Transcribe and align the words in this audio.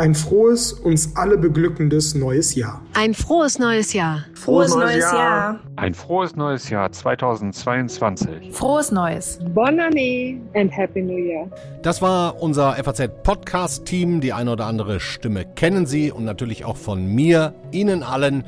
Ein 0.00 0.14
frohes, 0.14 0.72
uns 0.72 1.14
alle 1.14 1.36
beglückendes 1.36 2.14
neues 2.14 2.54
Jahr. 2.54 2.80
Ein 2.94 3.14
frohes 3.14 3.58
neues 3.58 3.92
Jahr. 3.92 4.24
Frohes, 4.34 4.74
neues 4.74 5.04
Jahr. 5.12 5.60
Ein 5.76 5.94
frohes 5.94 6.34
neues 6.34 6.70
Jahr 6.70 6.90
2022. 6.90 8.50
Frohes 8.50 8.90
Neues. 8.90 9.38
Bonne 9.54 9.78
année 9.78 10.40
and 10.54 10.74
Happy 10.76 11.02
New 11.02 11.18
Year. 11.18 11.50
Das 11.82 12.02
war 12.02 12.42
unser 12.42 12.72
FAZ-Podcast-Team. 12.82 14.20
Die 14.20 14.32
eine 14.32 14.52
oder 14.52 14.66
andere 14.66 14.98
Stimme 14.98 15.44
kennen 15.44 15.84
Sie 15.86 16.10
und 16.10 16.24
natürlich 16.24 16.64
auch 16.64 16.78
von 16.78 17.06
mir, 17.06 17.54
Ihnen 17.70 18.02
allen 18.02 18.44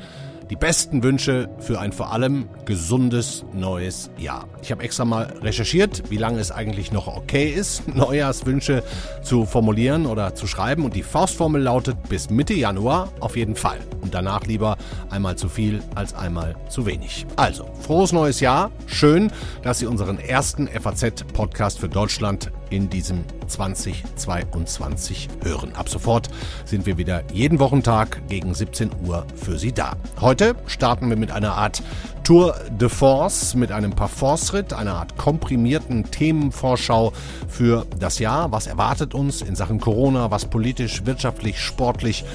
die 0.53 0.59
besten 0.59 1.01
Wünsche 1.01 1.49
für 1.57 1.79
ein 1.79 1.91
vor 1.91 2.13
allem 2.13 2.47
gesundes 2.65 3.43
neues 3.53 4.11
Jahr. 4.19 4.47
Ich 4.61 4.71
habe 4.71 4.83
extra 4.83 5.03
mal 5.03 5.33
recherchiert, 5.41 6.11
wie 6.11 6.17
lange 6.17 6.39
es 6.39 6.51
eigentlich 6.51 6.91
noch 6.91 7.07
okay 7.07 7.49
ist, 7.49 7.87
Neujahrswünsche 7.95 8.83
zu 9.23 9.47
formulieren 9.47 10.05
oder 10.05 10.35
zu 10.35 10.45
schreiben. 10.45 10.85
Und 10.85 10.95
die 10.95 11.01
Faustformel 11.01 11.59
lautet 11.59 11.97
bis 12.07 12.29
Mitte 12.29 12.53
Januar 12.53 13.11
auf 13.19 13.35
jeden 13.35 13.55
Fall. 13.55 13.79
Und 14.01 14.13
danach 14.13 14.45
lieber 14.45 14.77
einmal 15.09 15.37
zu 15.37 15.49
viel 15.49 15.81
als 15.95 16.13
einmal 16.13 16.55
zu 16.69 16.85
wenig. 16.85 17.25
Also, 17.35 17.67
frohes 17.81 18.11
neues 18.11 18.39
Jahr. 18.39 18.69
Schön, 18.85 19.31
dass 19.63 19.79
Sie 19.79 19.87
unseren 19.87 20.19
ersten 20.19 20.67
FAZ-Podcast 20.67 21.79
für 21.79 21.89
Deutschland 21.89 22.51
in 22.73 22.89
diesem 22.89 23.23
2022 23.47 25.29
hören. 25.43 25.75
Ab 25.75 25.89
sofort 25.89 26.29
sind 26.65 26.87
wir 26.87 26.97
wieder 26.97 27.23
jeden 27.31 27.59
Wochentag 27.59 28.27
gegen 28.27 28.53
17 28.53 28.89
Uhr 29.05 29.27
für 29.35 29.59
Sie 29.59 29.71
da. 29.71 29.93
Heute 30.19 30.55
starten 30.65 31.09
wir 31.09 31.15
mit 31.15 31.31
einer 31.31 31.53
Art 31.53 31.83
Tour 32.23 32.55
de 32.71 32.89
Force, 32.89 33.53
mit 33.53 33.71
einem 33.71 33.91
Parforce-Ritt, 33.91 34.73
einer 34.73 34.95
Art 34.95 35.17
komprimierten 35.17 36.09
Themenvorschau 36.09 37.13
für 37.47 37.85
das 37.99 38.17
Jahr. 38.17 38.51
Was 38.51 38.65
erwartet 38.65 39.13
uns 39.13 39.41
in 39.41 39.55
Sachen 39.55 39.79
Corona, 39.79 40.31
was 40.31 40.45
politisch, 40.45 41.05
wirtschaftlich, 41.05 41.59
sportlich, 41.59 42.25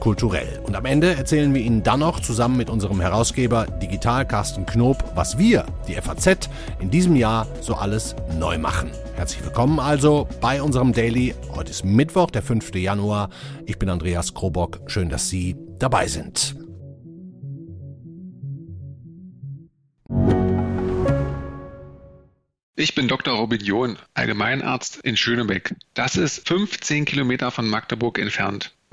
kulturell. 0.00 0.60
Und 0.64 0.76
am 0.76 0.84
Ende 0.84 1.14
erzählen 1.14 1.52
wir 1.54 1.60
Ihnen 1.60 1.82
dann 1.82 2.00
noch 2.00 2.20
zusammen 2.20 2.56
mit 2.56 2.70
unserem 2.70 3.00
Herausgeber 3.00 3.66
Digital 3.82 4.26
Carsten 4.26 4.66
Knob, 4.66 5.02
was 5.14 5.38
wir, 5.38 5.66
die 5.88 5.94
FAZ, 5.94 6.48
in 6.80 6.90
diesem 6.90 7.16
Jahr 7.16 7.46
so 7.60 7.74
alles 7.74 8.14
neu 8.38 8.58
machen. 8.58 8.90
Herzlich 9.16 9.42
willkommen 9.44 9.80
also 9.80 10.28
bei 10.40 10.60
unserem 10.60 10.92
Daily. 10.92 11.34
Heute 11.54 11.70
ist 11.70 11.84
Mittwoch, 11.84 12.30
der 12.30 12.42
5. 12.42 12.74
Januar. 12.74 13.30
Ich 13.64 13.78
bin 13.78 13.88
Andreas 13.88 14.34
Krobock. 14.34 14.80
Schön, 14.86 15.08
dass 15.08 15.28
Sie 15.28 15.56
dabei 15.78 16.06
sind. 16.06 16.56
Ich 22.78 22.94
bin 22.94 23.08
Dr. 23.08 23.34
Robin 23.34 23.60
John, 23.60 23.98
Allgemeinarzt 24.12 25.00
in 25.02 25.16
Schönebeck. 25.16 25.74
Das 25.94 26.16
ist 26.16 26.46
15 26.46 27.06
Kilometer 27.06 27.50
von 27.50 27.66
Magdeburg 27.66 28.18
entfernt 28.18 28.76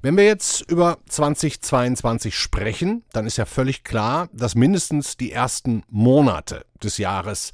Wenn 0.00 0.16
wir 0.16 0.24
jetzt 0.24 0.70
über 0.70 0.98
2022 1.08 2.36
sprechen, 2.36 3.04
dann 3.12 3.26
ist 3.26 3.36
ja 3.36 3.46
völlig 3.46 3.82
klar, 3.82 4.28
dass 4.32 4.54
mindestens 4.54 5.16
die 5.16 5.32
ersten 5.32 5.82
Monate 5.88 6.64
des 6.82 6.98
Jahres 6.98 7.50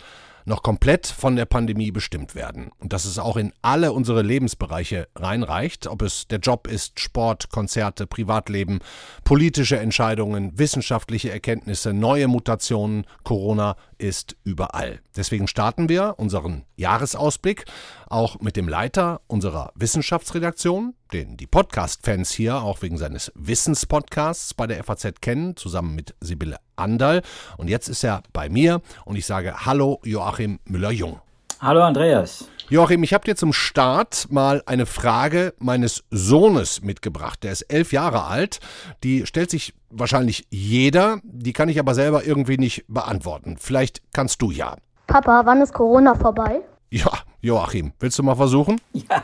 noch 0.46 0.62
komplett 0.62 1.06
von 1.06 1.36
der 1.36 1.46
Pandemie 1.46 1.90
bestimmt 1.90 2.34
werden. 2.34 2.70
Und 2.78 2.92
dass 2.92 3.04
es 3.04 3.18
auch 3.18 3.36
in 3.36 3.52
alle 3.62 3.92
unsere 3.92 4.22
Lebensbereiche 4.22 5.08
reinreicht, 5.16 5.86
ob 5.86 6.02
es 6.02 6.28
der 6.28 6.38
Job 6.38 6.66
ist, 6.66 7.00
Sport, 7.00 7.50
Konzerte, 7.50 8.06
Privatleben, 8.06 8.80
politische 9.24 9.78
Entscheidungen, 9.78 10.58
wissenschaftliche 10.58 11.30
Erkenntnisse, 11.30 11.92
neue 11.92 12.28
Mutationen, 12.28 13.06
Corona 13.22 13.76
ist 13.96 14.36
überall. 14.44 15.00
Deswegen 15.16 15.48
starten 15.48 15.88
wir 15.88 16.14
unseren 16.18 16.64
Jahresausblick 16.76 17.64
auch 18.06 18.40
mit 18.40 18.56
dem 18.56 18.68
Leiter 18.68 19.22
unserer 19.26 19.72
Wissenschaftsredaktion, 19.74 20.94
den 21.12 21.36
die 21.36 21.46
Podcast-Fans 21.46 22.30
hier 22.30 22.56
auch 22.56 22.82
wegen 22.82 22.98
seines 22.98 23.32
Wissenspodcasts 23.34 24.54
bei 24.54 24.66
der 24.66 24.82
FAZ 24.82 25.20
kennen, 25.20 25.56
zusammen 25.56 25.94
mit 25.94 26.14
Sibylle 26.20 26.58
Andal. 26.76 27.22
Und 27.56 27.68
jetzt 27.68 27.88
ist 27.88 28.04
er 28.04 28.22
bei 28.32 28.48
mir 28.48 28.80
und 29.04 29.16
ich 29.16 29.26
sage 29.26 29.66
Hallo 29.66 30.00
Joachim 30.04 30.58
Müller-Jung. 30.64 31.20
Hallo 31.60 31.82
Andreas. 31.82 32.48
Joachim, 32.68 33.02
ich 33.02 33.12
habe 33.12 33.24
dir 33.24 33.36
zum 33.36 33.52
Start 33.52 34.26
mal 34.30 34.62
eine 34.66 34.86
Frage 34.86 35.54
meines 35.58 36.04
Sohnes 36.10 36.82
mitgebracht. 36.82 37.42
Der 37.44 37.52
ist 37.52 37.62
elf 37.62 37.92
Jahre 37.92 38.24
alt. 38.24 38.60
Die 39.02 39.26
stellt 39.26 39.50
sich 39.50 39.74
wahrscheinlich 39.90 40.46
jeder. 40.50 41.20
Die 41.22 41.52
kann 41.52 41.68
ich 41.68 41.78
aber 41.78 41.94
selber 41.94 42.24
irgendwie 42.24 42.56
nicht 42.56 42.84
beantworten. 42.88 43.56
Vielleicht 43.58 44.02
kannst 44.12 44.40
du 44.40 44.50
ja. 44.50 44.76
Papa, 45.06 45.42
wann 45.44 45.60
ist 45.60 45.74
Corona 45.74 46.14
vorbei? 46.14 46.62
Ja, 46.90 47.10
Joachim, 47.44 47.92
willst 48.00 48.18
du 48.18 48.22
mal 48.22 48.34
versuchen? 48.34 48.80
Ja, 49.10 49.22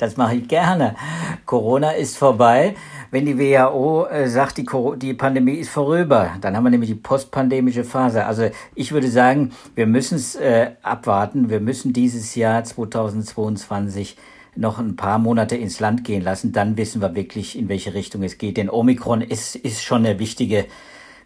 das 0.00 0.16
mache 0.16 0.36
ich 0.36 0.48
gerne. 0.48 0.96
Corona 1.44 1.90
ist 1.90 2.16
vorbei. 2.16 2.74
Wenn 3.10 3.26
die 3.26 3.38
WHO 3.38 4.06
äh, 4.06 4.26
sagt, 4.26 4.56
die, 4.56 4.66
die 4.96 5.12
Pandemie 5.12 5.56
ist 5.56 5.68
vorüber, 5.68 6.30
dann 6.40 6.56
haben 6.56 6.64
wir 6.64 6.70
nämlich 6.70 6.88
die 6.88 6.96
postpandemische 6.96 7.84
Phase. 7.84 8.24
Also 8.24 8.48
ich 8.74 8.92
würde 8.92 9.10
sagen, 9.10 9.52
wir 9.74 9.86
müssen 9.86 10.14
es 10.14 10.34
äh, 10.34 10.70
abwarten. 10.82 11.50
Wir 11.50 11.60
müssen 11.60 11.92
dieses 11.92 12.34
Jahr 12.36 12.64
2022 12.64 14.16
noch 14.56 14.78
ein 14.78 14.96
paar 14.96 15.18
Monate 15.18 15.56
ins 15.56 15.78
Land 15.78 16.04
gehen 16.04 16.22
lassen. 16.22 16.52
Dann 16.52 16.78
wissen 16.78 17.02
wir 17.02 17.14
wirklich, 17.14 17.58
in 17.58 17.68
welche 17.68 17.92
Richtung 17.92 18.22
es 18.22 18.38
geht. 18.38 18.56
Denn 18.56 18.70
Omikron 18.70 19.20
ist, 19.20 19.56
ist 19.56 19.82
schon 19.82 20.06
eine 20.06 20.18
wichtige 20.18 20.64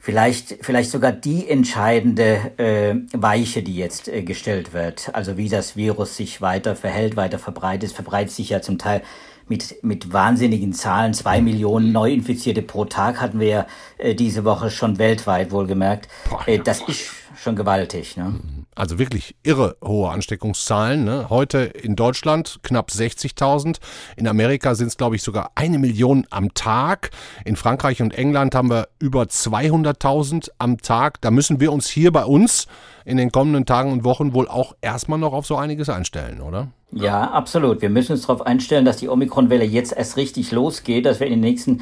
vielleicht, 0.03 0.59
vielleicht 0.63 0.91
sogar 0.91 1.13
die 1.13 1.49
entscheidende 1.49 2.59
äh, 2.59 2.97
Weiche, 3.13 3.63
die 3.63 3.77
jetzt 3.77 4.09
äh, 4.09 4.23
gestellt 4.23 4.73
wird. 4.73 5.15
Also 5.15 5.37
wie 5.37 5.49
das 5.49 5.77
Virus 5.77 6.17
sich 6.17 6.43
weiter 6.43 6.75
verhält, 6.75 7.17
weiter 7.17 7.39
verbreitet. 7.39 7.91
Es 7.91 7.93
verbreitet 7.93 8.33
sich 8.33 8.51
ja 8.51 8.61
zum 8.61 8.79
Teil 8.79 9.03
mit, 9.49 9.83
mit 9.85 10.13
wahnsinnigen 10.13 10.73
Zahlen. 10.73 11.15
Zwei 11.15 11.41
Millionen 11.41 11.93
Neuinfizierte 11.93 12.63
pro 12.63 12.85
Tag 12.85 13.21
hatten 13.21 13.39
wir 13.39 13.47
ja 13.47 13.67
äh, 13.99 14.17
diese 14.17 14.45
Woche 14.45 14.71
schon 14.71 14.99
weltweit 14.99 15.53
wohlgemerkt. 15.53 16.09
Boah, 16.29 16.47
äh, 16.49 16.59
das 16.59 16.81
ist 16.89 17.13
schon 17.37 17.55
gewaltig. 17.55 18.17
Ne? 18.17 18.35
Also 18.75 18.99
wirklich 18.99 19.37
irre 19.43 19.77
hohe 19.85 20.11
Ansteckungszahlen. 20.11 21.05
Ne? 21.05 21.29
Heute 21.29 21.59
in 21.59 21.95
Deutschland 21.95 22.61
knapp 22.63 22.89
60.000. 22.89 23.77
In 24.17 24.27
Amerika 24.27 24.75
sind 24.75 24.87
es, 24.87 24.97
glaube 24.97 25.17
ich, 25.17 25.23
sogar 25.23 25.51
eine 25.57 25.79
Million 25.79 26.27
am 26.31 26.55
Tag. 26.55 27.11
In 27.45 27.57
Frankreich 27.57 28.01
und 28.01 28.15
England 28.15 28.55
haben 28.55 28.71
wir 28.71 28.89
über 28.99 29.25
200.000 29.25 30.51
am 30.59 30.79
Tag. 30.79 31.21
Da 31.21 31.31
müssen 31.31 31.61
wir 31.61 31.71
uns 31.71 31.89
hier 31.89 32.13
bei 32.13 32.25
uns 32.25 32.67
in 33.05 33.17
den 33.17 33.33
kommenden 33.33 33.67
Tagen 33.67 33.93
und 33.93 34.05
Wochen 34.05 34.35
wohl 34.35 34.49
auch 34.49 34.75
erstmal 34.81 35.19
noch 35.19 35.33
auf 35.33 35.47
so 35.47 35.57
einiges 35.57 35.89
einstellen, 35.89 36.41
oder? 36.41 36.69
Ja, 36.93 37.31
absolut. 37.31 37.81
Wir 37.81 37.89
müssen 37.89 38.13
uns 38.13 38.23
darauf 38.23 38.45
einstellen, 38.45 38.85
dass 38.85 38.99
die 38.99 39.09
Omikron-Welle 39.09 39.65
jetzt 39.65 39.97
erst 39.97 40.19
richtig 40.19 40.53
losgeht, 40.53 41.07
dass 41.07 41.21
wir 41.21 41.27
in 41.27 41.33
den 41.35 41.41
nächsten 41.41 41.81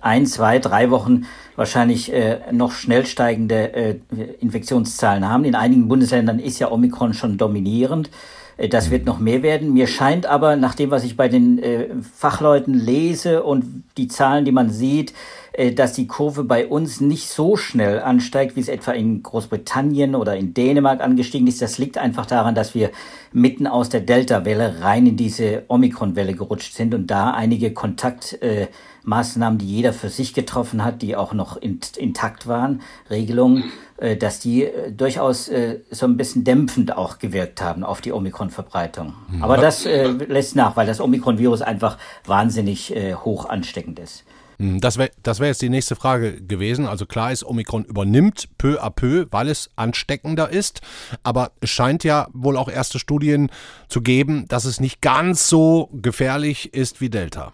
ein, 0.00 0.24
zwei, 0.24 0.60
drei 0.60 0.90
Wochen 0.90 1.24
wahrscheinlich 1.56 2.12
äh, 2.12 2.38
noch 2.52 2.70
schnell 2.70 3.04
steigende 3.04 3.74
äh, 3.74 3.96
Infektionszahlen 4.40 5.28
haben. 5.28 5.44
In 5.44 5.56
einigen 5.56 5.88
Bundesländern 5.88 6.38
ist 6.38 6.60
ja 6.60 6.70
Omikron 6.70 7.12
schon 7.12 7.38
dominierend. 7.38 8.10
Äh, 8.56 8.68
das 8.68 8.90
wird 8.90 9.06
noch 9.06 9.18
mehr 9.18 9.42
werden. 9.42 9.72
Mir 9.72 9.86
scheint 9.86 10.26
aber, 10.26 10.56
nach 10.56 10.74
dem, 10.74 10.90
was 10.90 11.04
ich 11.04 11.16
bei 11.16 11.28
den 11.28 11.58
äh, 11.58 11.88
Fachleuten 12.14 12.74
lese 12.74 13.42
und 13.42 13.84
die 13.96 14.08
Zahlen, 14.08 14.44
die 14.44 14.52
man 14.52 14.70
sieht, 14.70 15.12
äh, 15.52 15.72
dass 15.72 15.92
die 15.92 16.06
Kurve 16.06 16.44
bei 16.44 16.66
uns 16.66 17.00
nicht 17.00 17.28
so 17.28 17.56
schnell 17.56 18.00
ansteigt, 18.00 18.56
wie 18.56 18.60
es 18.60 18.68
etwa 18.68 18.92
in 18.92 19.22
Großbritannien 19.22 20.14
oder 20.14 20.36
in 20.36 20.54
Dänemark 20.54 21.00
angestiegen 21.00 21.46
ist. 21.46 21.60
Das 21.60 21.78
liegt 21.78 21.98
einfach 21.98 22.26
daran, 22.26 22.54
dass 22.54 22.74
wir 22.74 22.90
mitten 23.32 23.66
aus 23.66 23.88
der 23.88 24.00
Delta-Welle 24.00 24.80
rein 24.80 25.06
in 25.06 25.16
diese 25.16 25.64
Omikron-Welle 25.68 26.34
gerutscht 26.34 26.74
sind 26.74 26.94
und 26.94 27.06
da 27.08 27.32
einige 27.32 27.72
Kontaktmaßnahmen, 29.02 29.58
die 29.58 29.66
jeder 29.66 29.92
für 29.92 30.08
sich 30.08 30.34
getroffen 30.34 30.84
hat, 30.84 31.02
die 31.02 31.16
auch 31.16 31.32
noch 31.32 31.56
intakt 31.56 32.46
waren, 32.46 32.82
Regelungen, 33.10 33.64
äh, 33.96 34.16
dass 34.16 34.40
die 34.40 34.68
durchaus 34.96 35.50
so 35.90 36.06
ein 36.06 36.16
bisschen 36.16 36.44
dämpfend 36.44 36.96
auch 36.96 37.18
gewirkt 37.18 37.60
haben 37.60 37.84
auf 37.84 38.00
die 38.00 38.12
Omikron-Verbreitung. 38.12 39.14
Mhm. 39.30 39.42
Aber 39.42 39.56
das 39.56 39.84
lässt 39.84 40.56
nach, 40.56 40.76
weil 40.76 40.86
das 40.86 41.00
Omikron-Virus 41.00 41.62
einfach 41.62 41.98
wahnsinnig 42.26 42.94
hoch 43.24 43.48
ansteckend 43.48 43.98
ist. 43.98 44.24
Hm, 44.58 44.80
das 44.80 44.96
wäre 44.96 45.10
das 45.22 45.40
wär 45.40 45.48
jetzt 45.48 45.62
die 45.62 45.68
nächste 45.68 45.96
Frage 45.96 46.40
gewesen. 46.40 46.86
Also 46.86 47.06
klar 47.06 47.32
ist, 47.32 47.44
Omikron 47.44 47.84
übernimmt 47.84 48.48
peu 48.58 48.82
à 48.82 48.90
peu, 48.90 49.26
weil 49.30 49.48
es 49.48 49.70
ansteckender 49.76 50.50
ist. 50.50 50.80
Aber 51.22 51.52
es 51.60 51.70
scheint 51.70 52.04
ja 52.04 52.28
wohl 52.32 52.56
auch 52.56 52.68
erste 52.68 52.98
Studien 52.98 53.50
zu 53.88 54.02
geben, 54.02 54.46
dass 54.48 54.64
es 54.64 54.80
nicht 54.80 55.00
ganz 55.00 55.48
so 55.48 55.90
gefährlich 55.92 56.74
ist 56.74 57.00
wie 57.00 57.10
Delta. 57.10 57.52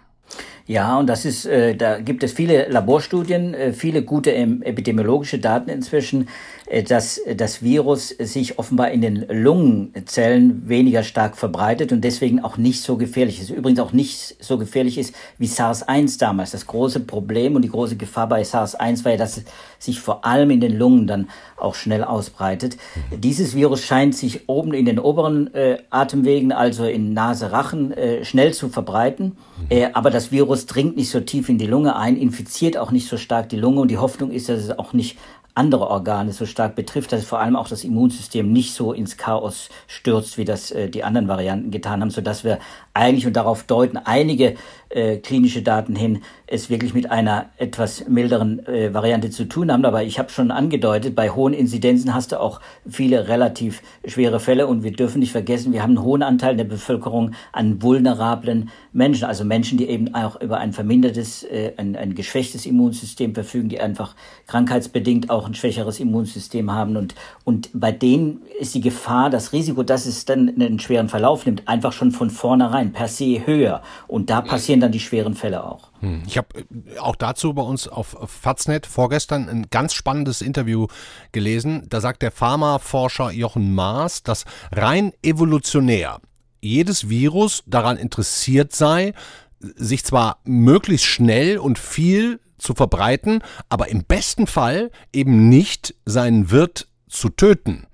Ja, 0.68 0.98
und 0.98 1.06
das 1.06 1.24
ist, 1.24 1.46
äh, 1.46 1.74
da 1.74 1.98
gibt 1.98 2.22
es 2.22 2.32
viele 2.34 2.68
Laborstudien, 2.68 3.54
äh, 3.54 3.72
viele 3.72 4.02
gute 4.02 4.34
epidemiologische 4.34 5.38
Daten 5.38 5.70
inzwischen, 5.70 6.28
äh, 6.66 6.82
dass 6.82 7.22
das 7.36 7.62
Virus 7.62 8.10
sich 8.10 8.58
offenbar 8.58 8.90
in 8.90 9.00
den 9.00 9.24
Lungenzellen 9.30 10.68
weniger 10.68 11.04
stark 11.04 11.38
verbreitet 11.38 11.90
und 11.90 12.02
deswegen 12.02 12.40
auch 12.40 12.58
nicht 12.58 12.82
so 12.82 12.98
gefährlich 12.98 13.40
ist. 13.40 13.48
Übrigens 13.48 13.80
auch 13.80 13.94
nicht 13.94 14.36
so 14.44 14.58
gefährlich 14.58 14.98
ist 14.98 15.14
wie 15.38 15.46
SARS-1 15.46 16.18
damals. 16.18 16.50
Das 16.50 16.66
große 16.66 17.00
Problem 17.00 17.56
und 17.56 17.62
die 17.62 17.70
große 17.70 17.96
Gefahr 17.96 18.28
bei 18.28 18.42
SARS-1 18.42 19.06
war 19.06 19.12
ja, 19.12 19.18
dass 19.18 19.38
es 19.38 19.44
sich 19.78 20.00
vor 20.00 20.26
allem 20.26 20.50
in 20.50 20.60
den 20.60 20.76
Lungen 20.76 21.06
dann 21.06 21.28
auch 21.56 21.76
schnell 21.76 22.04
ausbreitet. 22.04 22.76
Mhm. 23.10 23.20
Dieses 23.22 23.54
Virus 23.54 23.82
scheint 23.82 24.14
sich 24.14 24.48
oben 24.48 24.74
in 24.74 24.84
den 24.84 24.98
oberen 24.98 25.54
äh, 25.54 25.78
Atemwegen, 25.88 26.52
also 26.52 26.84
in 26.84 27.14
Nase, 27.14 27.52
Rachen, 27.52 27.92
äh, 27.92 28.24
schnell 28.26 28.52
zu 28.52 28.68
verbreiten. 28.68 29.24
Mhm. 29.26 29.66
Äh, 29.70 29.90
aber 29.94 30.10
das 30.10 30.30
Virus 30.30 30.57
dringt 30.66 30.96
nicht 30.96 31.10
so 31.10 31.20
tief 31.20 31.49
in 31.49 31.58
die 31.58 31.66
Lunge 31.66 31.96
ein, 31.96 32.16
infiziert 32.16 32.76
auch 32.76 32.90
nicht 32.90 33.08
so 33.08 33.16
stark 33.16 33.49
die 33.49 33.56
Lunge 33.56 33.81
und 33.81 33.88
die 33.88 33.99
Hoffnung 33.99 34.31
ist, 34.31 34.49
dass 34.49 34.60
es 34.60 34.78
auch 34.78 34.93
nicht 34.93 35.19
andere 35.58 35.88
Organe 35.88 36.32
so 36.32 36.46
stark 36.46 36.76
betrifft, 36.76 37.12
dass 37.12 37.22
es 37.22 37.28
vor 37.28 37.40
allem 37.40 37.56
auch 37.56 37.69
das 37.69 37.82
Immunsystem 37.82 38.50
nicht 38.50 38.75
so 38.75 38.93
ins 38.93 39.16
Chaos 39.16 39.70
stürzt, 39.88 40.38
wie 40.38 40.44
das 40.44 40.70
äh, 40.70 40.88
die 40.88 41.02
anderen 41.02 41.26
Varianten 41.26 41.72
getan 41.72 42.00
haben, 42.00 42.10
sodass 42.10 42.44
wir 42.44 42.60
eigentlich, 42.94 43.26
und 43.26 43.34
darauf 43.34 43.64
deuten 43.64 43.96
einige 43.96 44.55
äh, 44.90 45.19
klinische 45.19 45.62
Daten 45.62 45.94
hin, 45.94 46.23
es 46.46 46.70
wirklich 46.70 46.94
mit 46.94 47.11
einer 47.11 47.50
etwas 47.58 48.08
milderen 48.08 48.67
äh, 48.67 48.93
Variante 48.94 49.31
zu 49.31 49.44
tun 49.44 49.70
haben. 49.70 49.85
Aber 49.85 50.02
ich 50.02 50.19
habe 50.19 50.31
schon 50.31 50.50
angedeutet, 50.50 51.14
bei 51.14 51.31
hohen 51.31 51.52
Inzidenzen 51.52 52.14
hast 52.14 52.32
du 52.32 52.40
auch 52.40 52.61
viele 52.88 53.29
relativ 53.29 53.82
schwere 54.06 54.40
Fälle. 54.40 54.67
Und 54.67 54.82
wir 54.82 54.93
dürfen 54.93 55.20
nicht 55.20 55.32
vergessen, 55.32 55.73
wir 55.73 55.82
haben 55.82 55.96
einen 55.96 56.02
hohen 56.02 56.23
Anteil 56.23 56.56
der 56.56 56.64
Bevölkerung 56.64 57.32
an 57.52 57.82
vulnerablen 57.82 58.70
Menschen, 58.93 59.25
also 59.25 59.44
Menschen, 59.44 59.76
die 59.79 59.88
eben 59.88 60.14
auch 60.14 60.40
über 60.40 60.58
ein 60.58 60.73
vermindertes, 60.73 61.44
äh, 61.44 61.73
ein, 61.76 61.94
ein 61.96 62.14
geschwächtes 62.14 62.64
Immunsystem 62.64 63.35
verfügen, 63.35 63.69
die 63.69 63.81
einfach 63.81 64.14
krankheitsbedingt 64.46 65.29
auch 65.29 65.46
ein 65.46 65.55
schwächeres 65.55 66.00
Immunsystem 66.00 66.73
haben. 66.73 66.96
Und, 66.96 67.14
und 67.44 67.69
bei 67.75 67.93
denen 67.93 68.40
ist 68.58 68.75
die 68.75 68.81
Gefahr, 68.81 69.29
das 69.29 69.52
Risiko, 69.52 69.82
dass 69.82 70.06
es 70.06 70.25
dann 70.25 70.49
einen 70.49 70.79
schweren 70.79 71.08
Verlauf 71.08 71.44
nimmt, 71.44 71.69
einfach 71.69 71.93
schon 71.93 72.11
von 72.11 72.31
vornherein 72.31 72.93
per 72.93 73.08
se 73.08 73.46
höher. 73.46 73.82
Und 74.06 74.31
da 74.31 74.40
passieren 74.40 74.77
dann 74.80 74.92
die 74.92 75.00
schweren 75.00 75.34
Fälle 75.34 75.64
auch. 75.64 75.90
Hm. 76.00 76.22
Ich 76.26 76.36
habe 76.36 76.48
äh, 76.58 76.98
auch 76.98 77.16
dazu 77.16 77.54
bei 77.54 77.62
uns 77.62 77.88
auf 77.88 78.16
Faznet 78.26 78.86
vorgestern 78.86 79.48
ein 79.48 79.66
ganz 79.70 79.94
spannendes 79.94 80.42
Interview 80.42 80.86
gelesen. 81.32 81.86
Da 81.88 82.00
sagt 82.00 82.22
der 82.22 82.30
Pharmaforscher 82.30 83.30
Jochen 83.32 83.75
Maas, 83.75 84.22
dass 84.22 84.44
rein 84.72 85.12
evolutionär 85.22 86.20
jedes 86.60 87.08
Virus 87.08 87.62
daran 87.66 87.96
interessiert 87.96 88.75
sei, 88.75 89.14
sich 89.60 90.04
zwar 90.04 90.38
möglichst 90.44 91.06
schnell 91.06 91.58
und 91.58 91.78
viel 91.78 92.40
zu 92.58 92.75
verbreiten, 92.75 93.40
aber 93.69 93.88
im 93.88 94.04
besten 94.04 94.46
Fall 94.46 94.90
eben 95.12 95.48
nicht 95.48 95.94
seinen 96.04 96.50
Wirt 96.50 96.88
zu 97.08 97.28
töten. 97.28 97.88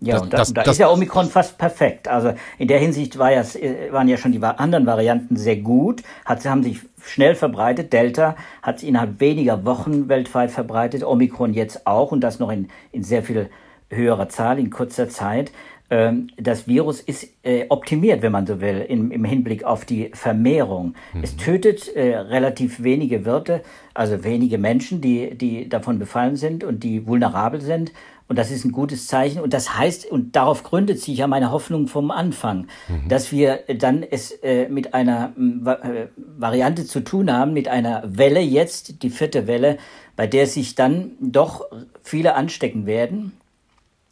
Ja, 0.00 0.14
das, 0.14 0.22
und 0.22 0.32
da, 0.32 0.36
das, 0.38 0.52
da 0.52 0.62
das, 0.62 0.72
ist 0.72 0.78
ja 0.78 0.90
Omikron 0.90 1.26
fast 1.26 1.56
perfekt. 1.56 2.08
Also 2.08 2.32
in 2.58 2.66
der 2.66 2.78
Hinsicht 2.78 3.18
war 3.18 3.30
ja, 3.30 3.44
waren 3.90 4.08
ja 4.08 4.16
schon 4.16 4.32
die 4.32 4.42
anderen 4.42 4.86
Varianten 4.86 5.36
sehr 5.36 5.56
gut, 5.56 6.02
hat, 6.24 6.44
haben 6.44 6.62
sich 6.62 6.80
schnell 7.04 7.34
verbreitet. 7.34 7.92
Delta 7.92 8.36
hat 8.62 8.80
sich 8.80 8.88
innerhalb 8.88 9.20
weniger 9.20 9.64
Wochen 9.64 10.08
weltweit 10.08 10.50
verbreitet, 10.50 11.04
Omikron 11.04 11.54
jetzt 11.54 11.86
auch 11.86 12.10
und 12.10 12.20
das 12.20 12.38
noch 12.40 12.50
in, 12.50 12.68
in 12.92 13.04
sehr 13.04 13.22
viel 13.22 13.48
höherer 13.88 14.28
Zahl, 14.28 14.58
in 14.58 14.70
kurzer 14.70 15.08
Zeit. 15.08 15.52
Ähm, 15.90 16.28
das 16.36 16.68
Virus 16.68 17.00
ist 17.00 17.28
äh, 17.42 17.66
optimiert, 17.68 18.22
wenn 18.22 18.30
man 18.30 18.46
so 18.46 18.60
will, 18.60 18.86
im, 18.88 19.10
im 19.10 19.24
Hinblick 19.24 19.64
auf 19.64 19.84
die 19.84 20.10
Vermehrung. 20.14 20.94
Mhm. 21.12 21.22
Es 21.22 21.36
tötet 21.36 21.94
äh, 21.96 22.16
relativ 22.16 22.82
wenige 22.82 23.24
Wirte, 23.24 23.62
also 23.92 24.22
wenige 24.22 24.56
Menschen, 24.56 25.00
die, 25.00 25.36
die 25.36 25.68
davon 25.68 25.98
befallen 25.98 26.36
sind 26.36 26.62
und 26.62 26.84
die 26.84 27.06
vulnerabel 27.06 27.60
sind. 27.60 27.92
Und 28.30 28.36
das 28.36 28.52
ist 28.52 28.64
ein 28.64 28.70
gutes 28.70 29.08
Zeichen. 29.08 29.40
Und 29.40 29.52
das 29.52 29.76
heißt, 29.76 30.08
und 30.08 30.36
darauf 30.36 30.62
gründet 30.62 31.00
sich 31.00 31.18
ja 31.18 31.26
meine 31.26 31.50
Hoffnung 31.50 31.88
vom 31.88 32.12
Anfang, 32.12 32.68
mhm. 32.86 33.08
dass 33.08 33.32
wir 33.32 33.58
dann 33.76 34.04
es 34.04 34.30
äh, 34.30 34.68
mit 34.68 34.94
einer 34.94 35.32
äh, 35.36 36.06
Variante 36.38 36.86
zu 36.86 37.00
tun 37.00 37.32
haben, 37.32 37.52
mit 37.52 37.66
einer 37.66 38.04
Welle 38.06 38.38
jetzt, 38.38 39.02
die 39.02 39.10
vierte 39.10 39.48
Welle, 39.48 39.78
bei 40.14 40.28
der 40.28 40.46
sich 40.46 40.76
dann 40.76 41.10
doch 41.18 41.64
viele 42.04 42.36
anstecken 42.36 42.86
werden. 42.86 43.32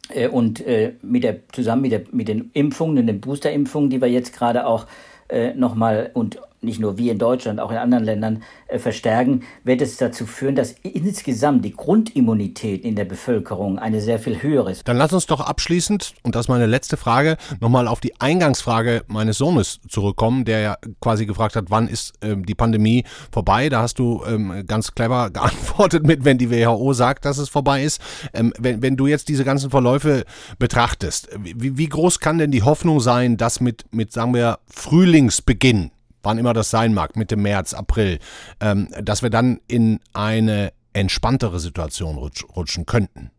Äh, 0.09 0.27
und 0.27 0.67
äh, 0.67 0.95
mit 1.01 1.23
der, 1.23 1.37
zusammen 1.53 1.83
mit, 1.83 1.93
der, 1.93 2.01
mit 2.11 2.27
den 2.27 2.51
Impfungen, 2.51 2.97
und 2.97 3.07
den 3.07 3.21
Boosterimpfungen, 3.21 3.89
die 3.89 4.01
wir 4.01 4.09
jetzt 4.09 4.35
gerade 4.35 4.67
auch 4.67 4.85
äh, 5.29 5.53
nochmal 5.53 6.11
und 6.13 6.41
nicht 6.61 6.79
nur 6.79 6.97
wir 6.97 7.11
in 7.11 7.19
Deutschland, 7.19 7.59
auch 7.59 7.71
in 7.71 7.77
anderen 7.77 8.03
Ländern 8.03 8.43
äh, 8.67 8.79
verstärken, 8.79 9.43
wird 9.63 9.81
es 9.81 9.97
dazu 9.97 10.25
führen, 10.25 10.55
dass 10.55 10.75
insgesamt 10.83 11.63
die 11.63 11.73
Grundimmunität 11.73 12.83
in 12.83 12.95
der 12.95 13.05
Bevölkerung 13.05 13.79
eine 13.79 14.01
sehr 14.01 14.19
viel 14.19 14.41
höhere 14.41 14.71
ist. 14.71 14.87
Dann 14.87 14.97
lass 14.97 15.13
uns 15.13 15.25
doch 15.25 15.39
abschließend, 15.41 16.13
und 16.23 16.35
das 16.35 16.45
ist 16.45 16.49
meine 16.49 16.65
letzte 16.65 16.97
Frage, 16.97 17.37
nochmal 17.59 17.87
auf 17.87 17.99
die 17.99 18.19
Eingangsfrage 18.19 19.03
meines 19.07 19.37
Sohnes 19.37 19.79
zurückkommen, 19.87 20.45
der 20.45 20.59
ja 20.59 20.77
quasi 20.99 21.25
gefragt 21.25 21.55
hat, 21.55 21.65
wann 21.69 21.87
ist 21.87 22.13
ähm, 22.21 22.45
die 22.45 22.55
Pandemie 22.55 23.05
vorbei? 23.31 23.69
Da 23.69 23.81
hast 23.81 23.99
du 23.99 24.23
ähm, 24.27 24.63
ganz 24.67 24.93
clever 24.93 25.29
geantwortet 25.33 26.05
mit, 26.05 26.25
wenn 26.25 26.37
die 26.37 26.51
WHO 26.51 26.93
sagt, 26.93 27.25
dass 27.25 27.37
es 27.37 27.49
vorbei 27.49 27.83
ist. 27.83 28.01
Ähm, 28.33 28.53
wenn, 28.59 28.81
wenn 28.81 28.97
du 28.97 29.07
jetzt 29.07 29.29
diese 29.29 29.45
ganzen 29.45 29.69
Verläufe 29.69 30.25
betrachtest, 30.57 31.29
wie, 31.39 31.77
wie 31.77 31.87
groß 31.87 32.19
kann 32.19 32.37
denn 32.37 32.51
die 32.51 32.63
Hoffnung 32.63 32.99
sein, 32.99 33.37
dass 33.37 33.61
mit, 33.61 33.85
mit 33.91 34.11
sagen 34.11 34.33
wir, 34.33 34.59
Frühlingsbeginn 34.67 35.91
wann 36.23 36.37
immer 36.37 36.53
das 36.53 36.69
sein 36.69 36.93
mag, 36.93 37.15
Mitte 37.15 37.35
März, 37.35 37.73
April, 37.73 38.19
ähm, 38.59 38.89
dass 39.01 39.21
wir 39.23 39.29
dann 39.29 39.59
in 39.67 39.99
eine 40.13 40.71
entspanntere 40.93 41.59
Situation 41.59 42.17
rutsch, 42.17 42.43
rutschen 42.55 42.85
könnten? 42.85 43.31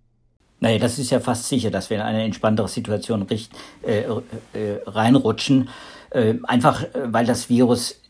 Naja, 0.61 0.79
das 0.79 0.99
ist 0.99 1.11
ja 1.11 1.21
fast 1.21 1.49
sicher, 1.49 1.71
dass 1.71 1.89
wir 1.89 1.97
in 1.97 2.03
eine 2.03 2.23
entspanntere 2.23 2.69
Situation 2.69 3.23
richt, 3.23 3.53
äh, 3.83 4.01
äh, 4.01 4.81
reinrutschen. 4.87 5.71
Äh, 6.11 6.35
einfach, 6.43 6.85
weil 6.95 7.25
das 7.25 7.49
Virus 7.49 8.01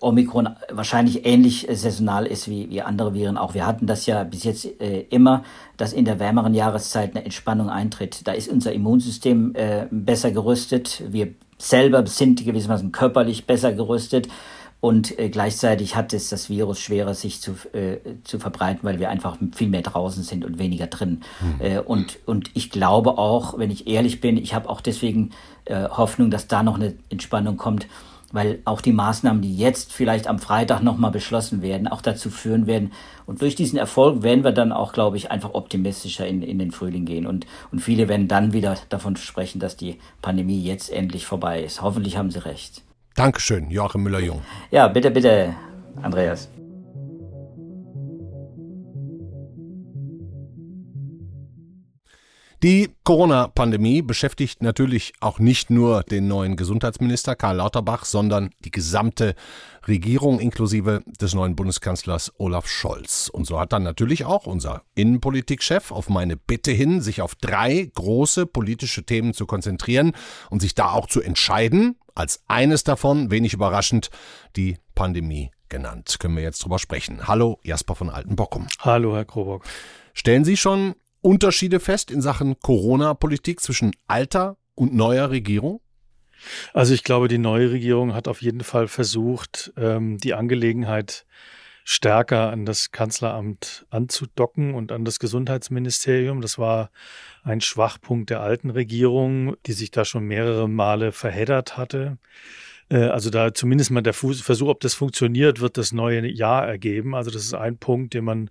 Omikron 0.00 0.48
wahrscheinlich 0.70 1.26
ähnlich 1.26 1.66
saisonal 1.70 2.26
ist 2.26 2.48
wie, 2.48 2.68
wie 2.70 2.82
andere 2.82 3.14
Viren 3.14 3.36
auch. 3.36 3.54
Wir 3.54 3.66
hatten 3.66 3.86
das 3.86 4.06
ja 4.06 4.24
bis 4.24 4.44
jetzt 4.44 4.64
äh, 4.80 5.02
immer, 5.10 5.44
dass 5.76 5.92
in 5.92 6.04
der 6.04 6.18
wärmeren 6.18 6.54
Jahreszeit 6.54 7.14
eine 7.14 7.24
Entspannung 7.24 7.70
eintritt. 7.70 8.26
Da 8.26 8.32
ist 8.32 8.48
unser 8.48 8.72
Immunsystem 8.72 9.54
äh, 9.54 9.86
besser 9.90 10.32
gerüstet. 10.32 11.02
Wir 11.08 11.34
selber 11.60 12.06
sind 12.06 12.44
gewissermaßen 12.44 12.92
körperlich 12.92 13.46
besser 13.46 13.72
gerüstet. 13.72 14.28
Und 14.80 15.18
äh, 15.18 15.28
gleichzeitig 15.28 15.94
hat 15.94 16.14
es 16.14 16.30
das 16.30 16.48
Virus 16.48 16.80
schwerer, 16.80 17.12
sich 17.14 17.42
zu, 17.42 17.52
äh, 17.74 17.98
zu 18.24 18.38
verbreiten, 18.38 18.80
weil 18.82 18.98
wir 18.98 19.10
einfach 19.10 19.36
viel 19.54 19.68
mehr 19.68 19.82
draußen 19.82 20.22
sind 20.22 20.42
und 20.42 20.58
weniger 20.58 20.86
drin. 20.86 21.20
Mhm. 21.40 21.60
Äh, 21.60 21.78
und, 21.80 22.18
und 22.24 22.50
ich 22.54 22.70
glaube 22.70 23.18
auch, 23.18 23.58
wenn 23.58 23.70
ich 23.70 23.86
ehrlich 23.86 24.22
bin, 24.22 24.38
ich 24.38 24.54
habe 24.54 24.70
auch 24.70 24.80
deswegen 24.80 25.30
äh, 25.66 25.86
Hoffnung, 25.88 26.30
dass 26.30 26.48
da 26.48 26.62
noch 26.62 26.76
eine 26.76 26.94
Entspannung 27.10 27.58
kommt, 27.58 27.88
weil 28.32 28.60
auch 28.64 28.80
die 28.80 28.92
Maßnahmen, 28.92 29.42
die 29.42 29.56
jetzt 29.56 29.92
vielleicht 29.92 30.26
am 30.26 30.38
Freitag 30.38 30.82
nochmal 30.82 31.10
beschlossen 31.10 31.62
werden, 31.62 31.88
auch 31.88 32.00
dazu 32.00 32.30
führen 32.30 32.66
werden. 32.66 32.92
Und 33.26 33.42
durch 33.42 33.54
diesen 33.54 33.78
Erfolg 33.78 34.22
werden 34.22 34.44
wir 34.44 34.52
dann 34.52 34.72
auch, 34.72 34.92
glaube 34.92 35.16
ich, 35.16 35.30
einfach 35.30 35.54
optimistischer 35.54 36.26
in, 36.26 36.42
in 36.42 36.58
den 36.58 36.70
Frühling 36.70 37.04
gehen. 37.04 37.26
Und, 37.26 37.46
und 37.72 37.80
viele 37.80 38.08
werden 38.08 38.28
dann 38.28 38.52
wieder 38.52 38.76
davon 38.88 39.16
sprechen, 39.16 39.60
dass 39.60 39.76
die 39.76 39.98
Pandemie 40.22 40.62
jetzt 40.62 40.90
endlich 40.90 41.26
vorbei 41.26 41.62
ist. 41.62 41.82
Hoffentlich 41.82 42.16
haben 42.16 42.30
Sie 42.30 42.44
recht. 42.44 42.82
Dankeschön, 43.14 43.70
Joachim 43.70 44.02
Müller-Jung. 44.02 44.42
Ja, 44.70 44.88
bitte, 44.88 45.10
bitte, 45.10 45.54
Andreas. 46.02 46.48
Die 52.62 52.94
Corona-Pandemie 53.04 54.02
beschäftigt 54.02 54.62
natürlich 54.62 55.14
auch 55.20 55.38
nicht 55.38 55.70
nur 55.70 56.02
den 56.02 56.28
neuen 56.28 56.56
Gesundheitsminister 56.56 57.34
Karl 57.34 57.56
Lauterbach, 57.56 58.04
sondern 58.04 58.50
die 58.58 58.70
gesamte 58.70 59.34
Regierung 59.88 60.40
inklusive 60.40 61.02
des 61.06 61.32
neuen 61.32 61.56
Bundeskanzlers 61.56 62.34
Olaf 62.36 62.68
Scholz. 62.68 63.30
Und 63.32 63.46
so 63.46 63.58
hat 63.58 63.72
dann 63.72 63.82
natürlich 63.82 64.26
auch 64.26 64.44
unser 64.44 64.82
Innenpolitikchef 64.94 65.90
auf 65.90 66.10
meine 66.10 66.36
Bitte 66.36 66.70
hin, 66.70 67.00
sich 67.00 67.22
auf 67.22 67.34
drei 67.34 67.90
große 67.94 68.44
politische 68.44 69.04
Themen 69.04 69.32
zu 69.32 69.46
konzentrieren 69.46 70.12
und 70.50 70.60
sich 70.60 70.74
da 70.74 70.90
auch 70.90 71.06
zu 71.06 71.22
entscheiden, 71.22 71.96
als 72.14 72.42
eines 72.46 72.84
davon, 72.84 73.30
wenig 73.30 73.54
überraschend, 73.54 74.10
die 74.56 74.76
Pandemie 74.94 75.50
genannt. 75.70 76.16
Können 76.20 76.36
wir 76.36 76.42
jetzt 76.42 76.62
drüber 76.62 76.78
sprechen. 76.78 77.26
Hallo, 77.26 77.58
Jasper 77.62 77.94
von 77.94 78.10
Altenbockum. 78.10 78.66
Hallo, 78.80 79.16
Herr 79.16 79.24
Krobock. 79.24 79.64
Stellen 80.12 80.44
Sie 80.44 80.58
schon 80.58 80.94
Unterschiede 81.22 81.80
fest 81.80 82.10
in 82.10 82.20
Sachen 82.20 82.58
Corona-Politik 82.60 83.60
zwischen 83.60 83.92
alter 84.06 84.56
und 84.74 84.94
neuer 84.94 85.30
Regierung? 85.30 85.80
Also 86.72 86.94
ich 86.94 87.04
glaube, 87.04 87.28
die 87.28 87.38
neue 87.38 87.70
Regierung 87.70 88.14
hat 88.14 88.28
auf 88.28 88.40
jeden 88.42 88.62
Fall 88.62 88.88
versucht, 88.88 89.72
ähm, 89.76 90.18
die 90.18 90.34
Angelegenheit 90.34 91.26
stärker 91.84 92.50
an 92.50 92.64
das 92.66 92.92
Kanzleramt 92.92 93.86
anzudocken 93.90 94.74
und 94.74 94.92
an 94.92 95.04
das 95.04 95.18
Gesundheitsministerium. 95.18 96.40
Das 96.40 96.58
war 96.58 96.90
ein 97.42 97.60
Schwachpunkt 97.60 98.30
der 98.30 98.40
alten 98.40 98.70
Regierung, 98.70 99.56
die 99.66 99.72
sich 99.72 99.90
da 99.90 100.04
schon 100.04 100.24
mehrere 100.24 100.68
Male 100.68 101.12
verheddert 101.12 101.76
hatte. 101.76 102.18
Äh, 102.90 103.04
also 103.04 103.30
da 103.30 103.54
zumindest 103.54 103.90
mal 103.90 104.02
der 104.02 104.12
Versuch, 104.12 104.68
ob 104.68 104.80
das 104.80 104.94
funktioniert, 104.94 105.60
wird 105.60 105.78
das 105.78 105.92
neue 105.92 106.26
Jahr 106.26 106.66
ergeben. 106.66 107.14
Also 107.14 107.30
das 107.30 107.44
ist 107.44 107.54
ein 107.54 107.78
Punkt, 107.78 108.14
den 108.14 108.24
man 108.24 108.50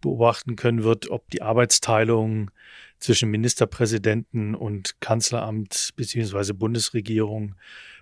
beobachten 0.00 0.56
können 0.56 0.84
wird, 0.84 1.10
ob 1.10 1.28
die 1.30 1.42
Arbeitsteilung 1.42 2.50
zwischen 2.98 3.30
Ministerpräsidenten 3.30 4.54
und 4.54 5.00
Kanzleramt 5.00 5.90
beziehungsweise 5.96 6.54
Bundesregierung 6.54 7.54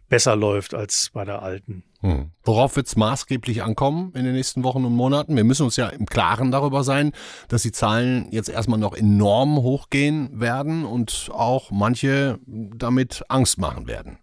besser 0.08 0.36
läuft 0.36 0.74
als 0.74 1.10
bei 1.12 1.24
der 1.24 1.42
alten. 1.42 1.84
Hm. 2.00 2.30
Worauf 2.42 2.76
wird 2.76 2.86
es 2.86 2.96
maßgeblich 2.96 3.62
ankommen 3.62 4.12
in 4.14 4.24
den 4.24 4.34
nächsten 4.34 4.64
Wochen 4.64 4.84
und 4.84 4.94
Monaten? 4.94 5.36
Wir 5.36 5.44
müssen 5.44 5.64
uns 5.64 5.76
ja 5.76 5.88
im 5.88 6.06
Klaren 6.06 6.50
darüber 6.50 6.82
sein, 6.82 7.12
dass 7.48 7.62
die 7.62 7.72
Zahlen 7.72 8.28
jetzt 8.30 8.48
erstmal 8.48 8.78
noch 8.78 8.96
enorm 8.96 9.56
hochgehen 9.58 10.40
werden 10.40 10.84
und 10.84 11.30
auch 11.32 11.70
manche 11.70 12.38
damit 12.46 13.22
Angst 13.28 13.58
machen 13.58 13.86
werden. 13.86 14.18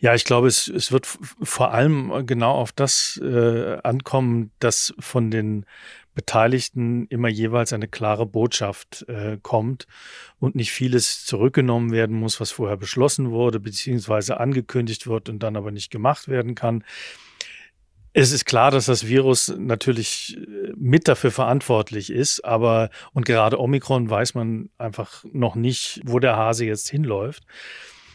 Ja, 0.00 0.14
ich 0.14 0.24
glaube, 0.24 0.48
es, 0.48 0.68
es 0.68 0.92
wird 0.92 1.06
vor 1.06 1.72
allem 1.72 2.26
genau 2.26 2.52
auf 2.52 2.72
das 2.72 3.20
äh, 3.22 3.78
ankommen, 3.82 4.50
dass 4.58 4.94
von 4.98 5.30
den 5.30 5.64
Beteiligten 6.14 7.06
immer 7.06 7.28
jeweils 7.28 7.72
eine 7.72 7.88
klare 7.88 8.26
Botschaft 8.26 9.06
äh, 9.08 9.38
kommt 9.42 9.86
und 10.38 10.54
nicht 10.54 10.72
vieles 10.72 11.24
zurückgenommen 11.24 11.90
werden 11.90 12.16
muss, 12.16 12.38
was 12.38 12.50
vorher 12.50 12.76
beschlossen 12.76 13.30
wurde, 13.30 13.60
beziehungsweise 13.60 14.38
angekündigt 14.38 15.06
wird 15.06 15.28
und 15.28 15.42
dann 15.42 15.56
aber 15.56 15.70
nicht 15.70 15.90
gemacht 15.90 16.28
werden 16.28 16.54
kann. 16.54 16.84
Es 18.14 18.30
ist 18.30 18.44
klar, 18.44 18.70
dass 18.70 18.86
das 18.86 19.06
Virus 19.06 19.54
natürlich 19.56 20.36
äh, 20.36 20.72
mit 20.76 21.08
dafür 21.08 21.30
verantwortlich 21.30 22.10
ist, 22.10 22.44
aber 22.44 22.90
und 23.14 23.24
gerade 23.24 23.58
Omikron 23.58 24.10
weiß 24.10 24.34
man 24.34 24.68
einfach 24.76 25.24
noch 25.32 25.54
nicht, 25.54 26.02
wo 26.04 26.18
der 26.18 26.36
Hase 26.36 26.66
jetzt 26.66 26.90
hinläuft. 26.90 27.44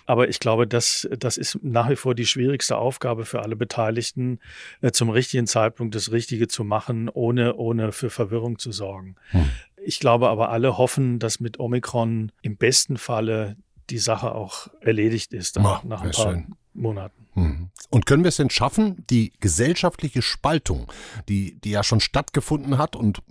Aber 0.08 0.30
ich 0.30 0.40
glaube, 0.40 0.66
das, 0.68 1.08
das 1.20 1.38
ist 1.38 1.60
nach 1.62 1.90
wie 1.90 1.98
vor 1.98 2.16
die 2.16 2.26
schwierigste 2.26 2.78
Aufgabe 2.78 3.26
für 3.26 3.44
alle 3.44 3.58
Beteiligten, 3.58 4.40
äh, 4.82 4.92
zum 4.92 5.10
richtigen 5.10 5.48
Zeitpunkt 5.48 5.94
das 5.94 6.12
Richtige 6.12 6.48
zu 6.48 6.64
machen, 6.64 7.10
ohne, 7.10 7.56
ohne 7.56 7.92
für 7.92 8.10
Verwirrung 8.10 8.58
zu 8.58 8.72
sorgen. 8.72 9.16
Hm. 9.32 9.50
Ich 9.76 10.00
glaube 10.00 10.30
aber, 10.30 10.50
alle 10.50 10.78
hoffen, 10.78 11.20
dass 11.20 11.42
mit 11.42 11.60
Omikron 11.60 12.32
im 12.42 12.56
besten 12.56 12.98
Falle 12.98 13.58
die 13.90 14.00
Sache 14.00 14.34
auch 14.34 14.68
erledigt 14.80 15.34
ist, 15.34 15.58
ja, 15.58 15.82
nach 15.84 16.02
ein 16.02 16.12
paar 16.12 16.32
schön. 16.32 16.56
Monaten. 16.74 17.28
Hm. 17.34 17.70
Und 17.90 18.06
können 18.06 18.24
wir 18.24 18.30
es 18.30 18.38
denn 18.38 18.50
schaffen, 18.50 19.04
die 19.10 19.34
gesellschaftliche 19.42 20.22
Spaltung, 20.22 20.92
die, 21.28 21.60
die 21.60 21.72
ja 21.72 21.84
schon 21.84 22.00
stattgefunden 22.00 22.78
hat 22.78 22.96
und 22.96 23.22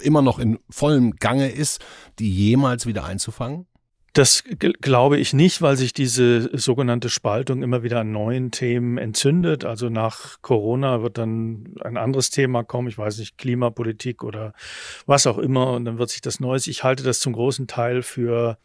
immer 0.00 0.22
noch 0.22 0.40
in 0.40 0.58
vollem 0.70 1.12
Gange 1.16 1.48
ist, 1.50 1.84
die 2.18 2.30
jemals 2.30 2.86
wieder 2.86 3.04
einzufangen? 3.04 3.66
Das 4.16 4.44
glaube 4.80 5.18
ich 5.18 5.34
nicht, 5.34 5.60
weil 5.60 5.76
sich 5.76 5.92
diese 5.92 6.48
sogenannte 6.56 7.10
Spaltung 7.10 7.62
immer 7.62 7.82
wieder 7.82 8.00
an 8.00 8.12
neuen 8.12 8.50
Themen 8.50 8.96
entzündet. 8.96 9.66
Also 9.66 9.90
nach 9.90 10.40
Corona 10.40 11.02
wird 11.02 11.18
dann 11.18 11.74
ein 11.82 11.98
anderes 11.98 12.30
Thema 12.30 12.64
kommen, 12.64 12.88
ich 12.88 12.96
weiß 12.96 13.18
nicht, 13.18 13.36
Klimapolitik 13.36 14.24
oder 14.24 14.54
was 15.04 15.26
auch 15.26 15.36
immer, 15.36 15.72
und 15.72 15.84
dann 15.84 15.98
wird 15.98 16.08
sich 16.08 16.22
das 16.22 16.40
Neues. 16.40 16.66
Ich 16.66 16.82
halte 16.82 17.02
das 17.02 17.20
zum 17.20 17.34
großen 17.34 17.66
Teil 17.66 18.00
für 18.00 18.56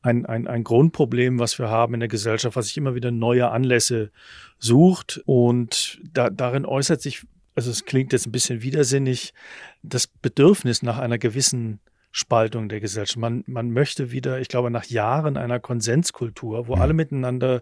ein, 0.00 0.24
ein, 0.24 0.46
ein 0.46 0.64
Grundproblem, 0.64 1.38
was 1.38 1.58
wir 1.58 1.68
haben 1.68 1.92
in 1.92 2.00
der 2.00 2.08
Gesellschaft, 2.08 2.56
was 2.56 2.68
sich 2.68 2.78
immer 2.78 2.94
wieder 2.94 3.10
neue 3.10 3.50
Anlässe 3.50 4.10
sucht. 4.58 5.20
Und 5.26 6.00
da, 6.14 6.30
darin 6.30 6.64
äußert 6.64 7.02
sich, 7.02 7.26
also 7.54 7.70
es 7.70 7.84
klingt 7.84 8.14
jetzt 8.14 8.26
ein 8.26 8.32
bisschen 8.32 8.62
widersinnig, 8.62 9.34
das 9.82 10.06
Bedürfnis 10.06 10.82
nach 10.82 10.96
einer 10.96 11.18
gewissen 11.18 11.80
Spaltung 12.16 12.68
der 12.68 12.78
Gesellschaft. 12.78 13.18
Man, 13.18 13.42
man 13.48 13.72
möchte 13.72 14.12
wieder, 14.12 14.40
ich 14.40 14.46
glaube, 14.46 14.70
nach 14.70 14.84
Jahren 14.84 15.36
einer 15.36 15.58
Konsenskultur, 15.58 16.68
wo 16.68 16.76
mhm. 16.76 16.80
alle 16.80 16.94
miteinander, 16.94 17.60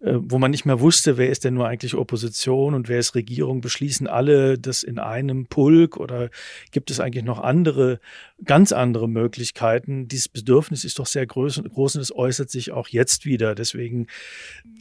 äh, 0.00 0.14
wo 0.14 0.38
man 0.38 0.50
nicht 0.50 0.64
mehr 0.64 0.80
wusste, 0.80 1.18
wer 1.18 1.28
ist 1.28 1.44
denn 1.44 1.52
nur 1.52 1.68
eigentlich 1.68 1.94
Opposition 1.94 2.72
und 2.72 2.88
wer 2.88 2.98
ist 2.98 3.14
Regierung, 3.14 3.60
beschließen 3.60 4.06
alle 4.06 4.58
das 4.58 4.82
in 4.82 4.98
einem 4.98 5.44
Pulk 5.44 5.98
oder 5.98 6.30
gibt 6.70 6.90
es 6.90 7.00
eigentlich 7.00 7.24
noch 7.24 7.38
andere, 7.38 8.00
ganz 8.42 8.72
andere 8.72 9.10
Möglichkeiten? 9.10 10.08
Dieses 10.08 10.30
Bedürfnis 10.30 10.84
ist 10.84 10.98
doch 10.98 11.04
sehr 11.04 11.26
groß, 11.26 11.62
groß 11.62 11.96
und 11.96 12.00
es 12.00 12.16
äußert 12.16 12.48
sich 12.48 12.72
auch 12.72 12.88
jetzt 12.88 13.26
wieder. 13.26 13.54
Deswegen 13.54 14.06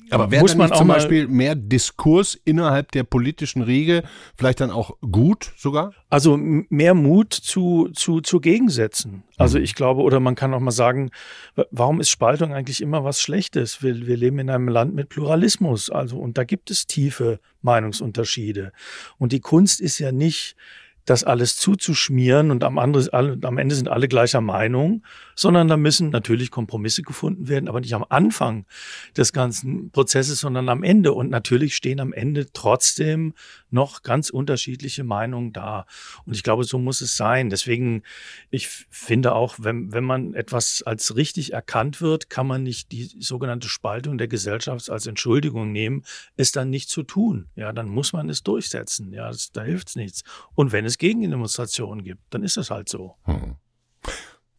aber 0.09 0.31
wäre 0.31 0.41
muss 0.41 0.55
man 0.55 0.71
auch 0.71 0.77
zum 0.77 0.87
Beispiel 0.87 1.27
mehr 1.27 1.55
Diskurs 1.55 2.39
innerhalb 2.45 2.93
der 2.93 3.03
politischen 3.03 3.61
Riege 3.61 4.03
vielleicht 4.37 4.61
dann 4.61 4.71
auch 4.71 4.95
gut 5.01 5.51
sogar? 5.57 5.91
Also 6.11 6.35
mehr 6.37 6.93
Mut 6.93 7.33
zu, 7.33 7.87
zu, 7.93 8.19
zu 8.19 8.41
Gegensätzen. 8.41 9.23
Also 9.37 9.57
mhm. 9.57 9.63
ich 9.63 9.75
glaube, 9.75 10.01
oder 10.01 10.19
man 10.19 10.35
kann 10.35 10.53
auch 10.53 10.59
mal 10.59 10.71
sagen, 10.71 11.09
warum 11.71 12.01
ist 12.01 12.09
Spaltung 12.09 12.53
eigentlich 12.53 12.81
immer 12.81 13.05
was 13.05 13.21
Schlechtes? 13.21 13.81
Wir, 13.81 14.05
wir 14.05 14.17
leben 14.17 14.37
in 14.39 14.49
einem 14.49 14.67
Land 14.67 14.93
mit 14.93 15.07
Pluralismus, 15.07 15.89
also 15.89 16.19
und 16.19 16.37
da 16.37 16.43
gibt 16.43 16.69
es 16.69 16.85
tiefe 16.85 17.39
Meinungsunterschiede. 17.61 18.73
Und 19.19 19.31
die 19.31 19.39
Kunst 19.39 19.79
ist 19.79 19.99
ja 19.99 20.11
nicht, 20.11 20.57
das 21.05 21.23
alles 21.23 21.55
zuzuschmieren 21.55 22.51
und 22.51 22.63
am, 22.63 22.77
andere, 22.77 23.37
am 23.43 23.57
Ende 23.57 23.75
sind 23.75 23.89
alle 23.89 24.07
gleicher 24.07 24.41
Meinung, 24.41 25.03
sondern 25.35 25.67
da 25.67 25.77
müssen 25.77 26.09
natürlich 26.09 26.51
Kompromisse 26.51 27.01
gefunden 27.01 27.47
werden, 27.47 27.67
aber 27.67 27.81
nicht 27.81 27.95
am 27.95 28.05
Anfang 28.09 28.65
des 29.17 29.33
ganzen 29.33 29.89
Prozesses, 29.91 30.39
sondern 30.39 30.69
am 30.69 30.83
Ende. 30.83 31.13
Und 31.13 31.29
natürlich 31.29 31.75
stehen 31.75 31.99
am 31.99 32.13
Ende 32.13 32.51
trotzdem 32.53 33.33
noch 33.71 34.03
ganz 34.03 34.29
unterschiedliche 34.29 35.03
Meinungen 35.03 35.53
da. 35.53 35.85
Und 36.25 36.35
ich 36.35 36.43
glaube, 36.43 36.63
so 36.63 36.77
muss 36.77 37.01
es 37.01 37.17
sein. 37.17 37.49
Deswegen, 37.49 38.03
ich 38.49 38.67
finde 38.67 39.33
auch, 39.33 39.55
wenn, 39.57 39.91
wenn 39.93 40.03
man 40.03 40.33
etwas 40.33 40.83
als 40.85 41.15
richtig 41.15 41.53
erkannt 41.53 42.01
wird, 42.01 42.29
kann 42.29 42.45
man 42.45 42.63
nicht 42.63 42.91
die 42.91 43.09
sogenannte 43.19 43.69
Spaltung 43.69 44.17
der 44.17 44.27
Gesellschaft 44.27 44.89
als 44.89 45.07
Entschuldigung 45.07 45.71
nehmen, 45.71 46.03
es 46.37 46.51
dann 46.51 46.69
nicht 46.69 46.89
zu 46.89 47.03
tun. 47.03 47.47
Ja, 47.55 47.71
dann 47.73 47.89
muss 47.89 48.13
man 48.13 48.29
es 48.29 48.43
durchsetzen. 48.43 49.13
Ja, 49.13 49.29
das, 49.29 49.51
da 49.51 49.63
hilft 49.63 49.89
es 49.89 49.95
nichts. 49.95 50.23
Und 50.53 50.71
wenn 50.71 50.85
es 50.85 50.90
Gegendemonstrationen 50.97 52.03
gibt, 52.03 52.21
dann 52.31 52.43
ist 52.43 52.57
es 52.57 52.69
halt 52.71 52.89
so. 52.89 53.15
Hm. 53.23 53.55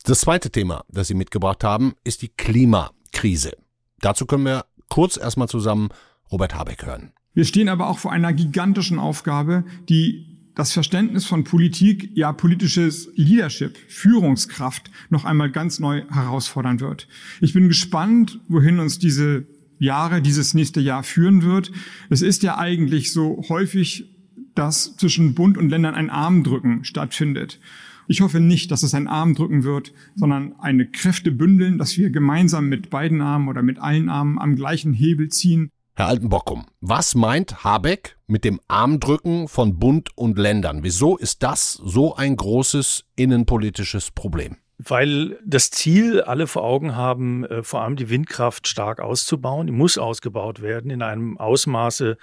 Das 0.04 0.20
zweite 0.20 0.50
Thema, 0.50 0.84
das 0.88 1.08
Sie 1.08 1.14
mitgebracht 1.14 1.62
haben, 1.62 1.94
ist 2.04 2.22
die 2.22 2.28
Klimakrise. 2.28 3.52
Dazu 4.00 4.26
können 4.26 4.44
wir 4.44 4.64
kurz 4.88 5.16
erstmal 5.16 5.48
zusammen 5.48 5.90
Robert 6.30 6.54
Habeck 6.54 6.84
hören. 6.84 7.12
Wir 7.34 7.44
stehen 7.44 7.68
aber 7.68 7.88
auch 7.88 7.98
vor 7.98 8.12
einer 8.12 8.32
gigantischen 8.32 8.98
Aufgabe, 8.98 9.64
die 9.88 10.32
das 10.54 10.72
Verständnis 10.72 11.24
von 11.24 11.44
Politik, 11.44 12.10
ja 12.14 12.32
politisches 12.32 13.08
Leadership, 13.14 13.78
Führungskraft 13.88 14.90
noch 15.08 15.24
einmal 15.24 15.50
ganz 15.50 15.78
neu 15.78 16.02
herausfordern 16.10 16.80
wird. 16.80 17.08
Ich 17.40 17.54
bin 17.54 17.68
gespannt, 17.68 18.40
wohin 18.48 18.80
uns 18.80 18.98
diese 18.98 19.46
Jahre, 19.78 20.20
dieses 20.20 20.52
nächste 20.54 20.80
Jahr 20.80 21.02
führen 21.02 21.42
wird. 21.42 21.72
Es 22.10 22.22
ist 22.22 22.42
ja 22.42 22.58
eigentlich 22.58 23.12
so 23.12 23.42
häufig, 23.48 24.11
dass 24.54 24.96
zwischen 24.96 25.34
Bund 25.34 25.56
und 25.58 25.68
Ländern 25.68 25.94
ein 25.94 26.10
Armdrücken 26.10 26.84
stattfindet. 26.84 27.60
Ich 28.08 28.20
hoffe 28.20 28.40
nicht, 28.40 28.70
dass 28.70 28.82
es 28.82 28.94
ein 28.94 29.08
Armdrücken 29.08 29.64
wird, 29.64 29.92
sondern 30.16 30.54
eine 30.58 30.86
Kräfte 30.86 31.30
bündeln, 31.30 31.78
dass 31.78 31.96
wir 31.96 32.10
gemeinsam 32.10 32.68
mit 32.68 32.90
beiden 32.90 33.20
Armen 33.20 33.48
oder 33.48 33.62
mit 33.62 33.78
allen 33.78 34.08
Armen 34.08 34.38
am 34.38 34.56
gleichen 34.56 34.92
Hebel 34.92 35.28
ziehen. 35.28 35.70
Herr 35.94 36.06
Altenbockum, 36.06 36.64
was 36.80 37.14
meint 37.14 37.64
Habeck 37.64 38.16
mit 38.26 38.44
dem 38.44 38.60
Armdrücken 38.66 39.46
von 39.46 39.78
Bund 39.78 40.08
und 40.16 40.38
Ländern? 40.38 40.82
Wieso 40.82 41.18
ist 41.18 41.42
das 41.42 41.74
so 41.74 42.16
ein 42.16 42.36
großes 42.36 43.04
innenpolitisches 43.14 44.10
Problem? 44.10 44.56
Weil 44.78 45.38
das 45.44 45.70
Ziel 45.70 46.22
alle 46.22 46.46
vor 46.46 46.64
Augen 46.64 46.96
haben, 46.96 47.44
äh, 47.44 47.62
vor 47.62 47.82
allem 47.82 47.96
die 47.96 48.10
Windkraft 48.10 48.66
stark 48.66 49.00
auszubauen. 49.00 49.66
Die 49.66 49.72
muss 49.72 49.98
ausgebaut 49.98 50.60
werden 50.60 50.90
in 50.90 51.02
einem 51.02 51.38
Ausmaße, 51.38 52.16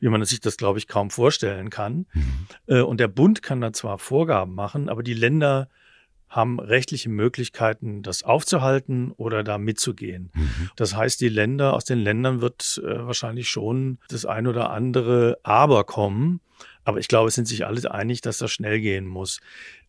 wie 0.00 0.08
man 0.08 0.24
sich 0.24 0.40
das, 0.40 0.56
glaube 0.56 0.78
ich, 0.78 0.88
kaum 0.88 1.10
vorstellen 1.10 1.70
kann. 1.70 2.06
Mhm. 2.12 2.46
Äh, 2.66 2.80
und 2.80 3.00
der 3.00 3.08
Bund 3.08 3.42
kann 3.42 3.60
da 3.60 3.72
zwar 3.72 3.98
Vorgaben 3.98 4.54
machen, 4.54 4.88
aber 4.88 5.02
die 5.02 5.14
Länder 5.14 5.68
haben 6.28 6.60
rechtliche 6.60 7.08
Möglichkeiten, 7.08 8.02
das 8.02 8.22
aufzuhalten 8.22 9.12
oder 9.12 9.44
da 9.44 9.58
mitzugehen. 9.58 10.30
Mhm. 10.34 10.70
Das 10.76 10.94
heißt, 10.94 11.20
die 11.20 11.28
Länder, 11.28 11.72
aus 11.74 11.84
den 11.84 11.98
Ländern 11.98 12.40
wird 12.40 12.80
äh, 12.84 13.06
wahrscheinlich 13.06 13.48
schon 13.48 13.98
das 14.08 14.26
ein 14.26 14.46
oder 14.46 14.70
andere 14.70 15.38
Aber 15.42 15.84
kommen. 15.84 16.40
Aber 16.86 17.00
ich 17.00 17.08
glaube, 17.08 17.26
es 17.26 17.34
sind 17.34 17.48
sich 17.48 17.66
alle 17.66 17.90
einig, 17.90 18.20
dass 18.20 18.38
das 18.38 18.52
schnell 18.52 18.80
gehen 18.80 19.08
muss. 19.08 19.40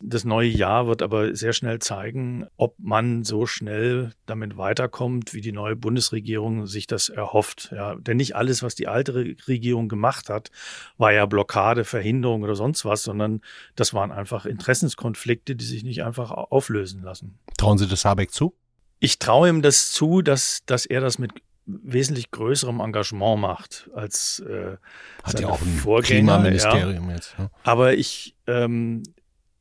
Das 0.01 0.25
neue 0.25 0.49
Jahr 0.49 0.87
wird 0.87 1.03
aber 1.03 1.35
sehr 1.35 1.53
schnell 1.53 1.77
zeigen, 1.77 2.47
ob 2.57 2.73
man 2.79 3.23
so 3.23 3.45
schnell 3.45 4.13
damit 4.25 4.57
weiterkommt, 4.57 5.35
wie 5.35 5.41
die 5.41 5.51
neue 5.51 5.75
Bundesregierung 5.75 6.65
sich 6.65 6.87
das 6.87 7.09
erhofft. 7.09 7.69
Ja, 7.71 7.93
denn 7.93 8.17
nicht 8.17 8.35
alles, 8.35 8.63
was 8.63 8.73
die 8.73 8.87
alte 8.87 9.13
Regierung 9.47 9.89
gemacht 9.89 10.29
hat, 10.29 10.49
war 10.97 11.13
ja 11.13 11.27
Blockade, 11.27 11.85
Verhinderung 11.85 12.41
oder 12.41 12.55
sonst 12.55 12.83
was, 12.83 13.03
sondern 13.03 13.41
das 13.75 13.93
waren 13.93 14.11
einfach 14.11 14.47
Interessenskonflikte, 14.47 15.55
die 15.55 15.65
sich 15.65 15.83
nicht 15.83 16.03
einfach 16.03 16.31
auflösen 16.31 17.03
lassen. 17.03 17.37
Trauen 17.59 17.77
Sie 17.77 17.87
das 17.87 18.05
Habeck 18.05 18.31
zu? 18.31 18.55
Ich 18.99 19.19
traue 19.19 19.49
ihm 19.49 19.61
das 19.61 19.91
zu, 19.91 20.23
dass, 20.23 20.63
dass 20.65 20.87
er 20.87 21.01
das 21.01 21.19
mit 21.19 21.31
wesentlich 21.67 22.31
größerem 22.31 22.79
Engagement 22.79 23.41
macht 23.41 23.89
als 23.93 24.39
äh, 24.39 24.77
Hat 25.23 25.39
ja 25.39 25.49
auch 25.49 25.61
ein 25.61 25.75
Vorgänger. 25.75 26.39
Klimaministerium 26.39 27.09
ja. 27.09 27.15
jetzt. 27.15 27.35
Ja. 27.37 27.49
Aber 27.63 27.93
ich, 27.93 28.35
ähm, 28.47 29.03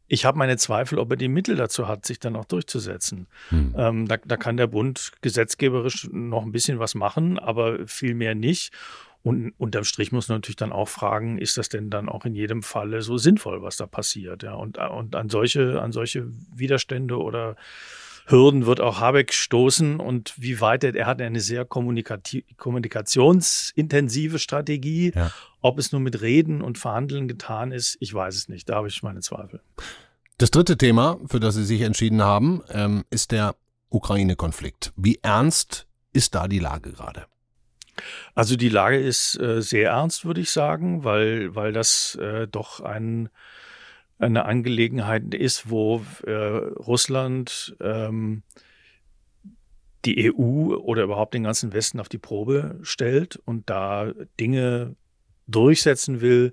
ich 0.06 0.24
habe 0.24 0.38
meine 0.38 0.56
Zweifel, 0.56 0.98
ob 1.00 1.10
er 1.10 1.16
die 1.16 1.28
Mittel 1.28 1.56
dazu 1.56 1.88
hat, 1.88 2.06
sich 2.06 2.20
dann 2.20 2.36
auch 2.36 2.44
durchzusetzen. 2.44 3.26
Hm. 3.48 3.74
Ähm, 3.76 4.08
da, 4.08 4.18
da 4.24 4.36
kann 4.36 4.56
der 4.56 4.68
Bund 4.68 5.12
gesetzgeberisch 5.20 6.08
noch 6.12 6.44
ein 6.44 6.52
bisschen 6.52 6.78
was 6.78 6.94
machen, 6.94 7.38
aber 7.38 7.86
viel 7.86 8.14
mehr 8.14 8.36
nicht. 8.36 8.72
Und 9.24 9.54
unterm 9.58 9.82
Strich 9.82 10.12
muss 10.12 10.28
man 10.28 10.36
natürlich 10.36 10.54
dann 10.54 10.70
auch 10.70 10.88
fragen, 10.88 11.38
ist 11.38 11.58
das 11.58 11.68
denn 11.68 11.90
dann 11.90 12.08
auch 12.08 12.24
in 12.24 12.36
jedem 12.36 12.62
Falle 12.62 13.02
so 13.02 13.18
sinnvoll, 13.18 13.60
was 13.60 13.76
da 13.76 13.86
passiert? 13.86 14.44
Ja, 14.44 14.54
und, 14.54 14.78
und 14.78 15.16
an 15.16 15.28
solche, 15.28 15.82
an 15.82 15.90
solche 15.90 16.28
Widerstände 16.54 17.18
oder 17.18 17.56
Hürden 18.28 18.66
wird 18.66 18.80
auch 18.80 18.98
Habeck 19.00 19.32
stoßen 19.32 20.00
und 20.00 20.34
wie 20.36 20.60
weit 20.60 20.82
er, 20.82 20.96
er 20.96 21.06
hat 21.06 21.22
eine 21.22 21.38
sehr 21.40 21.64
kommunikationsintensive 21.64 24.40
Strategie. 24.40 25.12
Ja. 25.14 25.30
Ob 25.60 25.78
es 25.78 25.92
nur 25.92 26.00
mit 26.00 26.20
Reden 26.20 26.60
und 26.60 26.76
Verhandeln 26.76 27.28
getan 27.28 27.70
ist, 27.70 27.96
ich 28.00 28.12
weiß 28.12 28.34
es 28.34 28.48
nicht. 28.48 28.68
Da 28.68 28.74
habe 28.76 28.88
ich 28.88 29.00
meine 29.02 29.20
Zweifel. 29.20 29.60
Das 30.38 30.50
dritte 30.50 30.76
Thema, 30.76 31.18
für 31.26 31.40
das 31.40 31.54
Sie 31.54 31.64
sich 31.64 31.80
entschieden 31.82 32.22
haben, 32.22 32.62
ähm, 32.70 33.04
ist 33.10 33.30
der 33.30 33.54
Ukraine-Konflikt. 33.90 34.92
Wie 34.96 35.20
ernst 35.22 35.86
ist 36.12 36.34
da 36.34 36.48
die 36.48 36.58
Lage 36.58 36.92
gerade? 36.92 37.26
Also 38.34 38.56
die 38.56 38.68
Lage 38.68 38.98
ist 38.98 39.40
äh, 39.40 39.62
sehr 39.62 39.90
ernst, 39.90 40.24
würde 40.24 40.40
ich 40.40 40.50
sagen, 40.50 41.04
weil, 41.04 41.54
weil 41.54 41.72
das 41.72 42.16
äh, 42.16 42.48
doch 42.48 42.80
ein 42.80 43.28
eine 44.18 44.44
Angelegenheit 44.44 45.34
ist, 45.34 45.70
wo 45.70 46.02
äh, 46.26 46.32
Russland 46.32 47.76
ähm, 47.80 48.42
die 50.04 50.32
EU 50.32 50.74
oder 50.76 51.02
überhaupt 51.02 51.34
den 51.34 51.42
ganzen 51.44 51.72
Westen 51.72 52.00
auf 52.00 52.08
die 52.08 52.18
Probe 52.18 52.78
stellt 52.82 53.36
und 53.44 53.68
da 53.68 54.12
Dinge 54.38 54.94
durchsetzen 55.48 56.20
will, 56.20 56.52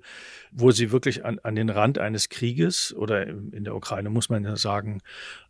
wo 0.52 0.70
sie 0.70 0.92
wirklich 0.92 1.24
an, 1.24 1.40
an 1.42 1.56
den 1.56 1.68
Rand 1.68 1.98
eines 1.98 2.28
Krieges 2.28 2.94
oder 2.94 3.26
in 3.26 3.64
der 3.64 3.74
Ukraine 3.74 4.10
muss 4.10 4.28
man 4.28 4.44
ja 4.44 4.56
sagen, 4.56 5.00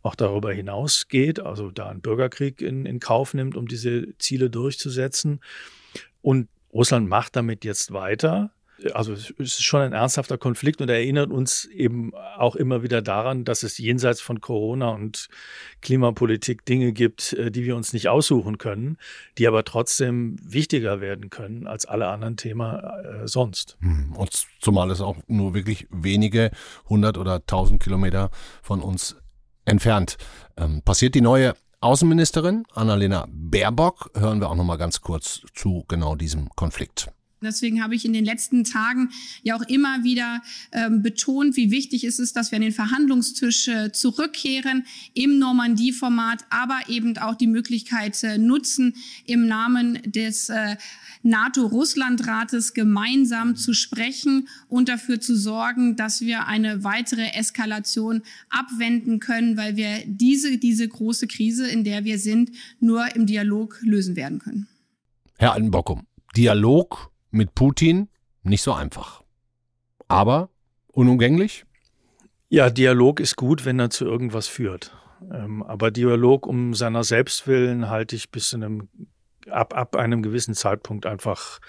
auch 0.01 0.15
darüber 0.15 0.51
hinaus 0.51 1.07
geht, 1.07 1.39
also 1.39 1.69
da 1.69 1.89
einen 1.89 2.01
Bürgerkrieg 2.01 2.61
in, 2.61 2.85
in 2.85 2.99
Kauf 2.99 3.33
nimmt, 3.33 3.55
um 3.55 3.67
diese 3.67 4.17
Ziele 4.17 4.49
durchzusetzen. 4.49 5.41
Und 6.21 6.47
Russland 6.73 7.07
macht 7.07 7.35
damit 7.35 7.63
jetzt 7.65 7.93
weiter 7.93 8.51
also 8.93 9.13
es 9.13 9.29
ist 9.31 9.63
schon 9.63 9.81
ein 9.81 9.93
ernsthafter 9.93 10.37
Konflikt 10.37 10.81
und 10.81 10.89
erinnert 10.89 11.31
uns 11.31 11.65
eben 11.65 12.13
auch 12.13 12.55
immer 12.55 12.83
wieder 12.83 13.01
daran, 13.01 13.45
dass 13.45 13.63
es 13.63 13.77
jenseits 13.77 14.21
von 14.21 14.41
Corona 14.41 14.89
und 14.89 15.27
Klimapolitik 15.81 16.65
Dinge 16.65 16.91
gibt, 16.91 17.33
äh, 17.33 17.51
die 17.51 17.63
wir 17.63 17.75
uns 17.75 17.93
nicht 17.93 18.09
aussuchen 18.09 18.57
können, 18.57 18.97
die 19.37 19.47
aber 19.47 19.63
trotzdem 19.63 20.35
wichtiger 20.41 21.01
werden 21.01 21.29
können 21.29 21.67
als 21.67 21.85
alle 21.85 22.07
anderen 22.07 22.37
Themen 22.37 22.79
äh, 22.79 23.27
sonst. 23.27 23.77
Hm, 23.79 24.13
und 24.13 24.31
zumal 24.59 24.91
es 24.91 25.01
auch 25.01 25.17
nur 25.27 25.53
wirklich 25.53 25.87
wenige 25.91 26.51
hundert 26.89 27.17
oder 27.17 27.45
tausend 27.45 27.81
Kilometer 27.81 28.29
von 28.61 28.81
uns 28.81 29.15
entfernt 29.65 30.17
ähm, 30.57 30.81
passiert. 30.83 31.15
Die 31.15 31.21
neue 31.21 31.53
Außenministerin 31.81 32.65
Annalena 32.73 33.27
Baerbock 33.29 34.09
hören 34.15 34.39
wir 34.39 34.49
auch 34.49 34.55
noch 34.55 34.63
mal 34.63 34.77
ganz 34.77 35.01
kurz 35.01 35.41
zu 35.53 35.85
genau 35.87 36.15
diesem 36.15 36.49
Konflikt. 36.55 37.11
Deswegen 37.41 37.83
habe 37.83 37.95
ich 37.95 38.05
in 38.05 38.13
den 38.13 38.25
letzten 38.25 38.63
Tagen 38.63 39.09
ja 39.43 39.55
auch 39.55 39.61
immer 39.63 40.03
wieder 40.03 40.41
ähm, 40.71 41.01
betont, 41.01 41.55
wie 41.55 41.69
wichtig 41.69 42.03
es 42.03 42.17
ist, 42.17 42.35
dass 42.35 42.51
wir 42.51 42.57
an 42.57 42.61
den 42.61 42.71
Verhandlungstisch 42.71 43.67
äh, 43.67 43.91
zurückkehren 43.91 44.85
im 45.13 45.37
Normandie-Format, 45.37 46.45
aber 46.49 46.79
eben 46.87 47.17
auch 47.17 47.35
die 47.35 47.47
Möglichkeit 47.47 48.23
äh, 48.23 48.37
nutzen, 48.37 48.95
im 49.25 49.47
Namen 49.47 49.99
des 50.05 50.49
äh, 50.49 50.77
NATO-Russland-Rates 51.23 52.73
gemeinsam 52.73 53.55
zu 53.55 53.73
sprechen 53.73 54.47
und 54.69 54.89
dafür 54.89 55.19
zu 55.19 55.35
sorgen, 55.35 55.95
dass 55.95 56.21
wir 56.21 56.47
eine 56.47 56.83
weitere 56.83 57.33
Eskalation 57.33 58.21
abwenden 58.49 59.19
können, 59.19 59.57
weil 59.57 59.75
wir 59.75 60.03
diese, 60.05 60.57
diese 60.57 60.87
große 60.87 61.27
Krise, 61.27 61.67
in 61.67 61.83
der 61.83 62.05
wir 62.05 62.19
sind, 62.19 62.51
nur 62.79 63.15
im 63.15 63.25
Dialog 63.25 63.79
lösen 63.81 64.15
werden 64.15 64.39
können. 64.39 64.67
Herr 65.37 65.53
Altenbockum, 65.53 66.03
Dialog 66.37 67.11
mit 67.35 67.53
Putin 67.53 68.09
nicht 68.43 68.61
so 68.61 68.73
einfach. 68.73 69.21
Aber 70.07 70.49
unumgänglich? 70.87 71.65
Ja, 72.49 72.69
Dialog 72.69 73.19
ist 73.19 73.35
gut, 73.35 73.65
wenn 73.65 73.79
er 73.79 73.89
zu 73.89 74.05
irgendwas 74.05 74.47
führt. 74.47 74.95
Ähm, 75.31 75.63
aber 75.63 75.91
Dialog 75.91 76.45
um 76.47 76.73
seiner 76.73 77.03
selbst 77.03 77.47
willen 77.47 77.89
halte 77.89 78.15
ich 78.15 78.31
bis 78.31 78.49
zu 78.49 78.57
einem, 78.57 78.89
ab, 79.49 79.75
ab 79.75 79.95
einem 79.95 80.21
gewissen 80.21 80.53
Zeitpunkt 80.53 81.05
einfach 81.05 81.59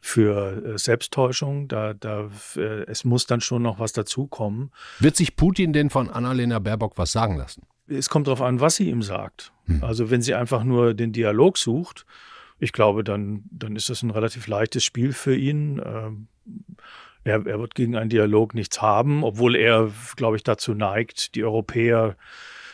für 0.00 0.64
äh, 0.64 0.78
Selbsttäuschung. 0.78 1.68
Da, 1.68 1.94
da, 1.94 2.30
äh, 2.56 2.84
es 2.86 3.04
muss 3.04 3.26
dann 3.26 3.40
schon 3.40 3.62
noch 3.62 3.78
was 3.78 3.92
dazukommen. 3.92 4.72
Wird 4.98 5.16
sich 5.16 5.36
Putin 5.36 5.72
denn 5.72 5.90
von 5.90 6.10
Annalena 6.10 6.58
Baerbock 6.58 6.98
was 6.98 7.12
sagen 7.12 7.36
lassen? 7.36 7.62
Es 7.86 8.10
kommt 8.10 8.26
darauf 8.26 8.42
an, 8.42 8.60
was 8.60 8.76
sie 8.76 8.90
ihm 8.90 9.02
sagt. 9.02 9.52
Hm. 9.66 9.82
Also 9.82 10.10
wenn 10.10 10.20
sie 10.20 10.34
einfach 10.34 10.64
nur 10.64 10.94
den 10.94 11.12
Dialog 11.12 11.56
sucht 11.56 12.04
ich 12.58 12.72
glaube, 12.72 13.04
dann, 13.04 13.44
dann 13.50 13.76
ist 13.76 13.88
das 13.90 14.02
ein 14.02 14.10
relativ 14.10 14.46
leichtes 14.46 14.84
Spiel 14.84 15.12
für 15.12 15.34
ihn. 15.34 15.80
Ähm, 15.84 16.28
er, 17.24 17.46
er 17.46 17.60
wird 17.60 17.74
gegen 17.74 17.96
einen 17.96 18.10
Dialog 18.10 18.54
nichts 18.54 18.80
haben, 18.82 19.22
obwohl 19.22 19.56
er, 19.56 19.90
glaube 20.16 20.36
ich, 20.36 20.42
dazu 20.42 20.74
neigt, 20.74 21.34
die 21.34 21.44
Europäer 21.44 22.16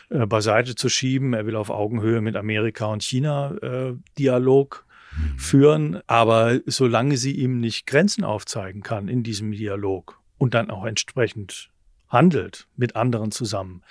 äh, 0.09 0.25
beiseite 0.25 0.75
zu 0.75 0.89
schieben. 0.89 1.33
Er 1.33 1.45
will 1.45 1.55
auf 1.55 1.69
Augenhöhe 1.69 2.21
mit 2.21 2.35
Amerika 2.35 2.85
und 2.85 3.03
China 3.03 3.55
äh, 3.61 3.93
Dialog 4.17 4.85
mhm. 5.17 5.39
führen. 5.39 6.01
Aber 6.07 6.59
solange 6.65 7.17
sie 7.17 7.33
ihm 7.33 7.59
nicht 7.59 7.85
Grenzen 7.85 8.23
aufzeigen 8.23 8.81
kann 8.81 9.07
in 9.07 9.23
diesem 9.23 9.51
Dialog 9.51 10.19
und 10.37 10.53
dann 10.53 10.69
auch 10.69 10.85
entsprechend 10.85 11.69
handelt 12.07 12.67
mit 12.75 12.95
anderen 12.95 13.31
zusammen, 13.31 13.83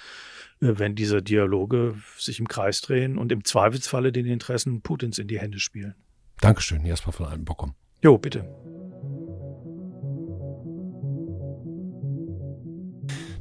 wenn 0.64 0.94
diese 0.94 1.22
Dialoge 1.22 1.94
sich 2.16 2.40
im 2.40 2.48
Kreis 2.48 2.80
drehen 2.80 3.18
und 3.18 3.32
im 3.32 3.44
Zweifelsfalle 3.44 4.12
den 4.12 4.26
Interessen 4.26 4.80
Putins 4.82 5.18
in 5.18 5.28
die 5.28 5.38
Hände 5.38 5.60
spielen. 5.60 5.94
Dankeschön, 6.40 6.84
Jasper 6.84 7.12
von 7.12 7.26
Altenbockum. 7.26 7.74
Jo, 8.02 8.18
bitte. 8.18 8.44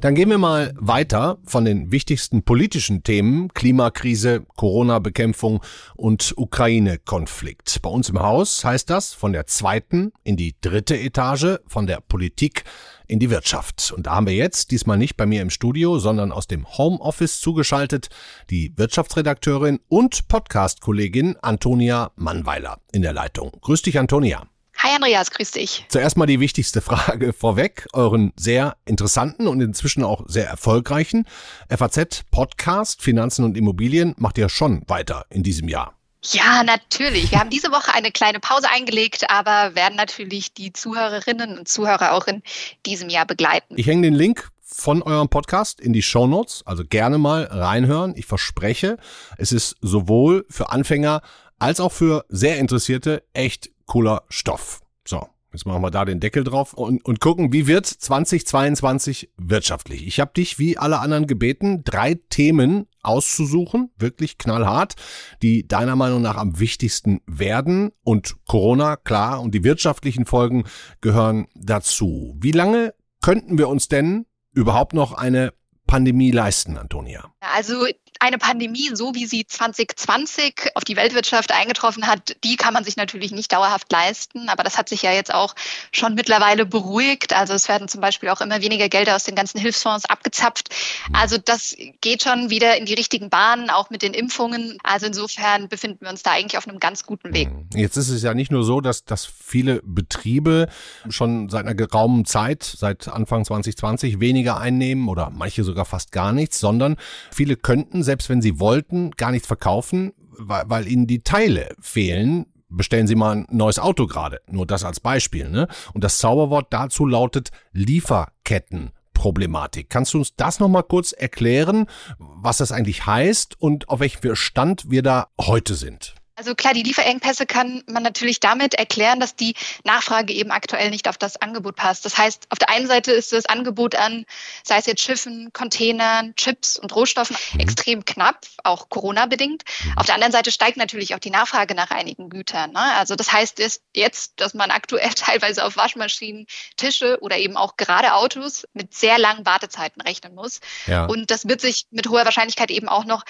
Dann 0.04 0.14
gehen 0.14 0.28
wir 0.28 0.36
mal 0.36 0.74
weiter 0.76 1.38
von 1.46 1.64
den 1.64 1.90
wichtigsten 1.90 2.42
politischen 2.42 3.04
Themen 3.04 3.48
Klimakrise, 3.54 4.44
Corona-Bekämpfung 4.54 5.62
und 5.96 6.34
Ukraine-Konflikt. 6.36 7.80
Bei 7.80 7.88
uns 7.88 8.10
im 8.10 8.20
Haus 8.20 8.66
heißt 8.66 8.90
das 8.90 9.14
von 9.14 9.32
der 9.32 9.46
zweiten 9.46 10.12
in 10.22 10.36
die 10.36 10.56
dritte 10.60 10.94
Etage, 10.94 11.58
von 11.66 11.86
der 11.86 12.02
Politik 12.02 12.64
in 13.06 13.18
die 13.18 13.30
Wirtschaft. 13.30 13.94
Und 13.96 14.06
da 14.06 14.16
haben 14.16 14.26
wir 14.26 14.34
jetzt, 14.34 14.72
diesmal 14.72 14.98
nicht 14.98 15.16
bei 15.16 15.24
mir 15.24 15.40
im 15.40 15.48
Studio, 15.48 15.98
sondern 15.98 16.32
aus 16.32 16.48
dem 16.48 16.68
Homeoffice 16.76 17.40
zugeschaltet, 17.40 18.10
die 18.50 18.74
Wirtschaftsredakteurin 18.76 19.80
und 19.88 20.28
Podcast-Kollegin 20.28 21.38
Antonia 21.40 22.12
Mannweiler 22.16 22.78
in 22.92 23.00
der 23.00 23.14
Leitung. 23.14 23.52
Grüß 23.62 23.80
dich, 23.80 23.98
Antonia. 23.98 24.46
Hi 24.84 24.94
Andreas, 24.94 25.30
grüß 25.30 25.52
dich. 25.52 25.86
Zuerst 25.88 26.18
mal 26.18 26.26
die 26.26 26.40
wichtigste 26.40 26.82
Frage 26.82 27.32
vorweg. 27.32 27.86
Euren 27.94 28.34
sehr 28.36 28.76
interessanten 28.84 29.48
und 29.48 29.62
inzwischen 29.62 30.04
auch 30.04 30.24
sehr 30.26 30.46
erfolgreichen 30.46 31.26
FAZ-Podcast 31.70 33.00
Finanzen 33.00 33.46
und 33.46 33.56
Immobilien 33.56 34.14
macht 34.18 34.36
ihr 34.36 34.50
schon 34.50 34.82
weiter 34.86 35.24
in 35.30 35.42
diesem 35.42 35.68
Jahr. 35.68 35.94
Ja, 36.24 36.62
natürlich. 36.64 37.30
Wir 37.30 37.40
haben 37.40 37.48
diese 37.48 37.68
Woche 37.68 37.94
eine 37.94 38.12
kleine 38.12 38.40
Pause 38.40 38.68
eingelegt, 38.70 39.30
aber 39.30 39.74
werden 39.74 39.96
natürlich 39.96 40.52
die 40.52 40.74
Zuhörerinnen 40.74 41.56
und 41.56 41.66
Zuhörer 41.66 42.12
auch 42.12 42.26
in 42.26 42.42
diesem 42.84 43.08
Jahr 43.08 43.24
begleiten. 43.24 43.76
Ich 43.78 43.86
hänge 43.86 44.02
den 44.02 44.14
Link 44.14 44.50
von 44.60 45.02
eurem 45.02 45.30
Podcast 45.30 45.80
in 45.80 45.94
die 45.94 46.02
Show 46.02 46.26
Notes, 46.26 46.62
also 46.66 46.84
gerne 46.84 47.16
mal 47.16 47.44
reinhören. 47.44 48.12
Ich 48.16 48.26
verspreche, 48.26 48.98
es 49.38 49.50
ist 49.50 49.76
sowohl 49.80 50.44
für 50.50 50.68
Anfänger 50.68 51.22
als 51.58 51.80
auch 51.80 51.92
für 51.92 52.26
sehr 52.28 52.58
Interessierte 52.58 53.22
echt 53.32 53.70
cooler 53.86 54.22
Stoff. 54.28 54.80
So, 55.06 55.28
Jetzt 55.54 55.66
machen 55.66 55.82
wir 55.82 55.92
da 55.92 56.04
den 56.04 56.18
Deckel 56.18 56.42
drauf 56.42 56.74
und, 56.74 57.04
und 57.04 57.20
gucken, 57.20 57.52
wie 57.52 57.68
wird 57.68 57.86
2022 57.86 59.30
wirtschaftlich. 59.36 60.04
Ich 60.04 60.18
habe 60.18 60.32
dich 60.36 60.58
wie 60.58 60.76
alle 60.78 60.98
anderen 60.98 61.28
gebeten, 61.28 61.84
drei 61.84 62.14
Themen 62.14 62.88
auszusuchen, 63.02 63.92
wirklich 63.96 64.36
knallhart, 64.36 64.96
die 65.42 65.68
deiner 65.68 65.94
Meinung 65.94 66.22
nach 66.22 66.36
am 66.36 66.58
wichtigsten 66.58 67.20
werden. 67.26 67.92
Und 68.02 68.34
Corona, 68.48 68.96
klar, 68.96 69.40
und 69.40 69.54
die 69.54 69.62
wirtschaftlichen 69.62 70.26
Folgen 70.26 70.64
gehören 71.00 71.46
dazu. 71.54 72.36
Wie 72.40 72.50
lange 72.50 72.92
könnten 73.22 73.56
wir 73.56 73.68
uns 73.68 73.86
denn 73.86 74.26
überhaupt 74.54 74.92
noch 74.92 75.12
eine 75.12 75.52
Pandemie 75.86 76.30
leisten, 76.30 76.78
Antonia? 76.78 77.30
Also 77.40 77.86
eine 78.20 78.38
Pandemie, 78.38 78.90
so 78.94 79.14
wie 79.14 79.26
sie 79.26 79.46
2020 79.46 80.70
auf 80.74 80.84
die 80.84 80.96
Weltwirtschaft 80.96 81.52
eingetroffen 81.52 82.06
hat, 82.06 82.36
die 82.42 82.56
kann 82.56 82.72
man 82.72 82.84
sich 82.84 82.96
natürlich 82.96 83.32
nicht 83.32 83.52
dauerhaft 83.52 83.90
leisten. 83.92 84.48
Aber 84.48 84.62
das 84.62 84.78
hat 84.78 84.88
sich 84.88 85.02
ja 85.02 85.12
jetzt 85.12 85.32
auch 85.34 85.54
schon 85.92 86.14
mittlerweile 86.14 86.64
beruhigt. 86.64 87.34
Also 87.34 87.52
es 87.52 87.68
werden 87.68 87.88
zum 87.88 88.00
Beispiel 88.00 88.30
auch 88.30 88.40
immer 88.40 88.62
weniger 88.62 88.88
Gelder 88.88 89.16
aus 89.16 89.24
den 89.24 89.34
ganzen 89.34 89.60
Hilfsfonds 89.60 90.06
abgezapft. 90.06 90.70
Mhm. 91.08 91.16
Also 91.16 91.38
das 91.38 91.76
geht 92.00 92.22
schon 92.22 92.50
wieder 92.50 92.76
in 92.78 92.86
die 92.86 92.94
richtigen 92.94 93.28
Bahnen, 93.28 93.68
auch 93.68 93.90
mit 93.90 94.02
den 94.02 94.14
Impfungen. 94.14 94.78
Also 94.82 95.06
insofern 95.06 95.68
befinden 95.68 95.98
wir 96.02 96.10
uns 96.10 96.22
da 96.22 96.32
eigentlich 96.32 96.56
auf 96.56 96.66
einem 96.66 96.78
ganz 96.78 97.04
guten 97.04 97.34
Weg. 97.34 97.50
Mhm. 97.50 97.68
Jetzt 97.74 97.96
ist 97.96 98.08
es 98.08 98.22
ja 98.22 98.32
nicht 98.32 98.50
nur 98.50 98.64
so, 98.64 98.80
dass, 98.80 99.04
dass 99.04 99.26
viele 99.26 99.80
Betriebe 99.84 100.68
schon 101.10 101.50
seit 101.50 101.66
einer 101.66 101.74
geraumen 101.74 102.24
Zeit, 102.24 102.62
seit 102.62 103.08
Anfang 103.08 103.44
2020, 103.44 104.20
weniger 104.20 104.58
einnehmen 104.58 105.08
oder 105.08 105.30
manche 105.30 105.62
sogar 105.62 105.73
fast 105.84 106.12
gar 106.12 106.32
nichts, 106.32 106.60
sondern 106.60 106.96
viele 107.32 107.56
könnten 107.56 108.02
selbst 108.02 108.28
wenn 108.28 108.42
sie 108.42 108.60
wollten, 108.60 109.12
gar 109.12 109.30
nichts 109.30 109.46
verkaufen, 109.46 110.12
weil, 110.30 110.64
weil 110.66 110.88
ihnen 110.88 111.06
die 111.06 111.22
Teile 111.22 111.74
fehlen, 111.80 112.46
bestellen 112.68 113.06
Sie 113.06 113.14
mal 113.14 113.36
ein 113.36 113.46
neues 113.50 113.78
Auto 113.78 114.06
gerade. 114.06 114.40
Nur 114.50 114.66
das 114.66 114.84
als 114.84 115.00
Beispiel. 115.00 115.48
Ne? 115.48 115.68
Und 115.92 116.04
das 116.04 116.18
Zauberwort 116.18 116.72
dazu 116.72 117.06
lautet 117.06 117.50
Lieferkettenproblematik. 117.72 119.88
Kannst 119.90 120.14
du 120.14 120.18
uns 120.18 120.36
das 120.36 120.60
nochmal 120.60 120.84
kurz 120.84 121.12
erklären, 121.12 121.86
was 122.18 122.58
das 122.58 122.72
eigentlich 122.72 123.06
heißt 123.06 123.60
und 123.60 123.88
auf 123.88 124.00
welchem 124.00 124.34
Stand 124.34 124.90
wir 124.90 125.02
da 125.02 125.28
heute 125.40 125.74
sind? 125.74 126.14
Also 126.36 126.54
klar, 126.54 126.74
die 126.74 126.82
Lieferengpässe 126.82 127.46
kann 127.46 127.82
man 127.86 128.02
natürlich 128.02 128.40
damit 128.40 128.74
erklären, 128.74 129.20
dass 129.20 129.36
die 129.36 129.54
Nachfrage 129.84 130.32
eben 130.32 130.50
aktuell 130.50 130.90
nicht 130.90 131.08
auf 131.08 131.16
das 131.16 131.36
Angebot 131.36 131.76
passt. 131.76 132.04
Das 132.04 132.18
heißt, 132.18 132.46
auf 132.50 132.58
der 132.58 132.70
einen 132.70 132.88
Seite 132.88 133.12
ist 133.12 133.32
das 133.32 133.46
Angebot 133.46 133.94
an, 133.94 134.24
sei 134.64 134.78
es 134.78 134.86
jetzt 134.86 135.02
Schiffen, 135.02 135.52
Containern, 135.52 136.34
Chips 136.34 136.76
und 136.76 136.94
Rohstoffen, 136.94 137.36
mhm. 137.52 137.60
extrem 137.60 138.04
knapp, 138.04 138.46
auch 138.64 138.88
Corona-bedingt. 138.88 139.62
Mhm. 139.84 139.92
Auf 139.96 140.06
der 140.06 140.16
anderen 140.16 140.32
Seite 140.32 140.50
steigt 140.50 140.76
natürlich 140.76 141.14
auch 141.14 141.20
die 141.20 141.30
Nachfrage 141.30 141.74
nach 141.76 141.90
einigen 141.90 142.30
Gütern. 142.30 142.72
Ne? 142.72 142.82
Also 142.82 143.14
das 143.14 143.32
heißt 143.32 143.60
jetzt, 143.94 144.32
dass 144.36 144.54
man 144.54 144.72
aktuell 144.72 145.10
teilweise 145.14 145.64
auf 145.64 145.76
Waschmaschinen, 145.76 146.46
Tische 146.76 147.18
oder 147.20 147.38
eben 147.38 147.56
auch 147.56 147.76
gerade 147.76 148.14
Autos 148.14 148.66
mit 148.72 148.92
sehr 148.92 149.18
langen 149.18 149.46
Wartezeiten 149.46 150.02
rechnen 150.02 150.34
muss. 150.34 150.60
Ja. 150.86 151.06
Und 151.06 151.30
das 151.30 151.46
wird 151.46 151.60
sich 151.60 151.86
mit 151.90 152.08
hoher 152.08 152.24
Wahrscheinlichkeit 152.24 152.72
eben 152.72 152.88
auch 152.88 153.04
noch 153.04 153.24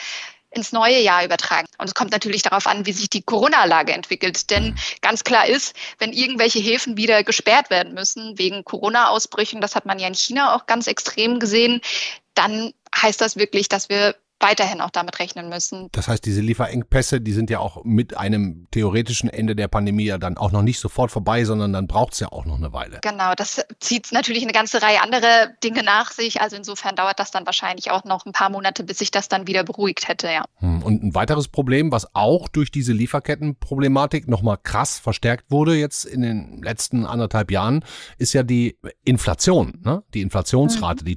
ins 0.56 0.72
neue 0.72 1.00
Jahr 1.00 1.24
übertragen. 1.24 1.68
Und 1.78 1.86
es 1.86 1.94
kommt 1.94 2.12
natürlich 2.12 2.42
darauf 2.42 2.66
an, 2.66 2.86
wie 2.86 2.92
sich 2.92 3.10
die 3.10 3.22
Corona-Lage 3.22 3.92
entwickelt. 3.92 4.50
Denn 4.50 4.68
mhm. 4.68 4.76
ganz 5.00 5.24
klar 5.24 5.46
ist, 5.46 5.74
wenn 5.98 6.12
irgendwelche 6.12 6.58
Häfen 6.58 6.96
wieder 6.96 7.24
gesperrt 7.24 7.70
werden 7.70 7.94
müssen 7.94 8.38
wegen 8.38 8.64
Corona-Ausbrüchen, 8.64 9.60
das 9.60 9.74
hat 9.74 9.86
man 9.86 9.98
ja 9.98 10.08
in 10.08 10.14
China 10.14 10.54
auch 10.54 10.66
ganz 10.66 10.86
extrem 10.86 11.38
gesehen, 11.38 11.80
dann 12.34 12.72
heißt 12.94 13.20
das 13.20 13.36
wirklich, 13.36 13.68
dass 13.68 13.88
wir 13.88 14.16
weiterhin 14.40 14.80
auch 14.80 14.90
damit 14.90 15.18
rechnen 15.18 15.48
müssen. 15.48 15.88
Das 15.92 16.08
heißt, 16.08 16.24
diese 16.24 16.40
Lieferengpässe, 16.40 17.20
die 17.20 17.32
sind 17.32 17.50
ja 17.50 17.60
auch 17.60 17.82
mit 17.84 18.16
einem 18.16 18.66
theoretischen 18.70 19.30
Ende 19.30 19.56
der 19.56 19.68
Pandemie 19.68 20.04
ja 20.04 20.18
dann 20.18 20.36
auch 20.36 20.52
noch 20.52 20.62
nicht 20.62 20.80
sofort 20.80 21.10
vorbei, 21.10 21.44
sondern 21.44 21.72
dann 21.72 21.86
braucht 21.86 22.14
es 22.14 22.20
ja 22.20 22.28
auch 22.28 22.44
noch 22.44 22.56
eine 22.56 22.72
Weile. 22.72 22.98
Genau, 23.02 23.34
das 23.34 23.64
zieht 23.80 24.12
natürlich 24.12 24.42
eine 24.42 24.52
ganze 24.52 24.82
Reihe 24.82 25.02
andere 25.02 25.54
Dinge 25.62 25.82
nach 25.82 26.10
sich. 26.12 26.40
Also 26.40 26.56
insofern 26.56 26.96
dauert 26.96 27.18
das 27.18 27.30
dann 27.30 27.46
wahrscheinlich 27.46 27.90
auch 27.90 28.04
noch 28.04 28.26
ein 28.26 28.32
paar 28.32 28.50
Monate, 28.50 28.84
bis 28.84 28.98
sich 28.98 29.10
das 29.10 29.28
dann 29.28 29.46
wieder 29.46 29.64
beruhigt 29.64 30.08
hätte, 30.08 30.28
ja. 30.28 30.44
Hm, 30.56 30.82
und 30.82 31.02
ein 31.02 31.14
weiteres 31.14 31.48
Problem, 31.48 31.90
was 31.90 32.14
auch 32.14 32.48
durch 32.48 32.70
diese 32.70 32.92
Lieferkettenproblematik 32.92 34.28
nochmal 34.28 34.58
krass 34.62 34.98
verstärkt 34.98 35.50
wurde 35.50 35.74
jetzt 35.74 36.04
in 36.04 36.22
den 36.22 36.62
letzten 36.62 37.06
anderthalb 37.06 37.50
Jahren, 37.50 37.84
ist 38.18 38.32
ja 38.32 38.42
die 38.42 38.78
Inflation, 39.04 39.80
ne? 39.84 40.02
die 40.12 40.20
Inflationsrate, 40.20 41.04
mhm. 41.04 41.06
die 41.06 41.16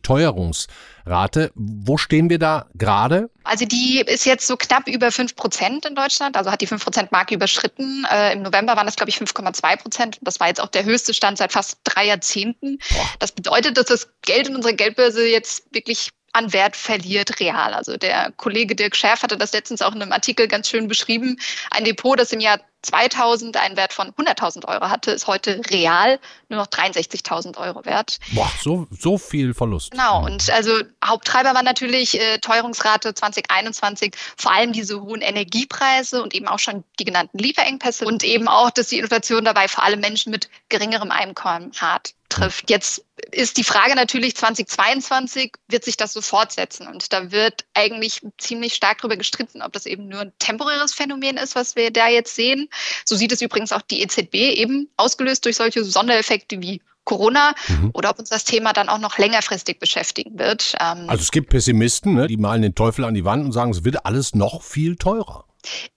Teuerungsrate. 1.08 1.52
Wo 1.56 1.98
stehen 1.98 2.30
wir 2.30 2.40
da 2.40 2.66
gerade? 2.76 2.98
gerade? 3.08 3.30
Also 3.44 3.66
die 3.66 4.04
ist 4.06 4.26
jetzt 4.26 4.48
so 4.48 4.58
knapp 4.58 4.88
über 4.88 5.12
5 5.12 5.36
Prozent 5.36 5.86
in 5.86 5.96
Deutschland, 5.96 6.36
also 6.36 6.52
hat 6.52 6.62
die 6.62 6.68
5 6.68 6.84
Prozent 6.84 7.12
Marke 7.12 7.36
überschritten. 7.36 8.06
Äh, 8.12 8.34
Im 8.34 8.42
November 8.42 8.76
waren 8.76 8.86
das, 8.86 8.96
glaube 8.96 9.10
ich, 9.10 9.18
5,2 9.18 9.78
Prozent. 9.78 10.18
Das 10.22 10.40
war 10.40 10.48
jetzt 10.48 10.62
auch 10.62 10.68
der 10.68 10.84
höchste 10.84 11.14
Stand 11.14 11.38
seit 11.38 11.52
fast 11.52 11.80
drei 11.84 12.08
Jahrzehnten. 12.08 12.78
Boah. 12.78 13.10
Das 13.20 13.32
bedeutet, 13.32 13.78
dass 13.78 13.86
das 13.86 14.10
Geld 14.22 14.48
in 14.48 14.56
unserer 14.56 14.74
Geldbörse 14.74 15.26
jetzt 15.28 15.64
wirklich 15.74 16.10
an 16.34 16.54
Wert 16.54 16.76
verliert 16.76 17.40
real. 17.40 17.74
Also 17.74 17.98
der 17.98 18.32
Kollege 18.38 18.76
Dirk 18.76 18.96
Schärf 18.96 19.24
hatte 19.24 19.38
das 19.38 19.54
letztens 19.54 19.82
auch 19.82 19.94
in 19.94 20.02
einem 20.02 20.12
Artikel 20.12 20.48
ganz 20.48 20.70
schön 20.70 20.88
beschrieben. 20.88 21.38
Ein 21.72 21.84
Depot, 21.86 22.20
das 22.20 22.32
im 22.32 22.40
Jahr 22.40 22.60
2000 22.84 23.58
einen 23.58 23.76
Wert 23.76 23.92
von 23.92 24.12
100.000 24.12 24.66
Euro 24.68 24.90
hatte, 24.90 25.12
ist 25.12 25.28
heute 25.28 25.62
real 25.72 26.20
nur 26.50 26.60
noch 26.60 26.68
63.000 26.68 27.58
Euro 27.58 27.86
wert. 27.86 28.20
Boah, 28.32 28.52
so, 28.62 28.88
so 28.92 29.18
viel 29.18 29.54
Verlust. 29.54 29.92
Genau, 29.92 30.24
und 30.26 30.50
also 30.52 30.72
Haupttreiber 31.04 31.54
war 31.54 31.64
natürlich 31.64 32.20
äh, 32.20 32.38
Teuerungsrate 32.38 33.14
2021, 33.14 34.14
vor 34.38 34.54
allem 34.54 34.74
diese 34.74 35.02
hohen 35.02 35.22
Energiepreise 35.22 36.22
und 36.22 36.34
eben 36.34 36.48
auch 36.48 36.60
schon 36.60 36.84
die 37.00 37.06
genannten 37.06 37.40
Lieferengpässe 37.40 38.06
und 38.06 38.24
eben 38.24 38.48
auch, 38.48 38.70
dass 38.70 38.88
die 38.88 39.00
Inflation 39.00 39.44
dabei 39.44 39.68
vor 39.68 39.84
allem 39.84 40.00
Menschen 40.00 40.32
mit 40.32 40.50
geringerem 40.70 41.12
Einkommen 41.12 41.72
hart 41.78 42.14
trifft. 42.30 42.70
Jetzt 42.70 43.06
ist 43.32 43.58
die 43.58 43.64
Frage 43.64 43.96
natürlich 43.96 44.36
2022, 44.36 45.54
wird 45.68 45.84
sich 45.84 45.98
das 45.98 46.14
so 46.14 46.22
fortsetzen? 46.22 46.88
Und 46.88 47.12
da 47.14 47.32
wird 47.32 47.66
eigentlich 47.74 48.22
ziemlich 48.38 48.74
stark 48.74 49.00
darüber 49.00 49.18
gestritten, 49.18 49.62
ob 49.62 49.74
das 49.74 49.86
eben 49.86 50.08
nur 50.08 50.22
ein 50.22 50.34
temporäres 50.40 50.94
Phänomen 50.94 51.38
ist, 51.38 51.56
was 51.56 51.76
wir 51.76 51.92
da 51.92 52.08
jetzt 52.08 52.36
sehen. 52.36 52.70
So 53.06 53.16
sieht 53.16 53.32
es 53.32 53.42
übrigens 53.42 53.72
auch 53.72 53.82
die 53.82 54.02
EZB 54.02 54.36
eben 54.36 54.90
ausgelöst 54.98 55.46
durch 55.46 55.56
solche 55.56 55.84
Sondereffekte 55.84 56.62
wie 56.62 56.82
Corona 57.08 57.56
mhm. 57.70 57.92
oder 57.94 58.10
ob 58.10 58.20
uns 58.20 58.30
das 58.30 58.44
Thema 58.44 58.74
dann 58.74 58.90
auch 58.90 59.00
noch 59.00 59.18
längerfristig 59.18 59.80
beschäftigen 59.80 60.38
wird. 60.38 60.76
Ähm 60.80 61.10
also 61.10 61.22
es 61.22 61.32
gibt 61.32 61.50
Pessimisten, 61.50 62.16
ne, 62.16 62.28
die 62.28 62.38
malen 62.38 62.62
den 62.62 62.76
Teufel 62.76 63.06
an 63.06 63.14
die 63.14 63.24
Wand 63.24 63.46
und 63.46 63.54
sagen, 63.54 63.72
es 63.72 63.86
wird 63.86 64.06
alles 64.06 64.36
noch 64.36 64.62
viel 64.62 64.98
teurer. 64.98 65.47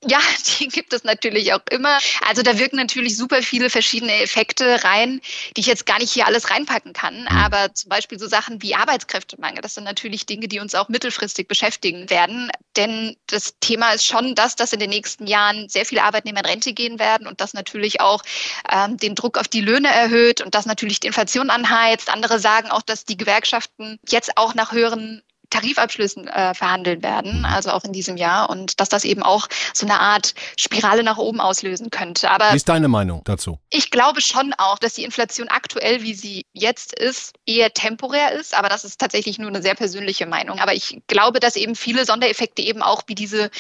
Ja, 0.07 0.19
die 0.59 0.69
gibt 0.69 0.93
es 0.93 1.05
natürlich 1.05 1.53
auch 1.53 1.61
immer. 1.71 1.99
Also 2.27 2.43
da 2.43 2.59
wirken 2.59 2.77
natürlich 2.77 3.17
super 3.17 3.43
viele 3.43 3.71
verschiedene 3.71 4.23
Effekte 4.23 4.83
rein, 4.85 5.21
die 5.57 5.61
ich 5.61 5.67
jetzt 5.67 5.87
gar 5.87 5.99
nicht 5.99 6.13
hier 6.13 6.27
alles 6.27 6.51
reinpacken 6.51 6.93
kann. 6.93 7.23
Mhm. 7.23 7.29
Aber 7.29 7.75
zum 7.75 7.89
Beispiel 7.89 8.19
so 8.19 8.27
Sachen 8.27 8.63
wie 8.63 8.75
Arbeitskräftemangel, 8.75 9.63
das 9.63 9.75
sind 9.75 9.85
natürlich 9.85 10.27
Dinge, 10.27 10.49
die 10.49 10.61
uns 10.61 10.75
auch 10.75 10.89
mittelfristig 10.89 11.49
beschäftigen 11.49 12.11
werden. 12.11 12.51
Denn 12.77 13.17
das 13.27 13.55
Thema 13.61 13.91
ist 13.93 14.07
schon 14.07 14.35
das, 14.35 14.57
dass 14.57 14.73
in 14.73 14.81
den 14.81 14.91
nächsten 14.91 15.27
Jahren 15.27 15.69
sehr 15.69 15.85
viele 15.85 16.03
Arbeitnehmer 16.03 16.41
in 16.41 16.47
Rente 16.47 16.73
gehen 16.73 16.99
werden 16.99 17.27
und 17.27 17.41
das 17.41 17.53
natürlich 17.53 18.01
auch 18.01 18.23
ähm, 18.71 18.97
den 18.97 19.15
Druck 19.15 19.39
auf 19.39 19.49
die 19.49 19.61
Löhne 19.61 19.89
erhöht 19.89 20.41
und 20.41 20.55
das 20.55 20.67
natürlich 20.67 21.01
die 21.01 21.09
Inflation 21.09 21.51
anheizt. 21.51 22.11
Andere 22.11 22.39
sagen 22.39 22.71
auch, 22.71 22.83
dass 22.83 23.05
die 23.05 23.17
Gewerkschaften 23.17 23.99
jetzt 24.09 24.37
auch 24.37 24.55
nach 24.55 24.73
höheren 24.73 25.23
Tarifabschlüssen 25.51 26.29
äh, 26.29 26.55
verhandeln 26.55 27.03
werden, 27.03 27.45
also 27.45 27.71
auch 27.71 27.85
in 27.85 27.93
diesem 27.93 28.17
Jahr 28.17 28.51
und 28.51 28.81
dass 28.81 28.89
das 28.89 29.05
eben 29.05 29.23
auch 29.23 29.49
so 29.75 29.87
eine 29.87 30.01
Art 30.01 30.35
Spirale 30.57 31.03
nach 31.03 31.19
oben 31.19 31.41
auslösen 31.41 31.91
könnte. 31.91 32.31
Aber 32.31 32.53
wie 32.53 32.57
ist 32.57 32.69
deine 32.69 32.89
Meinung 32.89 33.23
dazu? 33.25 33.59
Ich 33.69 33.91
glaube 33.91 34.21
schon 34.21 34.55
auch, 34.57 34.79
dass 34.79 34.95
die 34.95 35.05
Inflation 35.05 35.49
aktuell, 35.49 36.03
wie 36.03 36.15
sie 36.15 36.47
jetzt 36.53 36.99
ist, 36.99 37.35
eher 37.47 37.73
temporär 37.73 38.33
ist, 38.33 38.57
aber 38.57 38.69
das 38.69 38.85
ist 38.85 39.01
tatsächlich 39.01 39.39
nur 39.39 39.49
eine 39.49 39.63
sehr 39.63 39.75
persönliche 39.75 40.27
Meinung. 40.27 40.59
Aber 40.61 40.75
ich 40.75 41.03
glaube, 41.07 41.41
dass 41.41 41.57
eben 41.57 41.75
viele 41.75 42.05
Sondereffekte 42.05 42.63
eben 42.63 42.83
auch 42.83 43.03
wie 43.07 43.15
diese 43.15 43.51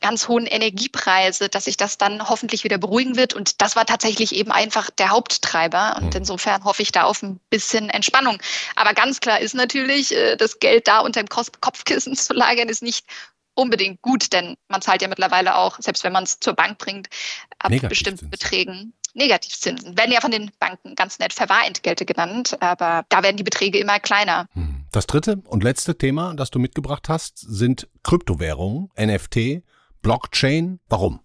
ganz 0.00 0.28
hohen 0.28 0.46
Energiepreise, 0.46 1.48
dass 1.48 1.64
sich 1.64 1.76
das 1.76 1.98
dann 1.98 2.28
hoffentlich 2.28 2.64
wieder 2.64 2.78
beruhigen 2.78 3.16
wird. 3.16 3.34
Und 3.34 3.60
das 3.60 3.76
war 3.76 3.86
tatsächlich 3.86 4.34
eben 4.34 4.52
einfach 4.52 4.90
der 4.90 5.10
Haupttreiber. 5.10 5.96
Und 5.96 6.14
hm. 6.14 6.20
insofern 6.20 6.64
hoffe 6.64 6.82
ich 6.82 6.92
da 6.92 7.04
auf 7.04 7.22
ein 7.22 7.40
bisschen 7.50 7.90
Entspannung. 7.90 8.38
Aber 8.74 8.94
ganz 8.94 9.20
klar 9.20 9.40
ist 9.40 9.54
natürlich, 9.54 10.14
äh, 10.14 10.36
das 10.36 10.58
Geld 10.58 10.88
da 10.88 11.00
unter 11.00 11.22
dem 11.22 11.28
Kopfkissen 11.28 12.16
zu 12.16 12.34
lagern, 12.34 12.68
ist 12.68 12.82
nicht 12.82 13.04
unbedingt 13.54 14.02
gut, 14.02 14.32
denn 14.32 14.56
man 14.68 14.82
zahlt 14.82 15.00
ja 15.00 15.08
mittlerweile 15.08 15.56
auch, 15.56 15.78
selbst 15.80 16.04
wenn 16.04 16.12
man 16.12 16.24
es 16.24 16.38
zur 16.40 16.52
Bank 16.52 16.78
bringt, 16.78 17.08
ab 17.58 17.72
bestimmten 17.88 18.28
Beträgen 18.28 18.92
Negativzinsen. 19.16 19.96
Werden 19.96 20.12
ja 20.12 20.20
von 20.20 20.30
den 20.30 20.50
Banken 20.60 20.94
ganz 20.94 21.18
nett 21.18 21.32
Verwahrentgelte 21.32 22.04
genannt, 22.04 22.56
aber 22.60 23.04
da 23.08 23.22
werden 23.22 23.36
die 23.36 23.42
Beträge 23.42 23.78
immer 23.78 23.98
kleiner. 23.98 24.46
Hm. 24.52 24.84
Das 24.92 25.06
dritte 25.06 25.42
und 25.46 25.64
letzte 25.64 25.98
Thema, 25.98 26.34
das 26.34 26.50
du 26.50 26.58
mitgebracht 26.58 27.08
hast, 27.08 27.38
sind 27.38 27.88
Kryptowährungen, 28.02 28.90
NFT 28.98 29.62
Blockchain. 30.06 30.78
Warum? 30.88 31.18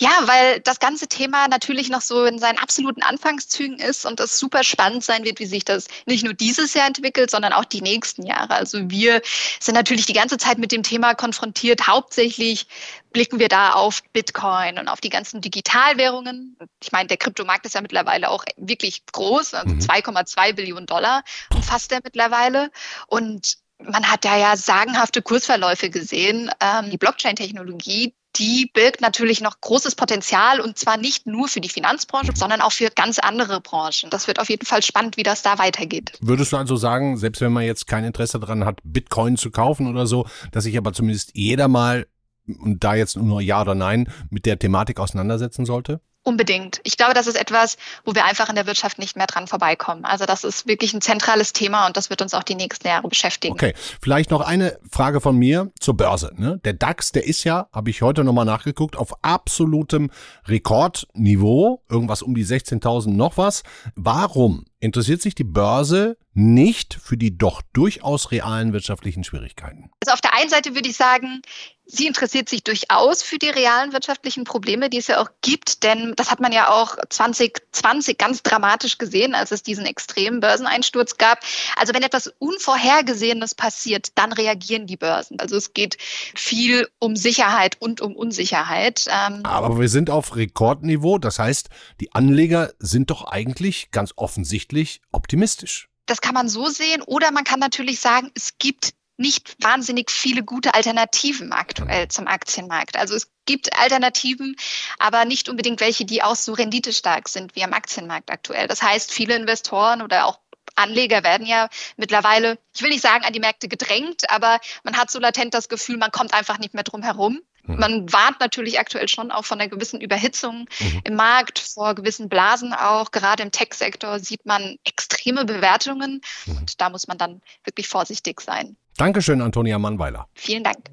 Ja, 0.00 0.10
weil 0.24 0.58
das 0.58 0.80
ganze 0.80 1.06
Thema 1.06 1.46
natürlich 1.46 1.88
noch 1.88 2.00
so 2.00 2.24
in 2.24 2.40
seinen 2.40 2.58
absoluten 2.58 3.04
Anfangszügen 3.04 3.78
ist 3.78 4.04
und 4.04 4.18
es 4.18 4.40
super 4.40 4.64
spannend 4.64 5.04
sein 5.04 5.22
wird, 5.22 5.38
wie 5.38 5.46
sich 5.46 5.64
das 5.64 5.86
nicht 6.06 6.24
nur 6.24 6.34
dieses 6.34 6.74
Jahr 6.74 6.88
entwickelt, 6.88 7.30
sondern 7.30 7.52
auch 7.52 7.64
die 7.64 7.80
nächsten 7.80 8.26
Jahre. 8.26 8.54
Also 8.54 8.90
wir 8.90 9.22
sind 9.60 9.74
natürlich 9.74 10.06
die 10.06 10.14
ganze 10.14 10.36
Zeit 10.36 10.58
mit 10.58 10.72
dem 10.72 10.82
Thema 10.82 11.14
konfrontiert. 11.14 11.86
Hauptsächlich 11.86 12.66
blicken 13.12 13.38
wir 13.38 13.48
da 13.48 13.74
auf 13.74 14.02
Bitcoin 14.12 14.80
und 14.80 14.88
auf 14.88 15.00
die 15.00 15.10
ganzen 15.10 15.40
Digitalwährungen. 15.40 16.56
Ich 16.82 16.90
meine, 16.90 17.06
der 17.06 17.18
Kryptomarkt 17.18 17.66
ist 17.66 17.76
ja 17.76 17.82
mittlerweile 17.82 18.30
auch 18.30 18.44
wirklich 18.56 19.06
groß, 19.12 19.54
also 19.54 19.74
mhm. 19.76 19.78
2,2 19.78 20.54
Billionen 20.54 20.86
Dollar 20.86 21.22
umfasst 21.54 21.92
er 21.92 22.00
mittlerweile. 22.02 22.72
Und 23.06 23.58
man 23.78 24.10
hat 24.10 24.24
da 24.24 24.36
ja 24.36 24.56
sagenhafte 24.56 25.22
Kursverläufe 25.22 25.90
gesehen. 25.90 26.50
Ähm, 26.60 26.90
die 26.90 26.98
Blockchain-Technologie, 26.98 28.14
die 28.36 28.70
birgt 28.72 29.00
natürlich 29.00 29.40
noch 29.40 29.60
großes 29.60 29.94
Potenzial 29.94 30.60
und 30.60 30.78
zwar 30.78 30.96
nicht 30.96 31.26
nur 31.26 31.48
für 31.48 31.60
die 31.60 31.68
Finanzbranche, 31.68 32.32
sondern 32.34 32.60
auch 32.60 32.72
für 32.72 32.90
ganz 32.90 33.18
andere 33.18 33.60
Branchen. 33.60 34.10
Das 34.10 34.26
wird 34.26 34.40
auf 34.40 34.48
jeden 34.48 34.66
Fall 34.66 34.82
spannend, 34.82 35.16
wie 35.16 35.22
das 35.22 35.42
da 35.42 35.58
weitergeht. 35.58 36.12
Würdest 36.20 36.52
du 36.52 36.56
also 36.56 36.76
sagen, 36.76 37.16
selbst 37.16 37.40
wenn 37.40 37.52
man 37.52 37.64
jetzt 37.64 37.86
kein 37.86 38.04
Interesse 38.04 38.40
daran 38.40 38.64
hat, 38.64 38.80
Bitcoin 38.84 39.36
zu 39.36 39.50
kaufen 39.50 39.86
oder 39.86 40.06
so, 40.06 40.26
dass 40.52 40.64
sich 40.64 40.76
aber 40.76 40.92
zumindest 40.92 41.30
jeder 41.34 41.68
mal 41.68 42.06
und 42.46 42.84
da 42.84 42.94
jetzt 42.94 43.16
nur 43.16 43.40
Ja 43.40 43.62
oder 43.62 43.74
Nein 43.74 44.08
mit 44.30 44.46
der 44.46 44.58
Thematik 44.58 45.00
auseinandersetzen 45.00 45.64
sollte? 45.64 46.00
Unbedingt. 46.26 46.80
Ich 46.84 46.96
glaube, 46.96 47.12
das 47.12 47.26
ist 47.26 47.38
etwas, 47.38 47.76
wo 48.04 48.14
wir 48.14 48.24
einfach 48.24 48.48
in 48.48 48.54
der 48.54 48.66
Wirtschaft 48.66 48.98
nicht 48.98 49.14
mehr 49.14 49.26
dran 49.26 49.46
vorbeikommen. 49.46 50.06
Also 50.06 50.24
das 50.24 50.42
ist 50.42 50.66
wirklich 50.66 50.94
ein 50.94 51.02
zentrales 51.02 51.52
Thema 51.52 51.86
und 51.86 51.98
das 51.98 52.08
wird 52.08 52.22
uns 52.22 52.32
auch 52.32 52.42
die 52.42 52.54
nächsten 52.54 52.88
Jahre 52.88 53.08
beschäftigen. 53.08 53.52
Okay, 53.52 53.74
vielleicht 54.00 54.30
noch 54.30 54.40
eine 54.40 54.78
Frage 54.90 55.20
von 55.20 55.36
mir 55.36 55.70
zur 55.78 55.98
Börse. 55.98 56.32
Ne? 56.36 56.60
Der 56.64 56.72
DAX, 56.72 57.12
der 57.12 57.26
ist 57.26 57.44
ja, 57.44 57.68
habe 57.74 57.90
ich 57.90 58.00
heute 58.00 58.24
nochmal 58.24 58.46
nachgeguckt, 58.46 58.96
auf 58.96 59.12
absolutem 59.22 60.10
Rekordniveau, 60.46 61.82
irgendwas 61.90 62.22
um 62.22 62.34
die 62.34 62.46
16.000 62.46 63.10
noch 63.10 63.36
was. 63.36 63.62
Warum 63.94 64.64
interessiert 64.84 65.22
sich 65.22 65.34
die 65.34 65.44
Börse 65.44 66.18
nicht 66.34 66.94
für 66.94 67.16
die 67.16 67.38
doch 67.38 67.62
durchaus 67.72 68.30
realen 68.30 68.72
wirtschaftlichen 68.72 69.24
Schwierigkeiten? 69.24 69.90
Also 70.04 70.12
auf 70.12 70.20
der 70.20 70.34
einen 70.34 70.50
Seite 70.50 70.74
würde 70.74 70.88
ich 70.88 70.96
sagen, 70.96 71.40
Sie 71.86 72.06
interessiert 72.06 72.48
sich 72.48 72.64
durchaus 72.64 73.22
für 73.22 73.36
die 73.36 73.50
realen 73.50 73.92
wirtschaftlichen 73.92 74.44
Probleme, 74.44 74.88
die 74.88 74.96
es 74.96 75.06
ja 75.08 75.20
auch 75.20 75.28
gibt, 75.42 75.82
denn 75.82 76.14
das 76.16 76.30
hat 76.30 76.40
man 76.40 76.50
ja 76.50 76.70
auch 76.70 76.96
2020 77.10 78.16
ganz 78.16 78.42
dramatisch 78.42 78.96
gesehen, 78.96 79.34
als 79.34 79.50
es 79.50 79.62
diesen 79.62 79.84
extremen 79.84 80.40
Börseneinsturz 80.40 81.18
gab. 81.18 81.40
Also 81.76 81.92
wenn 81.92 82.02
etwas 82.02 82.32
Unvorhergesehenes 82.38 83.54
passiert, 83.54 84.08
dann 84.14 84.32
reagieren 84.32 84.86
die 84.86 84.96
Börsen. 84.96 85.38
Also 85.40 85.56
es 85.56 85.74
geht 85.74 85.98
viel 86.00 86.88
um 87.00 87.16
Sicherheit 87.16 87.76
und 87.80 88.00
um 88.00 88.16
Unsicherheit. 88.16 89.06
Ähm 89.10 89.44
Aber 89.44 89.78
wir 89.78 89.90
sind 89.90 90.08
auf 90.08 90.36
Rekordniveau, 90.36 91.18
das 91.18 91.38
heißt, 91.38 91.68
die 92.00 92.14
Anleger 92.14 92.72
sind 92.78 93.10
doch 93.10 93.26
eigentlich 93.26 93.90
ganz 93.90 94.14
offensichtlich 94.16 94.73
optimistisch. 95.12 95.88
Das 96.06 96.20
kann 96.20 96.34
man 96.34 96.48
so 96.48 96.68
sehen 96.68 97.02
oder 97.02 97.30
man 97.30 97.44
kann 97.44 97.60
natürlich 97.60 98.00
sagen, 98.00 98.30
es 98.34 98.58
gibt 98.58 98.92
nicht 99.16 99.56
wahnsinnig 99.62 100.10
viele 100.10 100.42
gute 100.42 100.74
Alternativen 100.74 101.52
aktuell 101.52 102.08
zum 102.08 102.26
Aktienmarkt. 102.26 102.96
Also 102.96 103.14
es 103.14 103.30
gibt 103.46 103.78
Alternativen, 103.78 104.56
aber 104.98 105.24
nicht 105.24 105.48
unbedingt 105.48 105.80
welche, 105.80 106.04
die 106.04 106.22
auch 106.22 106.34
so 106.34 106.52
renditestark 106.52 107.28
sind 107.28 107.54
wie 107.54 107.62
am 107.62 107.72
Aktienmarkt 107.72 108.30
aktuell. 108.30 108.66
Das 108.66 108.82
heißt, 108.82 109.12
viele 109.12 109.36
Investoren 109.36 110.02
oder 110.02 110.26
auch 110.26 110.40
Anleger 110.76 111.22
werden 111.22 111.46
ja 111.46 111.68
mittlerweile, 111.96 112.58
ich 112.74 112.82
will 112.82 112.90
nicht 112.90 113.02
sagen, 113.02 113.24
an 113.24 113.32
die 113.32 113.40
Märkte 113.40 113.68
gedrängt, 113.68 114.28
aber 114.30 114.58
man 114.82 114.96
hat 114.96 115.10
so 115.10 115.20
latent 115.20 115.54
das 115.54 115.68
Gefühl, 115.68 115.96
man 115.96 116.10
kommt 116.10 116.34
einfach 116.34 116.58
nicht 116.58 116.74
mehr 116.74 116.82
drum 116.82 117.02
herum. 117.02 117.40
Mhm. 117.66 117.76
Man 117.78 118.12
warnt 118.12 118.40
natürlich 118.40 118.78
aktuell 118.78 119.08
schon 119.08 119.30
auch 119.30 119.44
von 119.44 119.60
einer 119.60 119.68
gewissen 119.68 120.00
Überhitzung 120.00 120.66
mhm. 120.80 121.00
im 121.04 121.14
Markt, 121.14 121.58
vor 121.58 121.94
gewissen 121.94 122.28
Blasen 122.28 122.72
auch. 122.72 123.10
Gerade 123.10 123.42
im 123.42 123.50
Tech-Sektor 123.50 124.18
sieht 124.18 124.44
man 124.46 124.76
extreme 124.84 125.44
Bewertungen 125.44 126.20
mhm. 126.46 126.58
und 126.58 126.80
da 126.80 126.90
muss 126.90 127.06
man 127.06 127.18
dann 127.18 127.40
wirklich 127.64 127.88
vorsichtig 127.88 128.40
sein. 128.40 128.76
Dankeschön, 128.96 129.40
Antonia 129.40 129.78
Mannweiler. 129.78 130.28
Vielen 130.34 130.62
Dank. 130.62 130.88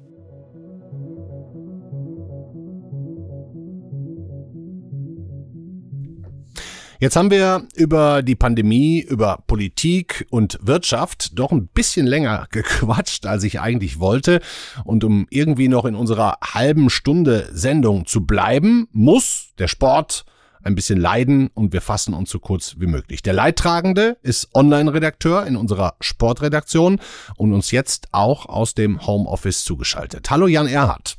Jetzt 7.02 7.16
haben 7.16 7.32
wir 7.32 7.66
über 7.74 8.22
die 8.22 8.36
Pandemie, 8.36 9.00
über 9.00 9.42
Politik 9.48 10.24
und 10.30 10.56
Wirtschaft 10.62 11.36
doch 11.36 11.50
ein 11.50 11.66
bisschen 11.66 12.06
länger 12.06 12.46
gequatscht, 12.52 13.26
als 13.26 13.42
ich 13.42 13.58
eigentlich 13.58 13.98
wollte. 13.98 14.40
Und 14.84 15.02
um 15.02 15.26
irgendwie 15.28 15.66
noch 15.66 15.84
in 15.84 15.96
unserer 15.96 16.38
halben 16.44 16.90
Stunde 16.90 17.48
Sendung 17.50 18.06
zu 18.06 18.24
bleiben, 18.24 18.86
muss 18.92 19.48
der 19.58 19.66
Sport 19.66 20.24
ein 20.62 20.76
bisschen 20.76 21.00
leiden 21.00 21.50
und 21.54 21.72
wir 21.72 21.80
fassen 21.80 22.14
uns 22.14 22.30
so 22.30 22.38
kurz 22.38 22.76
wie 22.78 22.86
möglich. 22.86 23.20
Der 23.20 23.32
Leidtragende 23.32 24.16
ist 24.22 24.54
Online-Redakteur 24.54 25.44
in 25.44 25.56
unserer 25.56 25.96
Sportredaktion 26.00 27.00
und 27.36 27.52
uns 27.52 27.72
jetzt 27.72 28.10
auch 28.12 28.46
aus 28.46 28.74
dem 28.74 29.04
Homeoffice 29.04 29.64
zugeschaltet. 29.64 30.30
Hallo 30.30 30.46
Jan 30.46 30.68
Erhardt. 30.68 31.16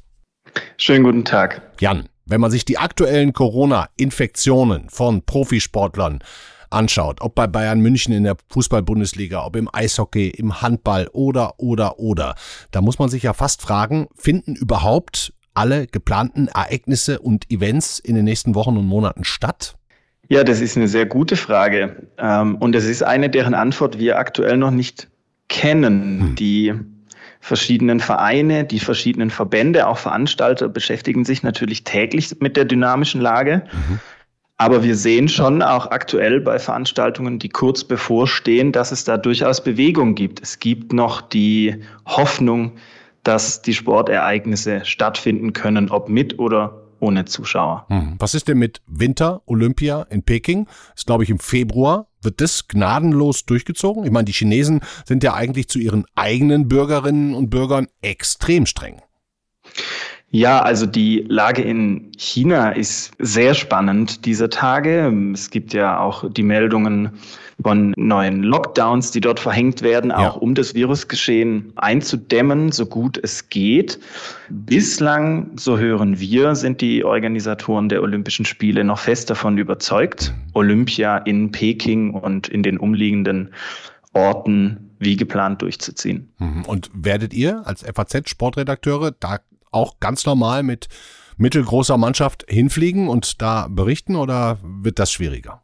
Schönen 0.77 1.03
guten 1.03 1.25
Tag. 1.25 1.61
Jan, 1.81 2.07
wenn 2.25 2.41
man 2.41 2.51
sich 2.51 2.65
die 2.65 2.77
aktuellen 2.77 3.33
Corona-Infektionen 3.33 4.89
von 4.89 5.23
Profisportlern 5.23 6.19
anschaut, 6.69 7.21
ob 7.21 7.35
bei 7.35 7.47
Bayern 7.47 7.79
München 7.79 8.13
in 8.13 8.23
der 8.23 8.35
Fußball-Bundesliga, 8.49 9.45
ob 9.45 9.55
im 9.55 9.69
Eishockey, 9.71 10.29
im 10.29 10.61
Handball 10.61 11.07
oder, 11.13 11.59
oder, 11.59 11.99
oder, 11.99 12.35
da 12.71 12.81
muss 12.81 12.99
man 12.99 13.09
sich 13.09 13.23
ja 13.23 13.33
fast 13.33 13.61
fragen, 13.61 14.07
finden 14.15 14.55
überhaupt 14.55 15.33
alle 15.53 15.87
geplanten 15.87 16.47
Ereignisse 16.47 17.19
und 17.19 17.49
Events 17.51 17.99
in 17.99 18.15
den 18.15 18.25
nächsten 18.25 18.55
Wochen 18.55 18.75
und 18.75 18.87
Monaten 18.87 19.23
statt? 19.23 19.75
Ja, 20.29 20.43
das 20.43 20.61
ist 20.61 20.77
eine 20.77 20.87
sehr 20.87 21.05
gute 21.05 21.35
Frage. 21.35 22.07
Ähm, 22.17 22.55
und 22.55 22.75
es 22.75 22.85
ist 22.85 23.03
eine, 23.03 23.29
deren 23.29 23.53
Antwort 23.53 23.99
wir 23.99 24.17
aktuell 24.17 24.57
noch 24.57 24.71
nicht 24.71 25.09
kennen. 25.47 26.19
Hm. 26.21 26.35
Die 26.35 26.73
verschiedenen 27.43 27.99
Vereine, 27.99 28.63
die 28.63 28.79
verschiedenen 28.79 29.29
Verbände, 29.29 29.87
auch 29.87 29.97
Veranstalter 29.97 30.69
beschäftigen 30.69 31.25
sich 31.25 31.43
natürlich 31.43 31.83
täglich 31.83 32.37
mit 32.39 32.55
der 32.55 32.63
dynamischen 32.63 33.19
Lage. 33.19 33.63
Mhm. 33.73 33.99
Aber 34.55 34.81
wir 34.81 34.95
sehen 34.95 35.27
schon 35.27 35.61
auch 35.61 35.91
aktuell 35.91 36.39
bei 36.39 36.57
Veranstaltungen, 36.57 37.39
die 37.39 37.49
kurz 37.49 37.83
bevorstehen, 37.83 38.71
dass 38.71 38.93
es 38.93 39.03
da 39.03 39.17
durchaus 39.17 39.61
Bewegung 39.61 40.15
gibt. 40.15 40.41
Es 40.41 40.59
gibt 40.59 40.93
noch 40.93 41.21
die 41.21 41.83
Hoffnung, 42.05 42.71
dass 43.23 43.61
die 43.61 43.73
Sportereignisse 43.73 44.85
stattfinden 44.85 45.51
können, 45.51 45.89
ob 45.89 46.07
mit 46.07 46.39
oder 46.39 46.81
ohne 47.01 47.25
Zuschauer. 47.25 47.85
Hm. 47.89 48.15
Was 48.19 48.35
ist 48.35 48.47
denn 48.47 48.57
mit 48.57 48.81
Winter 48.87 49.41
Olympia 49.47 50.03
in 50.09 50.23
Peking? 50.23 50.65
Das 50.65 51.01
ist, 51.01 51.07
glaube 51.07 51.25
ich, 51.25 51.29
im 51.29 51.39
Februar. 51.39 52.07
Wird 52.23 52.41
das 52.41 52.67
gnadenlos 52.67 53.45
durchgezogen? 53.45 54.03
Ich 54.03 54.11
meine, 54.11 54.25
die 54.25 54.33
Chinesen 54.33 54.81
sind 55.05 55.23
ja 55.23 55.33
eigentlich 55.33 55.67
zu 55.67 55.79
ihren 55.79 56.05
eigenen 56.15 56.67
Bürgerinnen 56.67 57.33
und 57.33 57.49
Bürgern 57.49 57.87
extrem 58.01 58.65
streng. 58.65 59.01
Ja, 60.29 60.63
also 60.63 60.87
die 60.87 61.25
Lage 61.27 61.61
in 61.61 62.11
China 62.17 62.71
ist 62.71 63.11
sehr 63.19 63.53
spannend 63.53 64.25
dieser 64.25 64.49
Tage. 64.49 65.13
Es 65.31 65.51
gibt 65.51 65.73
ja 65.73 65.99
auch 65.99 66.27
die 66.27 66.41
Meldungen 66.41 67.11
von 67.61 67.93
neuen 67.97 68.43
Lockdowns, 68.43 69.11
die 69.11 69.21
dort 69.21 69.39
verhängt 69.39 69.81
werden, 69.81 70.09
ja. 70.09 70.29
auch 70.29 70.37
um 70.37 70.55
das 70.55 70.73
Virusgeschehen 70.73 71.73
einzudämmen, 71.75 72.71
so 72.71 72.85
gut 72.85 73.19
es 73.21 73.49
geht. 73.49 73.99
Bislang, 74.49 75.51
so 75.57 75.77
hören 75.77 76.19
wir, 76.19 76.55
sind 76.55 76.81
die 76.81 77.03
Organisatoren 77.03 77.89
der 77.89 78.01
Olympischen 78.01 78.45
Spiele 78.45 78.83
noch 78.83 78.99
fest 78.99 79.29
davon 79.29 79.57
überzeugt, 79.57 80.33
Olympia 80.53 81.17
in 81.17 81.51
Peking 81.51 82.13
und 82.13 82.47
in 82.47 82.63
den 82.63 82.77
umliegenden 82.77 83.53
Orten 84.13 84.91
wie 84.99 85.17
geplant 85.17 85.61
durchzuziehen. 85.61 86.31
Mhm. 86.39 86.63
Und 86.65 86.89
werdet 86.93 87.33
ihr 87.33 87.65
als 87.65 87.83
FAZ-Sportredakteure 87.83 89.11
da 89.19 89.39
auch 89.71 89.99
ganz 89.99 90.25
normal 90.25 90.63
mit 90.63 90.87
mittelgroßer 91.37 91.97
Mannschaft 91.97 92.45
hinfliegen 92.47 93.07
und 93.07 93.41
da 93.41 93.67
berichten 93.69 94.15
oder 94.15 94.59
wird 94.63 94.99
das 94.99 95.11
schwieriger? 95.11 95.62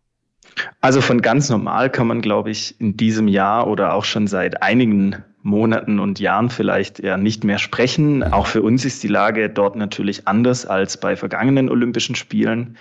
Also 0.82 1.02
von 1.02 1.22
ganz 1.22 1.50
normal 1.50 1.90
kann 1.90 2.08
man, 2.08 2.22
glaube 2.22 2.52
ich, 2.52 2.80
in 2.80 2.96
diesem 2.96 3.28
Jahr 3.28 3.68
oder 3.68 3.94
auch 3.94 4.06
schon 4.06 4.28
seit 4.28 4.64
einigen 4.64 5.18
Monaten 5.44 6.00
und 6.00 6.20
Jahren 6.20 6.50
vielleicht 6.50 7.00
ja 7.00 7.18
nicht 7.18 7.44
mehr 7.44 7.60
sprechen. 7.60 8.24
Auch 8.24 8.48
für 8.48 8.62
uns 8.62 8.86
ist 8.86 9.04
die 9.04 9.08
Lage 9.08 9.50
dort 9.50 9.76
natürlich 9.76 10.28
anders 10.28 10.66
als 10.66 10.98
bei 10.98 11.16
vergangenen 11.16 11.70
Olympischen 11.70 12.16
Spielen. 12.16 12.78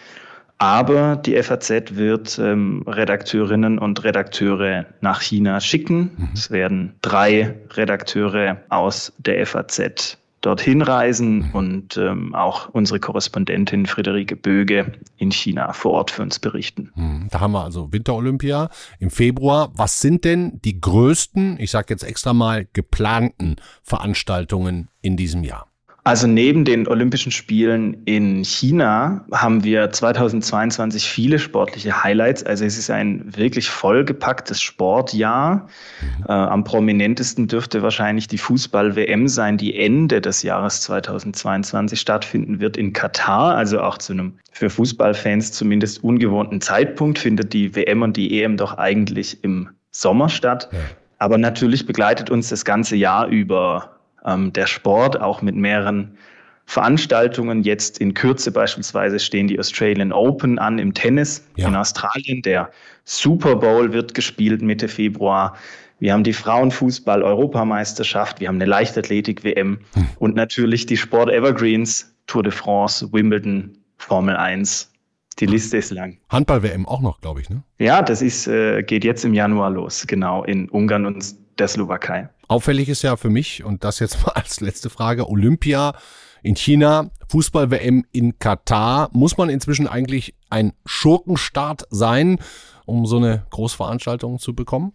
Aber 0.59 1.15
die 1.15 1.41
FAZ 1.41 1.95
wird 1.95 2.39
ähm, 2.41 2.83
Redakteurinnen 2.87 3.79
und 3.79 4.03
Redakteure 4.03 4.87
nach 5.01 5.21
China 5.21 5.61
schicken. 5.61 6.11
Mhm. 6.17 6.29
Es 6.35 6.51
werden 6.51 6.95
drei 7.01 7.55
Redakteure 7.71 8.59
aus 8.69 9.13
der 9.19 9.47
FAZ 9.47 10.19
dorthin 10.41 10.83
reisen 10.83 11.51
und 11.53 11.97
ähm, 11.97 12.35
auch 12.35 12.69
unsere 12.69 13.01
Korrespondentin 13.01 13.87
Friederike 13.87 14.37
Böge 14.37 14.93
in 15.17 15.33
China 15.33 15.73
vor 15.73 15.93
Ort 15.93 16.11
für 16.11 16.23
uns 16.23 16.39
berichten. 16.39 16.93
Mhm. 16.95 17.29
Da 17.31 17.41
haben 17.41 17.53
wir 17.53 17.65
also 17.65 17.93
Winterolympia 17.93 18.71
im 18.99 19.11
Februar. 19.11 19.73
Was 19.75 20.01
sind 20.01 20.25
denn 20.25 20.61
die 20.65 20.81
größten, 20.81 21.59
ich 21.59 21.71
sage 21.71 21.87
jetzt 21.91 22.05
extra 22.05 22.33
mal, 22.33 22.67
geplanten 22.73 23.57
Veranstaltungen 23.83 24.89
in 25.01 25.17
diesem 25.17 25.43
Jahr? 25.45 25.67
Also 26.09 26.27
neben 26.27 26.65
den 26.65 26.89
Olympischen 26.89 27.31
Spielen 27.31 27.99
in 28.07 28.43
China 28.43 29.27
haben 29.31 29.63
wir 29.63 29.91
2022 29.91 31.07
viele 31.07 31.39
sportliche 31.39 32.03
Highlights. 32.03 32.43
Also 32.43 32.65
es 32.65 32.79
ist 32.79 32.89
ein 32.89 33.37
wirklich 33.37 33.69
vollgepacktes 33.69 34.63
Sportjahr. 34.63 35.67
Mhm. 36.01 36.25
Äh, 36.27 36.33
am 36.33 36.65
prominentesten 36.65 37.47
dürfte 37.47 37.83
wahrscheinlich 37.83 38.27
die 38.27 38.39
Fußball-WM 38.39 39.29
sein, 39.29 39.59
die 39.59 39.79
Ende 39.79 40.23
des 40.23 40.43
Jahres 40.43 40.81
2022 40.81 42.01
stattfinden 42.01 42.59
wird 42.59 42.79
in 42.79 42.95
Katar. 42.95 43.55
Also 43.57 43.83
auch 43.83 43.99
zu 43.99 44.15
einem 44.15 44.39
für 44.51 44.71
Fußballfans 44.71 45.53
zumindest 45.53 46.03
ungewohnten 46.03 46.63
Zeitpunkt 46.63 47.19
findet 47.19 47.53
die 47.53 47.77
WM 47.77 48.01
und 48.01 48.17
die 48.17 48.43
EM 48.43 48.57
doch 48.57 48.79
eigentlich 48.79 49.45
im 49.45 49.69
Sommer 49.91 50.31
statt. 50.31 50.71
Ja. 50.73 50.79
Aber 51.19 51.37
natürlich 51.37 51.85
begleitet 51.85 52.31
uns 52.31 52.49
das 52.49 52.65
ganze 52.65 52.97
Jahr 52.97 53.27
über 53.27 53.98
ähm, 54.25 54.53
der 54.53 54.67
Sport, 54.67 55.21
auch 55.21 55.43
mit 55.43 55.55
mehreren 55.55 56.19
Veranstaltungen. 56.67 57.63
Jetzt 57.63 57.99
in 57.99 58.15
Kürze 58.15 58.53
beispielsweise 58.53 59.19
stehen 59.19 59.49
die 59.49 59.59
Australian 59.59 60.13
Open 60.13 60.59
an 60.59 60.79
im 60.79 60.93
Tennis 60.93 61.47
ja. 61.57 61.69
in 61.69 61.75
Australien. 61.75 62.43
Der 62.43 62.71
Super 63.05 63.57
Bowl 63.57 63.93
wird 63.93 64.13
gespielt 64.15 64.61
Mitte 64.61 64.89
Februar. 64.89 65.57
Wir 65.99 66.13
haben 66.13 66.25
die 66.25 66.35
Frauenfußball-Europameisterschaft, 66.35 68.41
wir 68.41 68.49
haben 68.49 68.57
eine 68.57 68.67
Leichtathletik-WM 68.67 69.79
hm. 69.95 70.07
und 70.19 70.37
natürlich 70.37 70.87
die 70.87 70.97
Sport 70.97 71.31
Evergreens, 71.31 72.15
Tour 72.27 72.45
de 72.45 72.53
France, 72.53 73.13
Wimbledon, 73.13 73.77
Formel 73.97 74.37
1. 74.37 74.93
Die 75.41 75.47
Liste 75.47 75.79
ist 75.79 75.91
lang. 75.91 76.19
Handball-WM 76.29 76.87
auch 76.87 77.01
noch, 77.01 77.21
glaube 77.21 77.41
ich, 77.41 77.51
ne? 77.51 77.63
Ja, 77.79 78.03
das 78.03 78.23
ist, 78.23 78.47
äh, 78.47 78.83
geht 78.83 79.05
jetzt 79.05 79.25
im 79.25 79.35
Januar 79.35 79.71
los, 79.71 80.07
genau, 80.07 80.45
in 80.45 80.69
Ungarn 80.69 81.07
und 81.07 81.35
der 81.59 81.69
Slowakei. 81.69 82.29
Auffällig 82.49 82.89
ist 82.89 83.03
ja 83.03 83.17
für 83.17 83.31
mich, 83.31 83.63
und 83.63 83.85
das 83.85 83.99
jetzt 83.99 84.23
mal 84.27 84.33
als 84.33 84.61
letzte 84.61 84.91
Frage, 84.91 85.29
Olympia 85.29 85.95
in 86.43 86.55
China, 86.55 87.11
Fußball-WM 87.31 88.05
in 88.13 88.39
Katar. 88.39 89.11
Muss 89.13 89.37
man 89.37 89.51
inzwischen 89.51 89.87
eigentlich 89.87 90.35
ein 90.51 90.73
Schurkenstaat 90.87 91.87
sein, 91.91 92.39
um 92.87 93.07
so 93.07 93.19
eine 93.19 93.45
Großveranstaltung 93.51 94.39
zu 94.39 94.55
bekommen? 94.55 94.93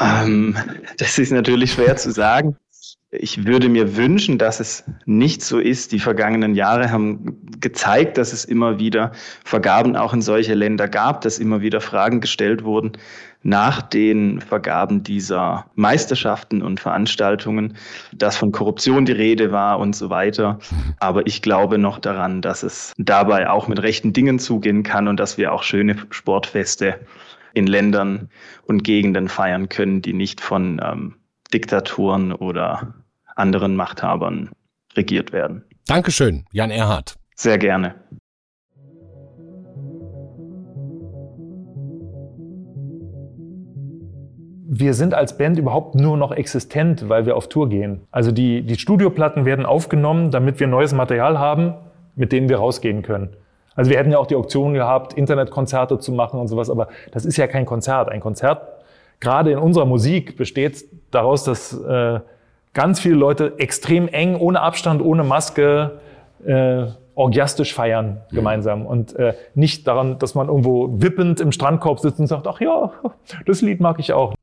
Ähm, 0.00 0.56
das 0.98 1.18
ist 1.18 1.32
natürlich 1.32 1.72
schwer 1.72 1.96
zu 1.96 2.12
sagen. 2.12 2.56
Ich 3.10 3.44
würde 3.44 3.68
mir 3.68 3.96
wünschen, 3.96 4.38
dass 4.38 4.58
es 4.58 4.84
nicht 5.04 5.42
so 5.42 5.58
ist. 5.58 5.92
Die 5.92 5.98
vergangenen 5.98 6.54
Jahre 6.54 6.90
haben 6.90 7.42
gezeigt, 7.60 8.16
dass 8.16 8.32
es 8.32 8.46
immer 8.46 8.78
wieder 8.78 9.12
Vergaben 9.44 9.96
auch 9.96 10.14
in 10.14 10.22
solche 10.22 10.54
Länder 10.54 10.88
gab, 10.88 11.20
dass 11.20 11.38
immer 11.38 11.60
wieder 11.60 11.82
Fragen 11.82 12.22
gestellt 12.22 12.64
wurden 12.64 12.92
nach 13.42 13.82
den 13.82 14.40
Vergaben 14.40 15.02
dieser 15.02 15.66
Meisterschaften 15.74 16.62
und 16.62 16.80
Veranstaltungen, 16.80 17.76
dass 18.14 18.36
von 18.36 18.52
Korruption 18.52 19.04
die 19.04 19.12
Rede 19.12 19.52
war 19.52 19.78
und 19.78 19.96
so 19.96 20.10
weiter. 20.10 20.58
Aber 21.00 21.26
ich 21.26 21.42
glaube 21.42 21.78
noch 21.78 21.98
daran, 21.98 22.42
dass 22.42 22.62
es 22.62 22.92
dabei 22.98 23.50
auch 23.50 23.68
mit 23.68 23.82
rechten 23.82 24.12
Dingen 24.12 24.38
zugehen 24.38 24.82
kann 24.82 25.08
und 25.08 25.18
dass 25.18 25.38
wir 25.38 25.52
auch 25.52 25.62
schöne 25.62 25.96
Sportfeste 26.10 27.00
in 27.54 27.66
Ländern 27.66 28.30
und 28.66 28.84
Gegenden 28.84 29.28
feiern 29.28 29.68
können, 29.68 30.02
die 30.02 30.12
nicht 30.14 30.40
von 30.40 30.80
ähm, 30.82 31.16
Diktaturen 31.52 32.32
oder 32.32 32.94
anderen 33.36 33.76
Machthabern 33.76 34.50
regiert 34.96 35.32
werden. 35.32 35.64
Dankeschön, 35.86 36.44
Jan 36.52 36.70
Erhardt. 36.70 37.16
Sehr 37.34 37.58
gerne. 37.58 37.94
Wir 44.74 44.94
sind 44.94 45.12
als 45.12 45.36
Band 45.36 45.58
überhaupt 45.58 45.96
nur 45.96 46.16
noch 46.16 46.32
existent, 46.32 47.10
weil 47.10 47.26
wir 47.26 47.36
auf 47.36 47.50
Tour 47.50 47.68
gehen. 47.68 48.06
Also 48.10 48.32
die, 48.32 48.62
die 48.62 48.78
Studioplatten 48.78 49.44
werden 49.44 49.66
aufgenommen, 49.66 50.30
damit 50.30 50.60
wir 50.60 50.66
neues 50.66 50.94
Material 50.94 51.38
haben, 51.38 51.74
mit 52.16 52.32
dem 52.32 52.48
wir 52.48 52.56
rausgehen 52.56 53.02
können. 53.02 53.36
Also 53.74 53.90
wir 53.90 53.98
hätten 53.98 54.10
ja 54.10 54.16
auch 54.16 54.26
die 54.26 54.34
Option 54.34 54.72
gehabt, 54.72 55.12
Internetkonzerte 55.12 55.98
zu 55.98 56.12
machen 56.12 56.40
und 56.40 56.48
sowas, 56.48 56.70
aber 56.70 56.88
das 57.10 57.26
ist 57.26 57.36
ja 57.36 57.46
kein 57.48 57.66
Konzert. 57.66 58.08
Ein 58.08 58.20
Konzert, 58.20 58.62
gerade 59.20 59.52
in 59.52 59.58
unserer 59.58 59.84
Musik, 59.84 60.38
besteht 60.38 60.86
daraus, 61.10 61.44
dass 61.44 61.78
äh, 61.78 62.20
ganz 62.72 62.98
viele 62.98 63.16
Leute 63.16 63.58
extrem 63.58 64.08
eng, 64.08 64.36
ohne 64.36 64.62
Abstand, 64.62 65.02
ohne 65.02 65.22
Maske, 65.22 66.00
äh, 66.46 66.86
orgiastisch 67.14 67.74
feiern 67.74 68.22
mhm. 68.30 68.36
gemeinsam 68.36 68.86
und 68.86 69.14
äh, 69.16 69.34
nicht 69.54 69.86
daran, 69.86 70.18
dass 70.18 70.34
man 70.34 70.48
irgendwo 70.48 70.88
wippend 71.02 71.40
im 71.40 71.52
Strandkorb 71.52 72.00
sitzt 72.00 72.20
und 72.20 72.26
sagt, 72.26 72.46
ach 72.46 72.60
ja, 72.60 72.92
das 73.46 73.60
Lied 73.60 73.80
mag 73.80 73.98
ich 73.98 74.12
auch. 74.12 74.34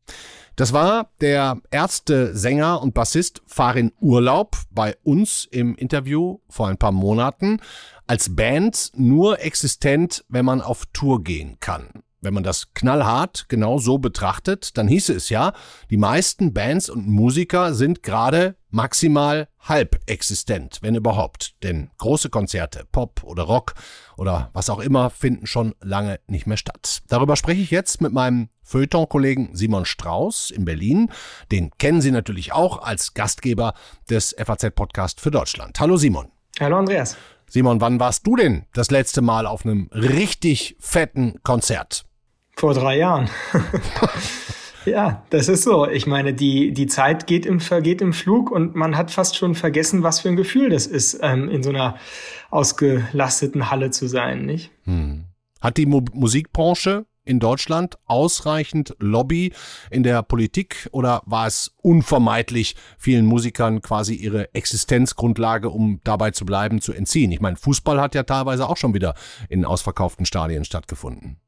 Das 0.60 0.74
war 0.74 1.10
der 1.22 1.62
erste 1.72 2.36
Sänger 2.36 2.82
und 2.82 2.93
Bassist 2.93 3.41
Farin 3.48 3.93
Urlaub 4.02 4.58
bei 4.72 4.98
uns 5.04 5.48
im 5.50 5.74
Interview 5.76 6.39
vor 6.50 6.67
ein 6.67 6.76
paar 6.76 6.91
Monaten. 6.91 7.62
Als 8.08 8.36
Band 8.36 8.91
nur 8.93 9.39
existent, 9.39 10.26
wenn 10.28 10.43
man 10.43 10.60
auf 10.60 10.86
Tour 10.91 11.24
gehen 11.24 11.62
kann. 11.62 12.04
Wenn 12.21 12.34
man 12.34 12.43
das 12.43 12.73
knallhart 12.73 13.45
genau 13.47 13.77
so 13.77 13.97
betrachtet, 13.97 14.77
dann 14.77 14.89
hieße 14.89 15.13
es 15.13 15.29
ja, 15.29 15.53
die 15.89 15.95
meisten 15.95 16.53
Bands 16.53 16.89
und 16.89 17.08
Musiker 17.08 17.73
sind 17.73 18.03
gerade 18.03 18.58
maximal 18.71 19.47
halb 19.62 20.01
existent, 20.05 20.79
wenn 20.82 20.95
überhaupt. 20.95 21.55
Denn 21.63 21.91
große 21.97 22.29
Konzerte, 22.29 22.86
Pop 22.91 23.23
oder 23.23 23.43
Rock 23.43 23.73
oder 24.17 24.49
was 24.51 24.69
auch 24.69 24.79
immer, 24.79 25.10
finden 25.10 25.47
schon 25.47 25.75
lange 25.79 26.19
nicht 26.27 26.45
mehr 26.45 26.58
statt. 26.58 27.03
Darüber 27.08 27.38
spreche 27.38 27.62
ich 27.62 27.71
jetzt 27.71 28.01
mit 28.01 28.12
meinem 28.12 28.49
Feuilleton-Kollegen 28.63 29.51
Simon 29.53 29.86
Strauß 29.86 30.51
in 30.51 30.65
Berlin. 30.65 31.10
Den 31.53 31.71
kennen 31.77 32.01
Sie 32.01 32.12
natürlich 32.12 32.51
auch 32.51 32.82
als 32.82 33.13
Gastgeber 33.13 33.73
des 34.10 34.36
FAZ-Podcast 34.38 35.21
für 35.21 35.32
Deutschland. 35.32 35.79
Hallo 35.79 35.95
Simon. 35.95 36.27
Hallo 36.60 36.77
Andreas. 36.77 37.15
Simon, 37.47 37.79
wann 37.79 37.99
warst 37.99 38.27
du 38.27 38.36
denn 38.36 38.65
das 38.73 38.91
letzte 38.91 39.21
Mal 39.21 39.47
auf 39.47 39.65
einem 39.65 39.89
richtig 39.93 40.75
fetten 40.79 41.39
Konzert? 41.43 42.09
Vor 42.60 42.74
drei 42.74 42.98
Jahren. 42.98 43.30
ja, 44.86 45.24
das 45.30 45.48
ist 45.48 45.63
so. 45.63 45.88
Ich 45.88 46.08
meine, 46.08 46.34
die, 46.34 46.74
die 46.74 46.88
Zeit 46.88 47.26
geht 47.26 47.45
im, 47.45 47.62
vergeht 47.62 48.02
im 48.02 48.12
Flug 48.12 48.52
und 48.52 48.76
man 48.76 48.98
hat 48.98 49.12
fast 49.12 49.38
schon 49.38 49.56
vergessen, 49.56 50.04
was 50.04 50.19
für 50.19 50.28
ein 50.28 50.36
Gefühl 50.36 50.69
das 50.69 50.86
ist, 50.86 51.19
ähm, 51.22 51.48
in 51.48 51.63
so 51.63 51.69
einer 51.69 51.95
ausgelasteten 52.50 53.72
Halle 53.72 53.91
zu 53.91 54.08
sein, 54.08 54.45
nicht? 54.45 54.72
Hm. 54.84 55.24
Hat 55.62 55.78
die 55.78 55.86
Mu 55.86 56.02
Musikbranche 56.12 57.06
in 57.24 57.39
Deutschland 57.39 57.98
ausreichend 58.08 58.93
Lobby 59.00 59.54
in 59.89 60.04
der 60.04 60.22
Politik 60.22 60.89
oder 60.91 61.22
war 61.26 61.48
es 61.48 61.74
unvermeidlich, 61.78 62.76
vielen 62.98 63.26
Musikern 63.26 63.82
quasi 63.82 64.15
ihre 64.15 64.54
Existenzgrundlage, 64.54 65.69
um 65.69 66.02
dabei 66.04 66.32
zu 66.32 66.45
bleiben, 66.45 66.82
zu 66.82 66.91
entziehen? 66.91 67.32
Ich 67.32 67.39
meine, 67.39 67.56
Fußball 67.56 68.02
hat 68.02 68.15
ja 68.15 68.24
teilweise 68.24 68.67
auch 68.67 68.76
schon 68.76 68.93
wieder 68.93 69.13
in 69.48 69.63
ausverkauften 69.63 70.26
Stadien 70.26 70.65
stattgefunden. 70.65 71.39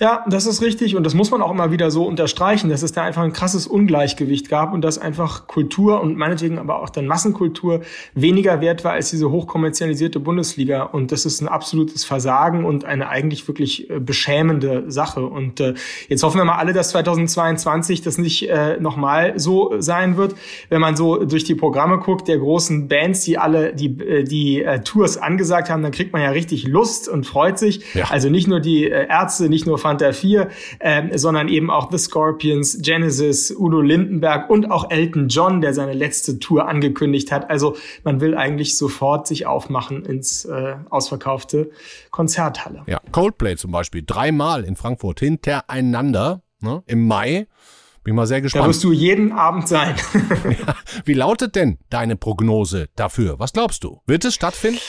Ja, 0.00 0.24
das 0.28 0.46
ist 0.46 0.60
richtig 0.60 0.96
und 0.96 1.04
das 1.04 1.14
muss 1.14 1.30
man 1.30 1.40
auch 1.40 1.52
immer 1.52 1.70
wieder 1.70 1.92
so 1.92 2.04
unterstreichen, 2.04 2.68
dass 2.68 2.82
es 2.82 2.90
da 2.90 3.02
einfach 3.04 3.22
ein 3.22 3.32
krasses 3.32 3.68
Ungleichgewicht 3.68 4.48
gab 4.48 4.72
und 4.72 4.82
dass 4.82 4.98
einfach 4.98 5.46
Kultur 5.46 6.00
und 6.00 6.16
meinetwegen 6.16 6.58
aber 6.58 6.82
auch 6.82 6.90
dann 6.90 7.06
Massenkultur 7.06 7.82
weniger 8.12 8.60
wert 8.60 8.82
war 8.82 8.92
als 8.92 9.10
diese 9.10 9.30
hochkommerzialisierte 9.30 10.18
Bundesliga 10.18 10.82
und 10.82 11.12
das 11.12 11.24
ist 11.24 11.40
ein 11.40 11.48
absolutes 11.48 12.04
Versagen 12.04 12.64
und 12.64 12.84
eine 12.84 13.08
eigentlich 13.08 13.46
wirklich 13.46 13.88
äh, 13.88 14.00
beschämende 14.00 14.90
Sache 14.90 15.24
und 15.24 15.60
äh, 15.60 15.74
jetzt 16.08 16.24
hoffen 16.24 16.38
wir 16.38 16.44
mal 16.44 16.56
alle, 16.56 16.72
dass 16.72 16.90
2022 16.90 18.02
das 18.02 18.18
nicht 18.18 18.48
äh, 18.48 18.80
nochmal 18.80 19.38
so 19.38 19.74
sein 19.78 20.16
wird. 20.16 20.34
Wenn 20.70 20.80
man 20.80 20.96
so 20.96 21.24
durch 21.24 21.44
die 21.44 21.54
Programme 21.54 21.98
guckt 21.98 22.26
der 22.26 22.38
großen 22.38 22.88
Bands, 22.88 23.20
die 23.20 23.38
alle 23.38 23.74
die, 23.74 23.96
äh, 24.00 24.24
die 24.24 24.62
äh, 24.62 24.80
Tours 24.80 25.18
angesagt 25.18 25.70
haben, 25.70 25.84
dann 25.84 25.92
kriegt 25.92 26.12
man 26.12 26.22
ja 26.22 26.30
richtig 26.30 26.66
Lust 26.66 27.08
und 27.08 27.26
freut 27.26 27.60
sich. 27.60 27.94
Ja. 27.94 28.06
Also 28.10 28.28
nicht 28.28 28.48
nur 28.48 28.58
die 28.58 28.90
äh, 28.90 29.06
Ärzte, 29.08 29.48
nicht 29.48 29.67
nur 29.68 29.78
Fanta 29.78 30.12
4, 30.12 30.48
äh, 30.80 31.16
sondern 31.16 31.46
eben 31.48 31.70
auch 31.70 31.92
The 31.92 31.98
Scorpions, 31.98 32.78
Genesis, 32.80 33.54
Udo 33.56 33.80
Lindenberg 33.80 34.50
und 34.50 34.70
auch 34.70 34.90
Elton 34.90 35.28
John, 35.28 35.60
der 35.60 35.74
seine 35.74 35.92
letzte 35.92 36.40
Tour 36.40 36.66
angekündigt 36.66 37.30
hat. 37.30 37.48
Also 37.48 37.76
man 38.02 38.20
will 38.20 38.36
eigentlich 38.36 38.76
sofort 38.76 39.28
sich 39.28 39.46
aufmachen 39.46 40.04
ins 40.04 40.44
äh, 40.44 40.74
ausverkaufte 40.90 41.70
Konzerthalle. 42.10 42.82
Ja, 42.86 43.00
Coldplay 43.12 43.56
zum 43.56 43.70
Beispiel, 43.70 44.02
dreimal 44.04 44.64
in 44.64 44.74
Frankfurt 44.74 45.20
hintereinander 45.20 46.42
ne, 46.60 46.82
im 46.86 47.06
Mai. 47.06 47.46
Bin 48.04 48.14
mal 48.14 48.26
sehr 48.26 48.40
gespannt. 48.40 48.64
Da 48.64 48.68
wirst 48.68 48.84
du 48.84 48.92
jeden 48.92 49.32
Abend 49.32 49.68
sein. 49.68 49.94
ja, 50.44 50.74
wie 51.04 51.12
lautet 51.12 51.56
denn 51.56 51.78
deine 51.90 52.16
Prognose 52.16 52.88
dafür? 52.96 53.38
Was 53.38 53.52
glaubst 53.52 53.84
du? 53.84 54.00
Wird 54.06 54.24
es 54.24 54.34
stattfinden? 54.34 54.80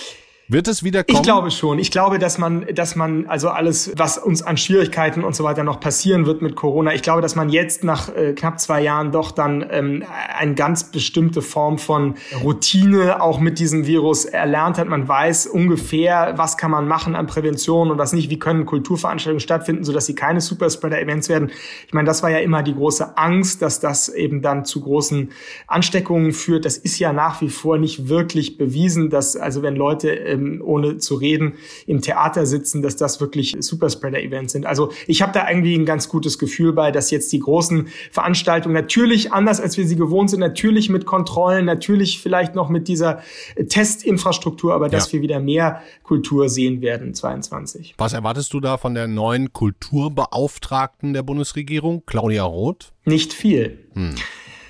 Wird 0.51 0.67
es 0.67 0.83
wieder 0.83 1.03
kommen? 1.03 1.15
Ich 1.15 1.21
glaube 1.21 1.51
schon. 1.51 1.77
Ich 1.77 1.91
glaube, 1.91 2.17
dass 2.17 2.39
man, 2.39 2.65
dass 2.73 2.95
man, 2.95 3.27
also 3.27 3.49
alles, 3.49 3.91
was 3.97 4.17
uns 4.17 4.41
an 4.41 4.57
Schwierigkeiten 4.57 5.23
und 5.23 5.35
so 5.35 5.43
weiter 5.43 5.63
noch 5.63 5.79
passieren 5.79 6.25
wird 6.25 6.41
mit 6.41 6.55
Corona, 6.55 6.91
ich 6.95 7.03
glaube, 7.03 7.21
dass 7.21 7.35
man 7.35 7.49
jetzt 7.49 7.83
nach 7.83 8.09
äh, 8.15 8.33
knapp 8.33 8.59
zwei 8.59 8.81
Jahren 8.81 9.11
doch 9.11 9.29
dann 9.29 9.63
ähm, 9.69 10.03
eine 10.35 10.55
ganz 10.55 10.85
bestimmte 10.85 11.43
Form 11.43 11.77
von 11.77 12.15
Routine 12.43 13.21
auch 13.21 13.39
mit 13.39 13.59
diesem 13.59 13.85
Virus 13.85 14.25
erlernt 14.25 14.79
hat. 14.79 14.87
Man 14.87 15.07
weiß 15.07 15.45
ungefähr, 15.45 16.33
was 16.37 16.57
kann 16.57 16.71
man 16.71 16.87
machen 16.87 17.15
an 17.15 17.27
Prävention 17.27 17.91
und 17.91 17.99
was 17.99 18.11
nicht. 18.11 18.31
Wie 18.31 18.39
können 18.39 18.65
Kulturveranstaltungen 18.65 19.41
stattfinden, 19.41 19.83
sodass 19.83 20.07
sie 20.07 20.15
keine 20.15 20.41
Superspreader-Events 20.41 21.29
werden. 21.29 21.51
Ich 21.85 21.93
meine, 21.93 22.07
das 22.07 22.23
war 22.23 22.31
ja 22.31 22.39
immer 22.39 22.63
die 22.63 22.73
große 22.73 23.19
Angst, 23.19 23.61
dass 23.61 23.81
das 23.81 24.09
eben 24.09 24.41
dann 24.41 24.65
zu 24.65 24.81
großen 24.81 25.29
Ansteckungen 25.67 26.31
führt. 26.31 26.65
Das 26.65 26.79
ist 26.79 26.97
ja 26.97 27.13
nach 27.13 27.39
wie 27.41 27.49
vor 27.49 27.77
nicht 27.77 28.09
wirklich 28.09 28.57
bewiesen, 28.57 29.11
dass 29.11 29.35
also 29.35 29.61
wenn 29.61 29.75
Leute 29.75 30.09
äh, 30.09 30.38
ähm, 30.39 30.61
ohne 30.63 30.97
zu 30.97 31.15
reden, 31.15 31.53
im 31.85 32.01
Theater 32.01 32.45
sitzen, 32.45 32.81
dass 32.81 32.95
das 32.95 33.19
wirklich 33.21 33.55
Superspreader-Events 33.59 34.53
sind. 34.53 34.65
Also 34.65 34.91
ich 35.07 35.21
habe 35.21 35.31
da 35.33 35.49
irgendwie 35.49 35.75
ein 35.75 35.85
ganz 35.85 36.09
gutes 36.09 36.39
Gefühl 36.39 36.73
bei, 36.73 36.91
dass 36.91 37.11
jetzt 37.11 37.31
die 37.31 37.39
großen 37.39 37.87
Veranstaltungen 38.11 38.73
natürlich 38.73 39.33
anders, 39.33 39.59
als 39.59 39.77
wir 39.77 39.87
sie 39.87 39.95
gewohnt 39.95 40.29
sind, 40.29 40.39
natürlich 40.39 40.89
mit 40.89 41.05
Kontrollen, 41.05 41.65
natürlich 41.65 42.21
vielleicht 42.21 42.55
noch 42.55 42.69
mit 42.69 42.87
dieser 42.87 43.21
Testinfrastruktur, 43.67 44.73
aber 44.73 44.89
dass 44.89 45.07
ja. 45.07 45.13
wir 45.13 45.21
wieder 45.21 45.39
mehr 45.39 45.81
Kultur 46.03 46.49
sehen 46.49 46.81
werden 46.81 47.13
22. 47.13 47.95
Was 47.97 48.13
erwartest 48.13 48.53
du 48.53 48.59
da 48.59 48.77
von 48.77 48.93
der 48.93 49.07
neuen 49.07 49.53
Kulturbeauftragten 49.53 51.13
der 51.13 51.23
Bundesregierung, 51.23 52.03
Claudia 52.05 52.43
Roth? 52.43 52.93
Nicht 53.05 53.33
viel. 53.33 53.79
Hm. 53.93 54.15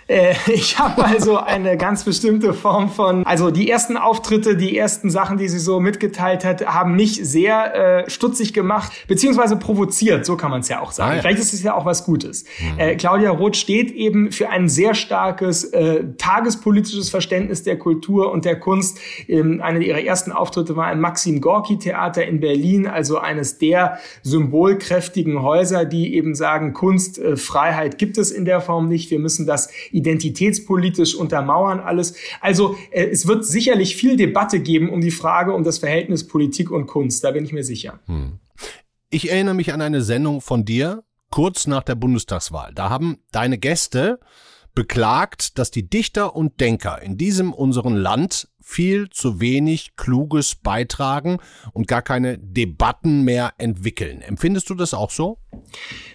Äh, 0.10 0.34
ich 0.52 0.78
habe 0.80 1.06
also 1.06 1.38
eine 1.38 1.78
ganz 1.78 2.04
bestimmte 2.04 2.54
Form 2.54 2.90
von, 2.90 3.26
also 3.26 3.52
die 3.52 3.70
ersten 3.70 3.96
Auftritte, 3.96 4.58
die 4.58 4.78
ersten 4.78 5.10
Sachen, 5.10 5.38
die 5.38 5.48
sie 5.48 5.60
so 5.60 5.80
mitgeteilt 5.80 6.44
hat, 6.44 6.66
haben 6.66 6.96
mich 6.96 7.20
sehr 7.24 8.06
äh, 8.06 8.10
stutzig 8.10 8.54
gemacht, 8.54 8.92
beziehungsweise 9.08 9.56
provoziert, 9.56 10.26
so 10.26 10.36
kann 10.36 10.52
man 10.52 10.62
es 10.62 10.70
ja 10.70 10.82
auch 10.82 10.92
sagen. 10.92 11.12
Ah, 11.12 11.16
ja. 11.16 11.22
Vielleicht 11.22 11.40
ist 11.40 11.54
es 11.54 11.64
ja 11.64 11.76
auch 11.76 11.86
was 11.86 12.04
Gutes. 12.04 12.46
Mhm. 12.60 12.80
Äh, 12.80 12.96
Claudia 12.96 13.30
Roth 13.30 13.56
steht 13.56 13.92
eben 13.92 14.32
für 14.32 14.50
ein 14.50 14.68
sehr 14.68 14.96
starkes 14.96 15.66
äh, 15.66 16.04
tagespolitisches 16.18 17.10
Verständnis 17.10 17.64
der 17.64 17.78
Kultur 17.78 18.32
und 18.32 18.46
der 18.46 18.60
Kunst. 18.60 19.00
Ähm, 19.28 19.62
eine 19.62 19.84
ihrer 19.84 20.02
ersten 20.02 20.32
Auftritte 20.32 20.76
war 20.76 20.92
im 20.92 21.00
Maxim 21.00 21.40
Gorki 21.42 21.78
Theater 21.78 22.26
in 22.26 22.40
Berlin, 22.40 22.88
also 22.88 23.20
eines 23.20 23.60
der 23.60 24.00
symbolkräftigen 24.24 25.44
Häuser, 25.44 25.86
die 25.86 26.16
eben 26.16 26.34
sagen, 26.34 26.74
Kunst, 26.74 27.20
äh, 27.20 27.38
Freiheit 27.38 27.98
gibt 27.98 28.18
es 28.18 28.32
in 28.32 28.46
der 28.46 28.62
Form 28.62 28.88
nicht. 28.88 29.12
Wir 29.12 29.20
müssen 29.20 29.46
das 29.46 29.70
identitätspolitisch 30.00 31.16
untermauern 31.16 31.80
alles. 31.80 32.16
Also 32.42 32.76
äh, 32.92 33.06
es 33.06 33.28
wird 33.28 33.46
sicherlich 33.46 33.96
viel 33.96 34.18
Debatte 34.18 34.60
geben 34.60 34.90
um 34.90 35.02
die 35.02 35.12
Frage 35.12 35.54
um 35.54 35.64
das 35.64 35.78
Verhältnis 35.80 36.28
Politik 36.28 36.72
und 36.72 36.88
Kunst, 36.88 37.24
da 37.24 37.32
bin 37.32 37.46
ich 37.46 37.54
mir 37.54 37.64
sicher. 37.64 38.00
Hm. 38.06 38.40
Ich 39.10 39.32
erinnere 39.32 39.56
mich 39.56 39.74
an 39.74 39.82
eine 39.82 40.02
Sendung 40.02 40.42
von 40.42 40.66
dir, 40.66 41.04
kurz 41.32 41.68
nach 41.68 41.84
der 41.84 41.96
Bundestagswahl. 41.96 42.72
Da 42.74 42.90
haben 42.90 43.18
deine 43.32 43.58
Gäste 43.58 44.20
beklagt, 44.76 45.58
dass 45.58 45.72
die 45.72 45.90
Dichter 45.90 46.36
und 46.36 46.60
Denker 46.62 47.02
in 47.02 47.18
diesem 47.18 47.54
unseren 47.54 47.96
Land 47.96 48.48
viel 48.70 49.10
zu 49.10 49.42
wenig 49.42 49.96
Kluges 49.96 50.54
beitragen 50.54 51.40
und 51.74 51.88
gar 51.88 52.04
keine 52.04 52.38
Debatten 52.38 53.24
mehr 53.24 53.54
entwickeln. 53.58 54.22
Empfindest 54.22 54.70
du 54.70 54.76
das 54.76 54.94
auch 54.94 55.10
so? 55.10 55.40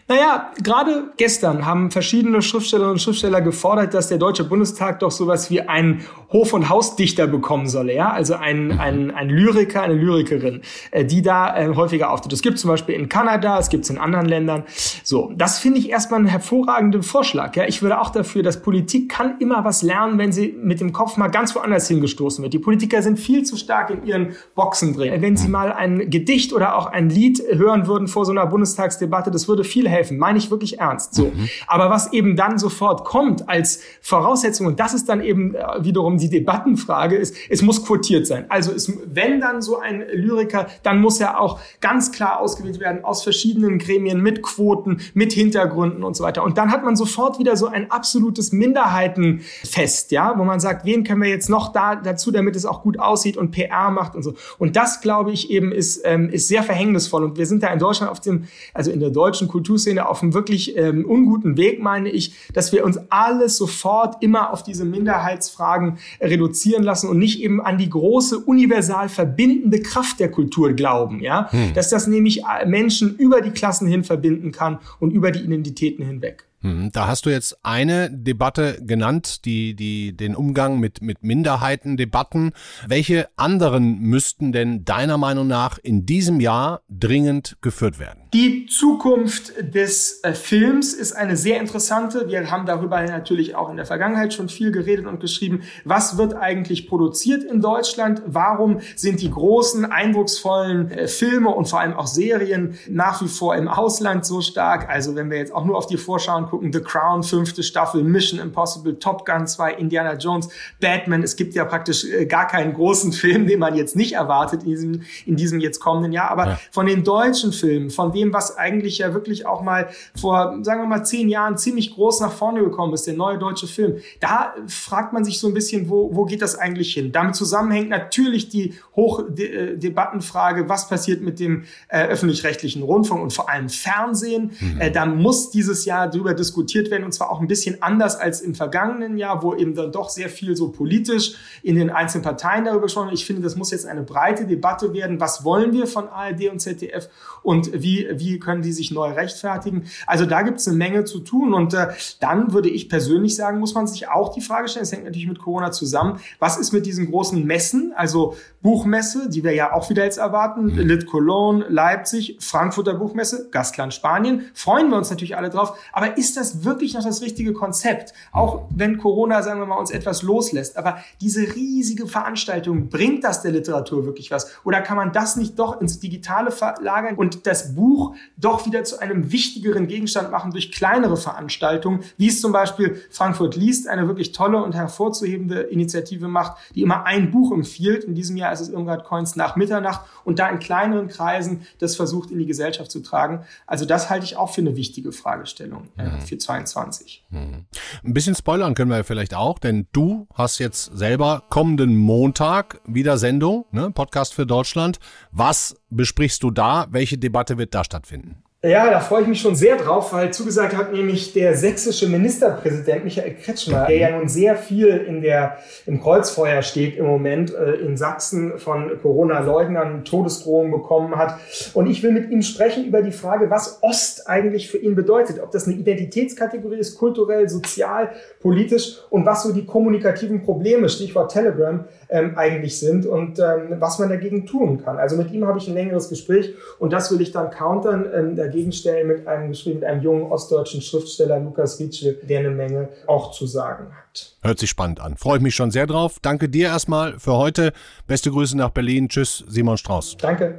Naja, 0.07 0.53
gerade 0.63 1.13
gestern 1.17 1.65
haben 1.65 1.91
verschiedene 1.91 2.43
Schriftstellerinnen 2.43 2.93
und 2.93 3.01
Schriftsteller 3.01 3.41
gefordert, 3.41 3.95
dass 3.95 4.09
der 4.09 4.19
Deutsche 4.19 4.45
Bundestag 4.45 5.01
doch 5.01 5.11
sowas 5.11 5.51
wie 5.51 5.63
einen 5.63 6.05
Hof- 6.31 6.53
und 6.53 6.69
Hausdichter 6.69 7.27
bekommen 7.27 7.69
solle, 7.69 7.95
ja, 7.95 8.11
also 8.11 8.35
ein, 8.35 8.79
ein, 8.79 9.11
ein 9.13 9.29
Lyriker, 9.31 9.83
eine 9.83 9.95
Lyrikerin, 9.95 10.61
äh, 10.91 11.05
die 11.05 11.23
da 11.23 11.57
äh, 11.57 11.75
häufiger 11.75 12.11
auftritt. 12.11 12.35
Es 12.35 12.43
gibt 12.43 12.59
zum 12.59 12.69
Beispiel 12.69 12.97
in 12.97 13.09
Kanada, 13.09 13.59
es 13.59 13.71
gibt 13.71 13.85
es 13.85 13.91
in 13.91 13.99
anderen 13.99 14.27
Ländern. 14.27 14.65
So, 15.05 15.33
das 15.35 15.59
finde 15.59 15.79
ich 15.79 15.89
erstmal 15.89 16.21
einen 16.21 16.29
hervorragenden 16.29 17.03
Vorschlag. 17.03 17.57
Ja, 17.57 17.65
ich 17.65 17.81
würde 17.83 18.01
auch 18.01 18.11
dafür, 18.11 18.43
dass 18.43 18.63
Politik 18.63 19.11
kann 19.11 19.39
immer 19.39 19.65
was 19.65 19.83
lernen, 19.83 20.19
wenn 20.19 20.33
sie 20.33 20.55
mit 20.61 20.81
dem 20.81 20.93
Kopf 20.93 21.17
mal 21.17 21.29
ganz 21.29 21.55
woanders 21.55 21.89
hingestoßen 21.89 22.44
wird. 22.45 22.53
Die 22.53 22.59
Politiker 22.59 23.03
sind 23.03 23.19
viel 23.19 23.43
zu 23.43 23.57
stark 23.57 23.91
in 23.91 24.07
ihren 24.07 24.37
Boxen 24.55 24.95
drin. 24.95 25.21
Wenn 25.21 25.37
sie 25.37 25.49
mal 25.49 25.73
ein 25.73 26.11
Gedicht 26.11 26.53
oder 26.53 26.77
auch 26.77 26.87
ein 26.87 27.11
Lied 27.11 27.43
hören 27.51 27.87
würden 27.87 28.07
vor 28.07 28.25
so 28.25 28.31
einer 28.31 28.47
Bundestagsdebatte, 28.47 29.31
das 29.31 29.49
würde 29.49 29.65
viel 29.65 29.89
helfen. 29.89 30.19
Meine 30.19 30.39
ich 30.39 30.51
wirklich 30.51 30.79
ernst. 30.79 31.15
So. 31.15 31.25
Mhm. 31.25 31.49
Aber 31.67 31.91
was 31.91 32.13
eben 32.13 32.37
dann 32.37 32.59
sofort 32.59 33.05
kommt 33.05 33.49
als 33.49 33.81
Voraussetzung, 34.01 34.67
und 34.67 34.79
das 34.79 34.95
ist 34.95 35.09
dann 35.09 35.21
eben 35.21 35.55
äh, 35.55 35.65
wiederum 35.81 36.19
die 36.19 36.29
Debattenfrage, 36.29 37.17
ist, 37.17 37.35
es 37.49 37.63
muss 37.63 37.85
quotiert 37.85 38.27
sein. 38.27 38.45
Also 38.49 38.73
es, 38.73 38.93
wenn 39.07 39.41
dann 39.41 39.63
so 39.63 39.79
ein 39.79 40.05
Lyriker, 40.13 40.67
dann 40.83 41.01
muss 41.01 41.21
er 41.21 41.41
auch 41.41 41.61
ganz 41.81 42.13
klar 42.13 42.41
ausgewählt 42.41 42.81
werden 42.81 43.05
aus 43.05 43.23
verschiedenen 43.23 43.79
Gremien 43.79 44.21
mit 44.21 44.43
Quoten, 44.43 45.01
mit 45.15 45.33
Hintergründen 45.33 46.05
und 46.05 46.17
so 46.17 46.23
weiter. 46.23 46.45
Und 46.45 46.59
dann 46.59 46.71
hat 46.71 46.85
man 46.85 46.97
sofort 46.97 47.39
wieder 47.39 47.57
so 47.57 47.67
ein 47.67 47.91
absolutes 47.91 48.53
Minderheitenfest, 48.53 50.11
ja, 50.11 50.35
wo 50.39 50.45
man 50.45 50.61
sagt, 50.61 50.85
wen 50.85 51.05
können 51.05 51.23
wir 51.23 51.31
jetzt 51.31 51.49
noch 51.49 51.73
da 51.73 51.97
dazu, 51.97 52.31
damit 52.35 52.57
es 52.57 52.67
auch 52.67 52.83
gut 52.83 52.99
aussieht 52.99 53.37
und 53.37 53.51
PR 53.51 53.91
macht 53.91 54.15
und 54.15 54.23
so. 54.23 54.35
Und 54.59 54.77
das, 54.77 55.01
glaube 55.01 55.33
ich, 55.33 55.51
eben 55.51 55.73
ist, 55.73 56.03
ähm, 56.05 56.29
ist 56.31 56.49
sehr 56.49 56.63
verhängnisvoll. 56.63 57.25
Und 57.25 57.39
wir 57.39 57.47
sind 57.47 57.63
da 57.63 57.69
in 57.69 57.79
Deutschland 57.79 58.11
auf 58.11 58.21
dem, 58.21 58.45
also 58.73 58.91
in 58.91 59.01
der 59.01 59.11
deutschen 59.11 59.49
Kulturszene 59.49 60.09
auf 60.09 60.23
einem 60.23 60.35
wirklich 60.35 60.77
ähm, 60.77 61.05
unguten 61.05 61.57
Weg, 61.57 61.83
meine 61.83 62.11
ich, 62.11 62.35
dass 62.53 62.73
wir 62.73 62.85
uns 62.85 62.99
alles 63.11 63.57
sofort 63.57 64.23
immer 64.23 64.53
auf 64.53 64.63
diese 64.63 64.85
Minderheitsfragen 64.85 65.99
reduzieren 66.21 66.83
lassen 66.83 67.09
und 67.09 67.19
nicht 67.19 67.41
eben 67.41 67.61
an 67.61 67.79
die 67.79 67.89
große 67.89 68.39
universal 68.39 69.09
verbindende 69.09 69.81
Kraft 69.81 70.21
der 70.21 70.31
Kultur 70.31 70.73
glauben, 70.73 71.21
ja, 71.21 71.51
hm. 71.51 71.75
dass 71.75 71.91
das 71.91 72.07
nämlich 72.07 72.43
äh, 72.43 72.67
Menschen 72.67 73.17
über 73.17 73.41
die 73.41 73.51
Klassen 73.51 73.87
hin 73.87 74.05
verbinden 74.05 74.53
kann 74.53 74.79
und 75.01 75.13
über 75.13 75.31
die 75.31 75.41
Identitäten 75.41 76.05
hinweg. 76.05 76.47
Hm, 76.65 76.91
da 76.93 77.07
hast 77.07 77.27
du 77.27 77.31
jetzt 77.31 77.59
eine 77.63 78.11
Debatte 78.11 78.81
genannt, 78.83 79.45
die, 79.45 79.77
die, 79.77 80.17
den 80.17 80.35
Umgang 80.35 80.81
mit, 80.81 81.03
mit 81.03 81.23
Minderheitendebatten. 81.23 82.53
Welche 82.89 83.29
anderen 83.37 83.99
müssten 83.99 84.51
denn 84.51 84.83
deiner 84.83 85.19
Meinung 85.19 85.47
nach 85.47 85.77
in 85.77 86.07
diesem 86.07 86.41
Jahr 86.41 86.81
dringend 86.89 87.59
geführt 87.61 87.99
werden? 87.99 88.24
Die 88.35 88.67
Zukunft 88.67 89.53
des 89.61 90.19
äh, 90.25 90.33
Films 90.33 90.93
ist 90.93 91.13
eine 91.13 91.37
sehr 91.37 91.61
interessante. 91.61 92.27
Wir 92.27 92.51
haben 92.51 92.67
darüber 92.67 93.01
natürlich 93.01 93.55
auch 93.55 93.71
in 93.71 93.77
der 93.77 93.87
Vergangenheit 93.87 94.35
schon 94.35 94.49
viel 94.49 94.73
geredet 94.73 95.07
und 95.07 95.21
geschrieben. 95.21 95.61
Was 95.85 96.19
wird 96.19 96.35
eigentlich 96.35 96.89
produziert 96.89 97.45
in 97.45 97.61
Deutschland? 97.61 98.23
Warum 98.27 98.81
sind 98.97 99.21
die 99.21 99.31
großen, 99.31 99.85
eindrucksvollen 99.85 100.91
äh, 100.91 101.07
Filme 101.07 101.51
und 101.51 101.69
vor 101.69 101.79
allem 101.79 101.95
auch 101.95 102.09
Serien 102.09 102.77
nach 102.89 103.23
wie 103.23 103.29
vor 103.29 103.55
im 103.55 103.69
Ausland 103.69 104.27
so 104.27 104.41
stark? 104.41 104.91
Also 104.91 105.15
wenn 105.15 105.31
wir 105.31 105.39
jetzt 105.39 105.55
auch 105.55 105.65
nur 105.65 105.79
auf 105.79 105.87
die 105.87 105.97
Vorschauen 105.97 106.47
gucken, 106.47 106.73
The 106.73 106.81
Crown, 106.81 107.23
fünfte 107.23 107.63
Staffel, 107.63 108.03
Mission 108.03 108.41
Impossible, 108.41 108.99
Top 108.99 109.25
Gun 109.25 109.47
2, 109.47 109.75
Indiana 109.75 110.15
Jones, 110.15 110.49
Batman. 110.81 111.23
Es 111.23 111.37
gibt 111.37 111.55
ja 111.55 111.65
praktisch 111.65 112.05
äh, 112.05 112.27
gar 112.27 112.49
keinen 112.49 112.75
großen 112.75 113.13
Film, 113.13 113.47
den 113.47 113.61
man 113.61 113.77
jetzt 113.77 113.95
nicht 113.95 114.15
erwartet 114.15 114.65
in 114.65 114.71
diesem, 114.71 115.03
in 115.25 115.37
diesem 115.37 115.61
jetzt 115.61 115.79
kommenden 115.79 116.11
Jahr. 116.11 116.33
Aber 116.33 116.47
ja. 116.47 116.61
von 116.73 116.87
den 116.87 117.05
deutschen 117.05 117.53
Filmen, 117.53 117.91
von 117.91 118.11
dem 118.11 118.24
dem, 118.25 118.33
was 118.33 118.57
eigentlich 118.57 118.99
ja 118.99 119.15
wirklich 119.15 119.47
auch 119.47 119.63
mal 119.63 119.89
vor, 120.19 120.59
sagen 120.63 120.81
wir 120.83 120.87
mal, 120.87 121.05
zehn 121.05 121.29
Jahren 121.29 121.57
ziemlich 121.59 121.95
groß 121.95 122.21
nach 122.21 122.33
vorne 122.33 122.63
gekommen 122.63 122.93
ist, 122.95 123.07
der 123.07 123.15
neue 123.15 123.39
deutsche 123.39 123.67
Film. 123.67 123.99
Da 124.21 124.55
fragt 124.67 125.13
man 125.13 125.25
sich 125.25 125.39
so 125.39 125.49
ein 125.49 125.55
bisschen, 125.55 125.89
wo, 125.89 126.11
wo 126.15 126.25
geht 126.25 126.43
das 126.43 126.59
eigentlich 126.59 126.93
hin? 126.93 127.13
Damit 127.13 127.37
zusammenhängt 127.37 127.89
natürlich 127.89 128.49
die 128.49 128.75
Hochdebattenfrage, 128.97 130.69
was 130.69 130.89
passiert 130.89 131.23
mit 131.23 131.39
dem 131.41 131.65
äh, 131.89 132.07
öffentlich-rechtlichen 132.07 132.83
Rundfunk 132.83 133.23
und 133.23 133.33
vor 133.33 133.51
allem 133.51 133.69
Fernsehen. 133.69 134.53
Mhm. 134.61 134.81
Äh, 134.81 134.91
da 134.91 135.07
muss 135.07 135.51
dieses 135.51 135.85
Jahr 135.85 136.09
darüber 136.09 136.35
diskutiert 136.35 136.91
werden 136.91 137.05
und 137.05 137.13
zwar 137.13 137.31
auch 137.31 137.41
ein 137.41 137.49
bisschen 137.49 137.83
anders 137.83 138.17
als 138.17 138.41
im 138.41 138.55
vergangenen 138.55 139.19
Jahr, 139.19 139.43
wo 139.43 139.55
eben 139.55 139.75
dann 139.75 139.93
doch 139.93 140.09
sehr 140.09 140.29
viel 140.29 140.57
so 140.57 140.69
politisch 140.71 141.35
in 141.63 141.77
den 141.77 141.91
einzelnen 141.91 142.25
Parteien 142.25 142.65
darüber 142.65 142.83
gesprochen 142.83 143.07
wird. 143.07 143.19
Ich 143.19 143.27
finde, 143.27 143.43
das 143.43 143.57
muss 143.57 143.71
jetzt 143.71 143.87
eine 143.87 144.03
breite 144.03 144.47
Debatte 144.47 144.93
werden. 144.93 145.21
Was 145.21 145.45
wollen 145.45 145.73
wir 145.73 145.87
von 145.87 146.09
ARD 146.09 146.49
und 146.51 146.61
ZDF 146.61 147.09
und 147.43 147.71
wie, 147.83 148.09
wie 148.19 148.39
können 148.39 148.63
die 148.63 148.73
sich 148.73 148.91
neu 148.91 149.13
rechtfertigen? 149.13 149.85
Also 150.07 150.27
da 150.27 150.43
gibt 150.43 150.61
es 150.61 150.69
eine 150.69 150.77
Menge 150.77 151.05
zu 151.05 151.21
tun. 151.21 151.55
Und 151.55 151.75
äh, 151.75 151.89
dann 152.21 152.53
würde 152.53 152.69
ich 152.69 152.89
persönlich 152.89 153.37
sagen, 153.37 153.59
muss 153.59 153.75
man 153.75 153.87
sich 153.87 154.09
auch 154.09 154.35
die 154.35 154.41
Frage 154.41 154.69
stellen, 154.69 154.85
es 154.85 154.93
hängt 154.93 155.05
natürlich 155.05 155.29
mit 155.29 155.39
Corona 155.39 155.73
zusammen, 155.73 156.21
was 156.39 156.57
ist 156.57 156.73
mit 156.73 156.87
diesen 156.87 157.11
großen 157.11 157.45
Messen, 157.45 157.93
also 157.97 158.37
Buchmesse, 158.63 159.29
die 159.29 159.45
wir 159.45 159.53
ja 159.53 159.75
auch 159.75 159.91
wieder 159.91 160.05
jetzt 160.05 160.17
erwarten, 160.17 160.65
mhm. 160.65 160.79
Lit 160.79 161.07
Cologne, 161.07 161.67
Leipzig, 161.69 162.39
Frankfurter 162.41 162.95
Buchmesse, 162.95 163.49
Gastland 163.51 163.93
Spanien, 163.93 164.47
freuen 164.55 164.89
wir 164.89 164.97
uns 164.97 165.11
natürlich 165.11 165.37
alle 165.37 165.51
drauf. 165.51 165.79
Aber 165.93 166.17
ist 166.17 166.39
das 166.39 166.65
wirklich 166.65 166.95
noch 166.95 167.05
das 167.05 167.21
richtige 167.21 167.53
Konzept? 167.53 168.15
Auch 168.33 168.63
wenn 168.71 168.97
Corona, 168.99 169.43
sagen 169.43 169.61
wir 169.61 169.67
mal, 169.67 169.77
uns 169.77 169.91
etwas 169.91 170.23
loslässt. 170.23 170.79
Aber 170.79 170.99
diese 171.21 171.55
riesige 171.55 172.07
Veranstaltung, 172.07 172.89
bringt 172.89 173.25
das 173.25 173.43
der 173.43 173.53
Literatur 173.53 174.07
wirklich 174.07 174.31
was? 174.31 174.51
Oder 174.65 174.81
kann 174.81 174.97
man 174.97 175.13
das 175.13 175.37
nicht 175.37 175.59
doch 175.59 175.81
ins 175.81 176.01
Digitale 176.01 176.51
verlagern 176.51 177.17
und 177.17 177.47
das 177.47 177.75
Buch 177.75 178.04
Buch 178.05 178.17
doch 178.37 178.67
wieder 178.67 178.85
zu 178.85 178.99
einem 178.99 179.33
wichtigeren 179.33 179.87
Gegenstand 179.87 180.31
machen 180.31 180.51
durch 180.51 180.73
kleinere 180.73 181.17
Veranstaltungen, 181.17 182.01
wie 182.17 182.29
es 182.29 182.41
zum 182.41 182.53
Beispiel 182.53 183.01
Frankfurt 183.11 183.57
liest, 183.57 183.89
eine 183.89 184.07
wirklich 184.07 184.33
tolle 184.33 184.63
und 184.63 184.75
hervorzuhebende 184.75 185.61
Initiative 185.63 186.29
macht, 186.29 186.59
die 186.75 186.83
immer 186.83 187.05
ein 187.07 187.31
Buch 187.31 187.53
empfiehlt. 187.53 188.05
In 188.05 188.15
diesem 188.15 188.37
Jahr 188.37 188.53
ist 188.53 188.61
es 188.61 188.69
Irmgard 188.69 189.05
Coins 189.05 189.37
nach 189.37 189.57
Mitternacht 189.57 190.03
und 190.25 190.39
da 190.39 190.49
in 190.49 190.59
kleineren 190.59 191.09
Kreisen 191.09 191.67
das 191.79 191.97
versucht 191.97 192.31
in 192.31 192.39
die 192.39 192.47
Gesellschaft 192.47 192.91
zu 192.91 193.01
tragen. 193.01 193.45
Also 193.67 193.85
das 193.85 194.11
halte 194.11 194.25
ich 194.25 194.37
auch 194.37 194.53
für 194.53 194.61
eine 194.61 194.77
wichtige 194.77 195.13
Fragestellung 195.13 195.89
äh, 195.97 196.05
mhm. 196.05 196.21
für 196.21 196.39
22. 196.39 197.25
Mhm. 197.31 197.67
Ein 198.05 198.15
bisschen 198.15 198.35
spoilern 198.35 198.75
können 198.75 198.91
wir 198.91 199.05
vielleicht 199.05 199.35
auch, 199.35 199.59
denn 199.59 199.87
du 199.93 200.27
hast 200.35 200.59
jetzt 200.59 200.97
selber 200.97 201.45
kommenden 201.51 201.97
Montag 201.97 202.81
wieder 202.87 203.19
Sendung, 203.19 203.67
ne? 203.71 203.91
Podcast 203.91 204.35
für 204.35 204.47
Deutschland. 204.47 204.99
Was 205.31 205.77
besprichst 205.91 206.43
du 206.43 206.51
da? 206.51 206.87
Welche 206.91 207.19
Debatte 207.19 207.59
wird 207.59 207.75
da 207.75 207.84
stattfinden? 207.85 208.43
Ja, 208.67 208.89
da 208.89 208.99
freue 209.01 209.21
ich 209.21 209.29
mich 209.29 209.43
schon 209.43 209.55
sehr 209.55 209.77
drauf, 209.77 210.15
weil 210.15 210.33
zugesagt 210.33 210.75
hat 210.75 210.91
nämlich 210.91 211.35
der 211.35 211.55
sächsische 211.55 212.09
Ministerpräsident 212.09 213.05
Michael 213.05 213.35
Kretschmer, 213.35 213.85
der 213.85 213.97
ja 213.99 214.17
nun 214.17 214.27
sehr 214.27 214.57
viel 214.57 214.89
in 214.89 215.21
der, 215.21 215.59
im 215.85 216.01
Kreuzfeuer 216.01 216.63
steht 216.63 216.97
im 216.97 217.05
Moment 217.05 217.53
äh, 217.55 217.75
in 217.75 217.99
Sachsen 217.99 218.59
von 218.59 218.91
Corona-Leugnern 219.03 220.07
Todesdrohungen 220.07 220.73
bekommen 220.73 221.15
hat. 221.17 221.39
Und 221.75 221.91
ich 221.91 222.03
will 222.03 222.13
mit 222.13 222.31
ihm 222.31 222.41
sprechen 222.41 222.87
über 222.87 223.03
die 223.03 223.13
Frage, 223.13 223.51
was 223.51 223.83
Ost 223.83 224.31
eigentlich 224.31 224.71
für 224.71 224.79
ihn 224.79 224.95
bedeutet. 224.95 225.41
Ob 225.43 225.51
das 225.51 225.67
eine 225.67 225.77
Identitätskategorie 225.77 226.79
ist, 226.79 226.97
kulturell, 226.97 227.51
sozial, 227.51 228.13
politisch 228.41 228.97
und 229.11 229.27
was 229.27 229.43
so 229.43 229.53
die 229.53 229.67
kommunikativen 229.67 230.43
Probleme, 230.43 230.89
Stichwort 230.89 231.31
Telegram, 231.31 231.85
ähm, 232.15 232.39
eigentlich 232.39 232.79
sind 232.79 233.07
und 233.07 233.41
ähm, 233.41 233.81
was 233.81 233.99
man 233.99 234.09
dagegen 234.09 234.47
tun 234.47 234.83
kann. 234.83 234.99
Also 234.99 235.17
mit 235.17 235.33
ihm 235.33 235.47
habe 235.47 235.59
ich 235.59 235.67
ein 235.67 235.75
längeres 235.75 236.09
Gespräch 236.09 236.55
und 236.79 236.93
das 236.93 237.11
will 237.11 237.21
ich 237.21 237.33
dann 237.33 237.51
countern, 237.51 238.07
ähm, 238.15 238.37
dagegen 238.37 238.73
stellen 238.73 239.09
mit 239.09 239.27
einem 239.27 239.49
Gespräch 239.49 239.75
mit 239.75 239.85
einem 239.85 240.01
jungen 240.01 240.31
ostdeutschen 240.31 240.81
Schriftsteller, 240.81 241.41
Lukas 241.41 241.81
Rietschel, 241.81 242.21
der 242.23 242.39
eine 242.39 242.51
Menge 242.51 242.89
auch 243.09 243.33
zu 243.33 243.47
sagen 243.47 243.87
hat. 243.87 244.37
Hört 244.43 244.61
sich 244.61 244.71
spannend 244.71 245.01
an. 245.01 245.17
Freue 245.17 245.39
ich 245.39 245.43
mich 245.43 245.57
schon 245.57 245.73
sehr 245.73 245.89
drauf. 245.89 246.19
Danke 246.23 246.49
dir 246.49 246.69
erstmal 246.69 247.19
für 247.19 247.37
heute. 247.37 247.73
Beste 248.07 248.31
Grüße 248.31 248.57
nach 248.57 248.71
Berlin. 248.71 249.09
Tschüss, 249.09 249.45
Simon 249.49 249.77
Strauß. 249.77 250.17
Danke. 250.19 250.55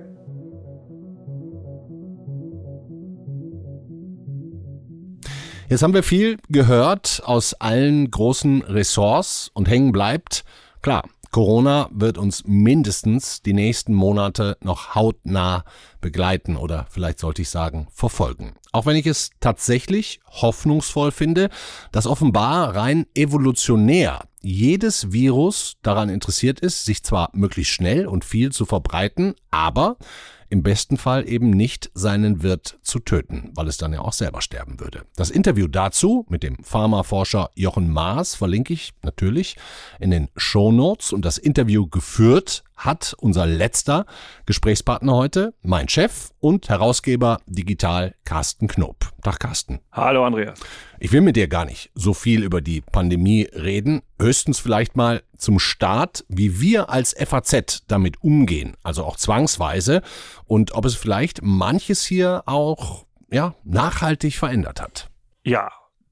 Jetzt 5.69 5.81
haben 5.81 5.93
wir 5.95 6.03
viel 6.03 6.37
gehört 6.49 7.23
aus 7.25 7.55
allen 7.55 8.11
großen 8.11 8.61
Ressorts 8.63 9.49
und 9.53 9.67
hängen 9.67 9.91
bleibt, 9.93 10.43
klar, 10.83 11.03
Corona 11.35 11.89
wird 11.91 12.17
uns 12.17 12.43
mindestens 12.45 13.41
die 13.41 13.51
nächsten 13.51 13.93
Monate 13.93 14.55
noch 14.63 14.95
hautnah 14.95 15.65
begleiten 15.99 16.55
oder 16.55 16.87
vielleicht 16.89 17.19
sollte 17.19 17.41
ich 17.41 17.49
sagen 17.49 17.87
verfolgen. 17.91 18.53
Auch 18.71 18.85
wenn 18.85 18.95
ich 18.95 19.05
es 19.05 19.31
tatsächlich 19.41 20.21
hoffnungsvoll 20.27 21.11
finde, 21.11 21.49
dass 21.91 22.07
offenbar 22.07 22.73
rein 22.73 23.05
evolutionär 23.15 24.21
jedes 24.41 25.11
Virus 25.11 25.75
daran 25.81 26.07
interessiert 26.07 26.61
ist, 26.61 26.85
sich 26.85 27.03
zwar 27.03 27.31
möglichst 27.33 27.73
schnell 27.73 28.07
und 28.07 28.23
viel 28.23 28.53
zu 28.53 28.65
verbreiten, 28.65 29.35
aber 29.51 29.97
im 30.49 30.63
besten 30.63 30.97
Fall 30.97 31.27
eben 31.27 31.49
nicht 31.49 31.91
seinen 31.93 32.43
Wirt 32.43 32.79
zu 32.81 32.99
töten, 32.99 33.51
weil 33.55 33.67
es 33.67 33.77
dann 33.77 33.93
ja 33.93 34.01
auch 34.01 34.13
selber 34.13 34.41
sterben 34.41 34.79
würde. 34.79 35.03
Das 35.15 35.29
Interview 35.29 35.67
dazu 35.67 36.25
mit 36.29 36.43
dem 36.43 36.57
Pharmaforscher 36.63 37.49
Jochen 37.55 37.91
Maas 37.91 38.35
verlinke 38.35 38.73
ich 38.73 38.93
natürlich 39.01 39.57
in 39.99 40.11
den 40.11 40.29
Show 40.35 40.71
Notes 40.71 41.13
und 41.13 41.25
das 41.25 41.37
Interview 41.37 41.87
geführt 41.87 42.63
hat 42.77 43.15
unser 43.19 43.45
letzter 43.45 44.05
Gesprächspartner 44.45 45.13
heute, 45.13 45.53
mein 45.61 45.89
Chef 45.89 46.31
und 46.39 46.69
Herausgeber 46.69 47.39
Digital 47.45 48.15
Carsten 48.23 48.67
Knob. 48.67 48.97
Tag 49.23 49.39
Carsten. 49.39 49.79
Hallo 49.91 50.25
Andreas. 50.25 50.59
Ich 50.99 51.11
will 51.11 51.21
mit 51.21 51.35
dir 51.35 51.47
gar 51.47 51.65
nicht 51.65 51.91
so 51.95 52.13
viel 52.13 52.43
über 52.43 52.61
die 52.61 52.81
Pandemie 52.81 53.43
reden, 53.53 54.01
höchstens 54.19 54.59
vielleicht 54.59 54.95
mal 54.95 55.23
zum 55.37 55.59
Start, 55.59 56.25
wie 56.27 56.61
wir 56.61 56.89
als 56.89 57.15
FAZ 57.17 57.83
damit 57.87 58.21
umgehen, 58.23 58.75
also 58.83 59.03
auch 59.03 59.17
zwangsweise 59.17 60.01
und 60.45 60.73
ob 60.73 60.85
es 60.85 60.95
vielleicht 60.95 61.41
manches 61.41 62.05
hier 62.05 62.43
auch 62.45 63.05
ja, 63.31 63.55
nachhaltig 63.63 64.35
verändert 64.35 64.81
hat. 64.81 65.09
Ja, 65.43 65.69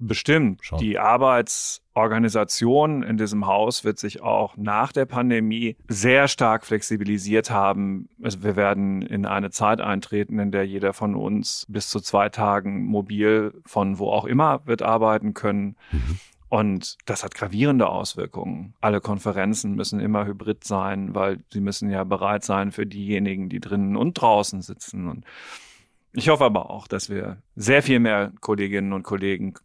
Bestimmt. 0.07 0.65
Schon. 0.65 0.79
Die 0.79 0.97
Arbeitsorganisation 0.99 3.03
in 3.03 3.15
diesem 3.17 3.47
Haus 3.47 3.85
wird 3.85 3.99
sich 3.99 4.21
auch 4.21 4.57
nach 4.57 4.91
der 4.91 5.05
Pandemie 5.05 5.77
sehr 5.87 6.27
stark 6.27 6.65
flexibilisiert 6.65 7.49
haben. 7.49 8.09
Also 8.21 8.43
wir 8.43 8.57
werden 8.57 9.01
in 9.01 9.25
eine 9.25 9.49
Zeit 9.51 9.79
eintreten, 9.79 10.39
in 10.39 10.51
der 10.51 10.67
jeder 10.67 10.91
von 10.91 11.15
uns 11.15 11.65
bis 11.69 11.87
zu 11.89 12.01
zwei 12.01 12.27
Tagen 12.29 12.85
mobil 12.85 13.53
von 13.65 13.97
wo 13.97 14.09
auch 14.09 14.25
immer 14.25 14.61
wird 14.65 14.81
arbeiten 14.81 15.33
können. 15.33 15.77
Mhm. 15.91 16.19
Und 16.49 16.97
das 17.05 17.23
hat 17.23 17.33
gravierende 17.33 17.87
Auswirkungen. 17.87 18.73
Alle 18.81 18.99
Konferenzen 19.01 19.73
müssen 19.73 19.99
immer 19.99 20.25
hybrid 20.25 20.63
sein, 20.63 21.15
weil 21.15 21.39
sie 21.51 21.61
müssen 21.61 21.89
ja 21.89 22.03
bereit 22.03 22.43
sein 22.43 22.71
für 22.71 22.85
diejenigen, 22.85 23.49
die 23.49 23.59
drinnen 23.59 23.95
und 23.95 24.13
draußen 24.13 24.61
sitzen. 24.61 25.07
Und 25.07 25.25
ich 26.11 26.29
hoffe 26.29 26.43
aber 26.43 26.69
auch, 26.69 26.87
dass 26.87 27.09
wir 27.09 27.37
sehr 27.55 27.81
viel 27.81 27.99
mehr 27.99 28.31
Kolleginnen 28.39 28.93
und 28.93 29.01
Kollegen 29.01 29.55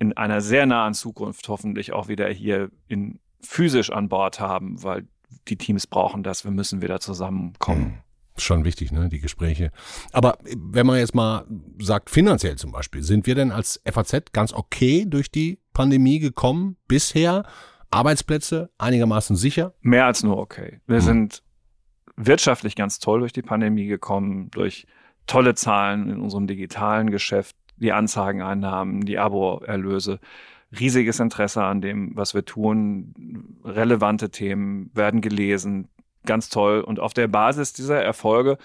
in 0.00 0.16
einer 0.16 0.40
sehr 0.40 0.66
nahen 0.66 0.94
Zukunft 0.94 1.48
hoffentlich 1.48 1.92
auch 1.92 2.08
wieder 2.08 2.28
hier 2.28 2.70
in 2.88 3.20
physisch 3.42 3.90
an 3.90 4.08
Bord 4.08 4.40
haben, 4.40 4.82
weil 4.82 5.06
die 5.46 5.56
Teams 5.56 5.86
brauchen 5.86 6.22
das. 6.22 6.42
Wir 6.44 6.50
müssen 6.50 6.82
wieder 6.82 6.98
zusammenkommen. 7.00 7.84
Hm. 7.84 7.98
Schon 8.36 8.64
wichtig, 8.64 8.90
ne, 8.90 9.10
die 9.10 9.20
Gespräche. 9.20 9.70
Aber 10.12 10.38
wenn 10.42 10.86
man 10.86 10.98
jetzt 10.98 11.14
mal 11.14 11.44
sagt, 11.78 12.08
finanziell 12.08 12.56
zum 12.56 12.72
Beispiel, 12.72 13.02
sind 13.02 13.26
wir 13.26 13.34
denn 13.34 13.52
als 13.52 13.82
FAZ 13.84 14.32
ganz 14.32 14.54
okay 14.54 15.04
durch 15.06 15.30
die 15.30 15.58
Pandemie 15.74 16.18
gekommen 16.18 16.76
bisher? 16.88 17.44
Arbeitsplätze 17.90 18.70
einigermaßen 18.78 19.36
sicher? 19.36 19.74
Mehr 19.82 20.06
als 20.06 20.22
nur 20.22 20.38
okay. 20.38 20.80
Wir 20.86 20.98
hm. 20.98 21.04
sind 21.04 21.42
wirtschaftlich 22.16 22.76
ganz 22.76 22.98
toll 22.98 23.20
durch 23.20 23.32
die 23.32 23.42
Pandemie 23.42 23.86
gekommen, 23.86 24.50
durch 24.50 24.86
tolle 25.26 25.54
Zahlen 25.54 26.10
in 26.10 26.20
unserem 26.20 26.46
digitalen 26.46 27.10
Geschäft, 27.10 27.54
die 27.80 27.92
Anzeigeneinnahmen, 27.92 29.04
die 29.04 29.18
Abo-Erlöse. 29.18 30.20
Riesiges 30.78 31.18
Interesse 31.18 31.64
an 31.64 31.80
dem, 31.80 32.16
was 32.16 32.34
wir 32.34 32.44
tun. 32.44 33.58
Relevante 33.64 34.30
Themen 34.30 34.90
werden 34.94 35.20
gelesen. 35.20 35.88
Ganz 36.24 36.48
toll. 36.48 36.80
Und 36.80 37.00
auf 37.00 37.12
der 37.12 37.26
Basis 37.26 37.72
dieser 37.72 38.02
Erfolge 38.02 38.58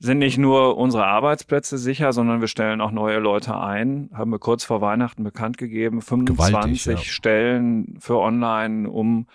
sind 0.00 0.18
nicht 0.18 0.38
nur 0.38 0.76
unsere 0.76 1.06
Arbeitsplätze 1.06 1.76
sicher, 1.78 2.12
sondern 2.12 2.40
wir 2.40 2.48
stellen 2.48 2.80
auch 2.80 2.92
neue 2.92 3.18
Leute 3.18 3.58
ein. 3.58 4.10
Haben 4.14 4.30
wir 4.30 4.38
kurz 4.38 4.64
vor 4.64 4.80
Weihnachten 4.80 5.24
bekannt 5.24 5.58
gegeben. 5.58 6.02
25 6.02 6.46
Gewaltig, 6.46 6.86
ja. 6.86 6.96
Stellen 6.98 7.96
für 7.98 8.18
online, 8.18 8.88
um 8.88 9.26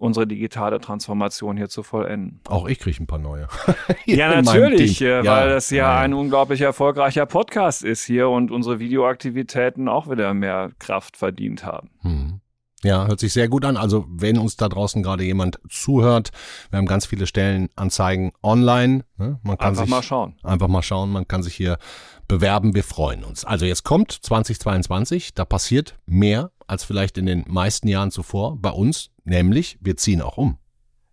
unsere 0.00 0.26
digitale 0.26 0.80
Transformation 0.80 1.56
hier 1.56 1.68
zu 1.68 1.82
vollenden. 1.82 2.40
Auch 2.48 2.66
ich 2.66 2.78
kriege 2.78 3.02
ein 3.02 3.06
paar 3.06 3.18
neue. 3.18 3.48
ja, 4.06 4.40
natürlich, 4.40 5.02
äh, 5.02 5.18
weil 5.18 5.24
ja, 5.24 5.46
das 5.46 5.70
ja, 5.70 5.76
ja, 5.76 5.98
ein 5.98 6.14
unglaublich 6.14 6.62
erfolgreicher 6.62 7.26
Podcast 7.26 7.84
ist 7.84 8.04
hier 8.04 8.28
und 8.28 8.50
unsere 8.50 8.78
Videoaktivitäten 8.78 9.88
auch 9.88 10.10
wieder 10.10 10.32
mehr 10.32 10.70
Kraft 10.78 11.16
verdient 11.16 11.64
haben. 11.64 11.90
Hm. 12.00 12.40
Ja, 12.82 13.06
hört 13.06 13.20
sich 13.20 13.32
sehr 13.32 13.48
gut 13.48 13.64
an. 13.64 13.76
Also 13.76 14.06
wenn 14.08 14.38
uns 14.38 14.56
da 14.56 14.68
draußen 14.68 15.02
gerade 15.02 15.24
jemand 15.24 15.60
zuhört, 15.68 16.30
wir 16.70 16.78
haben 16.78 16.86
ganz 16.86 17.06
viele 17.06 17.26
Stellenanzeigen 17.26 18.32
online. 18.42 19.04
Ne? 19.18 19.38
Man 19.42 19.58
kann 19.58 19.70
einfach 19.70 19.82
sich 19.82 19.90
mal 19.90 20.02
schauen. 20.02 20.36
Einfach 20.42 20.68
mal 20.68 20.82
schauen. 20.82 21.10
Man 21.10 21.28
kann 21.28 21.42
sich 21.42 21.54
hier 21.54 21.78
bewerben. 22.26 22.74
Wir 22.74 22.84
freuen 22.84 23.24
uns. 23.24 23.44
Also 23.44 23.66
jetzt 23.66 23.84
kommt 23.84 24.12
2022. 24.12 25.34
Da 25.34 25.44
passiert 25.44 25.96
mehr 26.06 26.52
als 26.66 26.84
vielleicht 26.84 27.18
in 27.18 27.26
den 27.26 27.44
meisten 27.48 27.88
Jahren 27.88 28.10
zuvor 28.10 28.56
bei 28.56 28.70
uns. 28.70 29.10
Nämlich, 29.24 29.78
wir 29.80 29.96
ziehen 29.96 30.22
auch 30.22 30.38
um. 30.38 30.56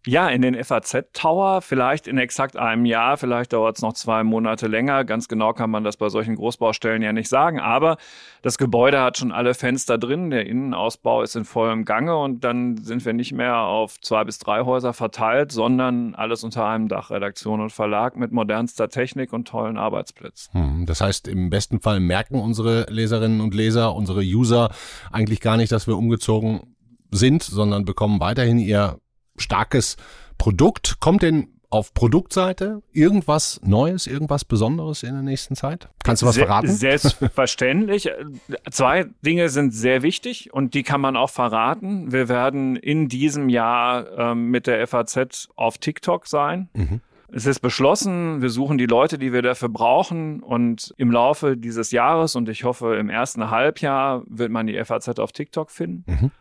Ja, 0.07 0.29
in 0.29 0.41
den 0.41 0.55
FAZ-Tower, 0.63 1.61
vielleicht 1.61 2.07
in 2.07 2.17
exakt 2.17 2.55
einem 2.55 2.85
Jahr, 2.85 3.17
vielleicht 3.17 3.51
dauert 3.51 3.75
es 3.75 3.81
noch 3.81 3.91
zwei 3.91 4.23
Monate 4.23 4.67
länger. 4.67 5.03
Ganz 5.03 5.27
genau 5.27 5.51
kann 5.51 5.69
man 5.69 5.83
das 5.83 5.97
bei 5.97 6.07
solchen 6.07 6.35
Großbaustellen 6.35 7.01
ja 7.01 7.11
nicht 7.11 7.27
sagen. 7.27 7.59
Aber 7.59 7.97
das 8.41 8.57
Gebäude 8.57 9.01
hat 9.01 9.17
schon 9.17 9.33
alle 9.33 9.53
Fenster 9.53 9.97
drin, 9.97 10.29
der 10.29 10.45
Innenausbau 10.45 11.23
ist 11.23 11.35
in 11.35 11.43
vollem 11.43 11.83
Gange 11.83 12.17
und 12.17 12.45
dann 12.45 12.77
sind 12.77 13.03
wir 13.03 13.11
nicht 13.11 13.33
mehr 13.33 13.57
auf 13.57 13.99
zwei 13.99 14.23
bis 14.23 14.39
drei 14.39 14.61
Häuser 14.61 14.93
verteilt, 14.93 15.51
sondern 15.51 16.15
alles 16.15 16.45
unter 16.45 16.65
einem 16.65 16.87
Dach, 16.87 17.11
Redaktion 17.11 17.59
und 17.59 17.73
Verlag 17.73 18.15
mit 18.15 18.31
modernster 18.31 18.87
Technik 18.87 19.33
und 19.33 19.45
tollen 19.47 19.77
Arbeitsplätzen. 19.77 20.53
Hm, 20.53 20.85
das 20.85 21.01
heißt, 21.01 21.27
im 21.27 21.49
besten 21.49 21.81
Fall 21.81 21.99
merken 21.99 22.39
unsere 22.39 22.85
Leserinnen 22.89 23.41
und 23.41 23.53
Leser, 23.53 23.93
unsere 23.93 24.21
User 24.21 24.69
eigentlich 25.11 25.41
gar 25.41 25.57
nicht, 25.57 25.73
dass 25.73 25.85
wir 25.85 25.97
umgezogen 25.97 26.75
sind, 27.11 27.43
sondern 27.43 27.83
bekommen 27.83 28.21
weiterhin 28.21 28.59
ihr 28.59 28.99
starkes 29.37 29.97
Produkt. 30.37 30.99
Kommt 30.99 31.21
denn 31.21 31.57
auf 31.69 31.93
Produktseite 31.93 32.81
irgendwas 32.93 33.59
Neues, 33.63 34.07
irgendwas 34.07 34.45
Besonderes 34.45 35.03
in 35.03 35.13
der 35.13 35.21
nächsten 35.21 35.55
Zeit? 35.55 35.89
Kannst 36.03 36.21
du 36.21 36.25
was 36.25 36.37
verraten? 36.37 36.67
Selbstverständlich. 36.67 38.09
Zwei 38.71 39.05
Dinge 39.25 39.49
sind 39.49 39.71
sehr 39.73 40.01
wichtig 40.01 40.53
und 40.53 40.73
die 40.73 40.83
kann 40.83 41.01
man 41.01 41.17
auch 41.17 41.29
verraten. 41.29 42.11
Wir 42.11 42.29
werden 42.29 42.77
in 42.77 43.09
diesem 43.09 43.49
Jahr 43.49 44.17
ähm, 44.17 44.49
mit 44.49 44.67
der 44.67 44.85
FAZ 44.87 45.49
auf 45.55 45.77
TikTok 45.77 46.27
sein. 46.27 46.69
Mhm. 46.73 47.01
Es 47.29 47.45
ist 47.45 47.59
beschlossen, 47.59 48.41
wir 48.41 48.49
suchen 48.49 48.77
die 48.77 48.85
Leute, 48.85 49.17
die 49.17 49.33
wir 49.33 49.41
dafür 49.41 49.67
brauchen 49.67 50.41
und 50.41 50.93
im 50.95 51.11
Laufe 51.11 51.57
dieses 51.57 51.91
Jahres 51.91 52.37
und 52.37 52.47
ich 52.47 52.63
hoffe 52.63 52.95
im 52.95 53.09
ersten 53.09 53.49
Halbjahr 53.49 54.23
wird 54.27 54.49
man 54.49 54.65
die 54.67 54.81
FAZ 54.81 55.19
auf 55.19 55.33
TikTok 55.33 55.69
finden. 55.69 56.05
Mhm. 56.09 56.31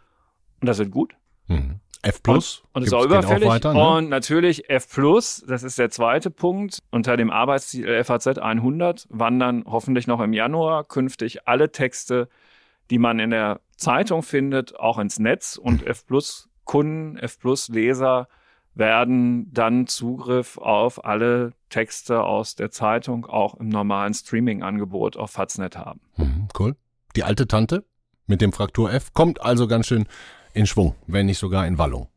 Und 0.61 0.67
das 0.69 0.79
wird 0.79 0.93
gut. 0.93 1.17
Mhm. 1.49 1.81
F 2.07 2.23
Plus. 2.23 2.63
Und, 2.73 2.83
und 2.83 2.87
ist 2.87 2.93
auch 2.95 3.05
überfällig. 3.05 3.49
Auch 3.49 3.53
weiter, 3.53 3.75
ne? 3.75 3.89
Und 3.89 4.09
natürlich 4.09 4.71
F 4.71 4.89
Plus, 4.89 5.45
das 5.47 5.63
ist 5.63 5.79
der 5.79 5.91
zweite 5.91 6.31
Punkt. 6.31 6.79
Unter 6.91 7.17
dem 7.17 7.31
Arbeitsziel 7.31 8.05
FAZ 8.05 8.39
100 8.39 9.07
wandern 9.11 9.65
hoffentlich 9.67 10.07
noch 10.07 10.21
im 10.21 10.33
Januar 10.33 10.85
künftig 10.85 11.49
alle 11.49 11.73
Texte, 11.73 12.29
die 12.91 12.99
man 12.99 13.19
in 13.19 13.31
der 13.31 13.61
Zeitung 13.77 14.23
findet, 14.23 14.79
auch 14.79 14.99
ins 14.99 15.19
Netz. 15.19 15.57
Und. 15.57 15.87
F 15.87 16.07
Plus 16.07 16.49
Kunden, 16.65 17.17
F 17.17 17.39
Plus 17.39 17.69
Leser 17.69 18.29
werden 18.75 19.53
dann 19.53 19.87
Zugriff 19.87 20.59
auf 20.59 21.05
alle 21.05 21.53
Texte 21.71 22.23
aus 22.23 22.55
der 22.55 22.71
Zeitung 22.71 23.25
auch 23.25 23.55
im 23.55 23.69
normalen 23.69 24.13
Streaming-Angebot 24.13 25.17
auf 25.17 25.31
Faznet 25.31 25.77
haben. 25.77 26.01
Mhm, 26.17 26.49
cool. 26.59 26.77
Die 27.17 27.25
alte 27.25 27.49
Tante 27.49 27.85
mit 28.27 28.41
dem 28.41 28.53
Fraktur 28.53 28.93
F 28.93 29.13
kommt 29.15 29.41
also 29.41 29.67
ganz 29.67 29.87
schön 29.87 30.07
in 30.57 30.67
Schwung, 30.67 30.95
wenn 31.07 31.27
nicht 31.27 31.39
sogar 31.39 31.67
in 31.67 31.79
Wallung. 31.79 32.09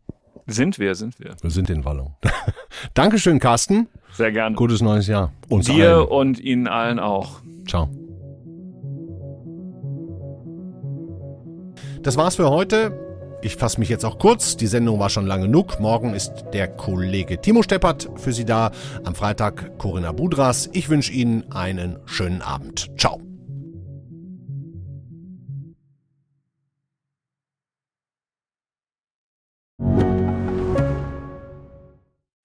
Sind 0.47 0.79
wir, 0.79 0.95
sind 0.95 1.19
wir. 1.19 1.35
Wir 1.41 1.49
sind 1.51 1.69
in 1.69 1.85
Wallung. 1.85 2.15
Dankeschön, 2.95 3.39
Carsten. 3.39 3.87
Sehr 4.13 4.31
gerne. 4.31 4.55
Gutes 4.55 4.81
neues 4.81 5.07
Jahr. 5.07 5.31
Uns 5.47 5.67
Dir 5.67 5.97
allen. 5.97 6.07
und 6.07 6.39
Ihnen 6.39 6.67
allen 6.67 6.99
auch. 6.99 7.41
Ciao. 7.67 7.89
Das 12.01 12.17
war's 12.17 12.37
für 12.37 12.49
heute. 12.49 12.97
Ich 13.41 13.55
fasse 13.55 13.79
mich 13.79 13.89
jetzt 13.89 14.05
auch 14.05 14.17
kurz. 14.19 14.57
Die 14.57 14.67
Sendung 14.67 14.99
war 14.99 15.09
schon 15.09 15.27
lang 15.27 15.41
genug. 15.41 15.79
Morgen 15.79 16.13
ist 16.13 16.45
der 16.53 16.67
Kollege 16.67 17.39
Timo 17.39 17.61
Steppert 17.61 18.09
für 18.15 18.33
Sie 18.33 18.45
da. 18.45 18.71
Am 19.03 19.15
Freitag 19.15 19.77
Corinna 19.77 20.11
Budras. 20.11 20.69
Ich 20.73 20.89
wünsche 20.89 21.11
Ihnen 21.11 21.49
einen 21.51 21.99
schönen 22.05 22.41
Abend. 22.41 22.89
Ciao. 22.97 23.28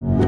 you. 0.00 0.27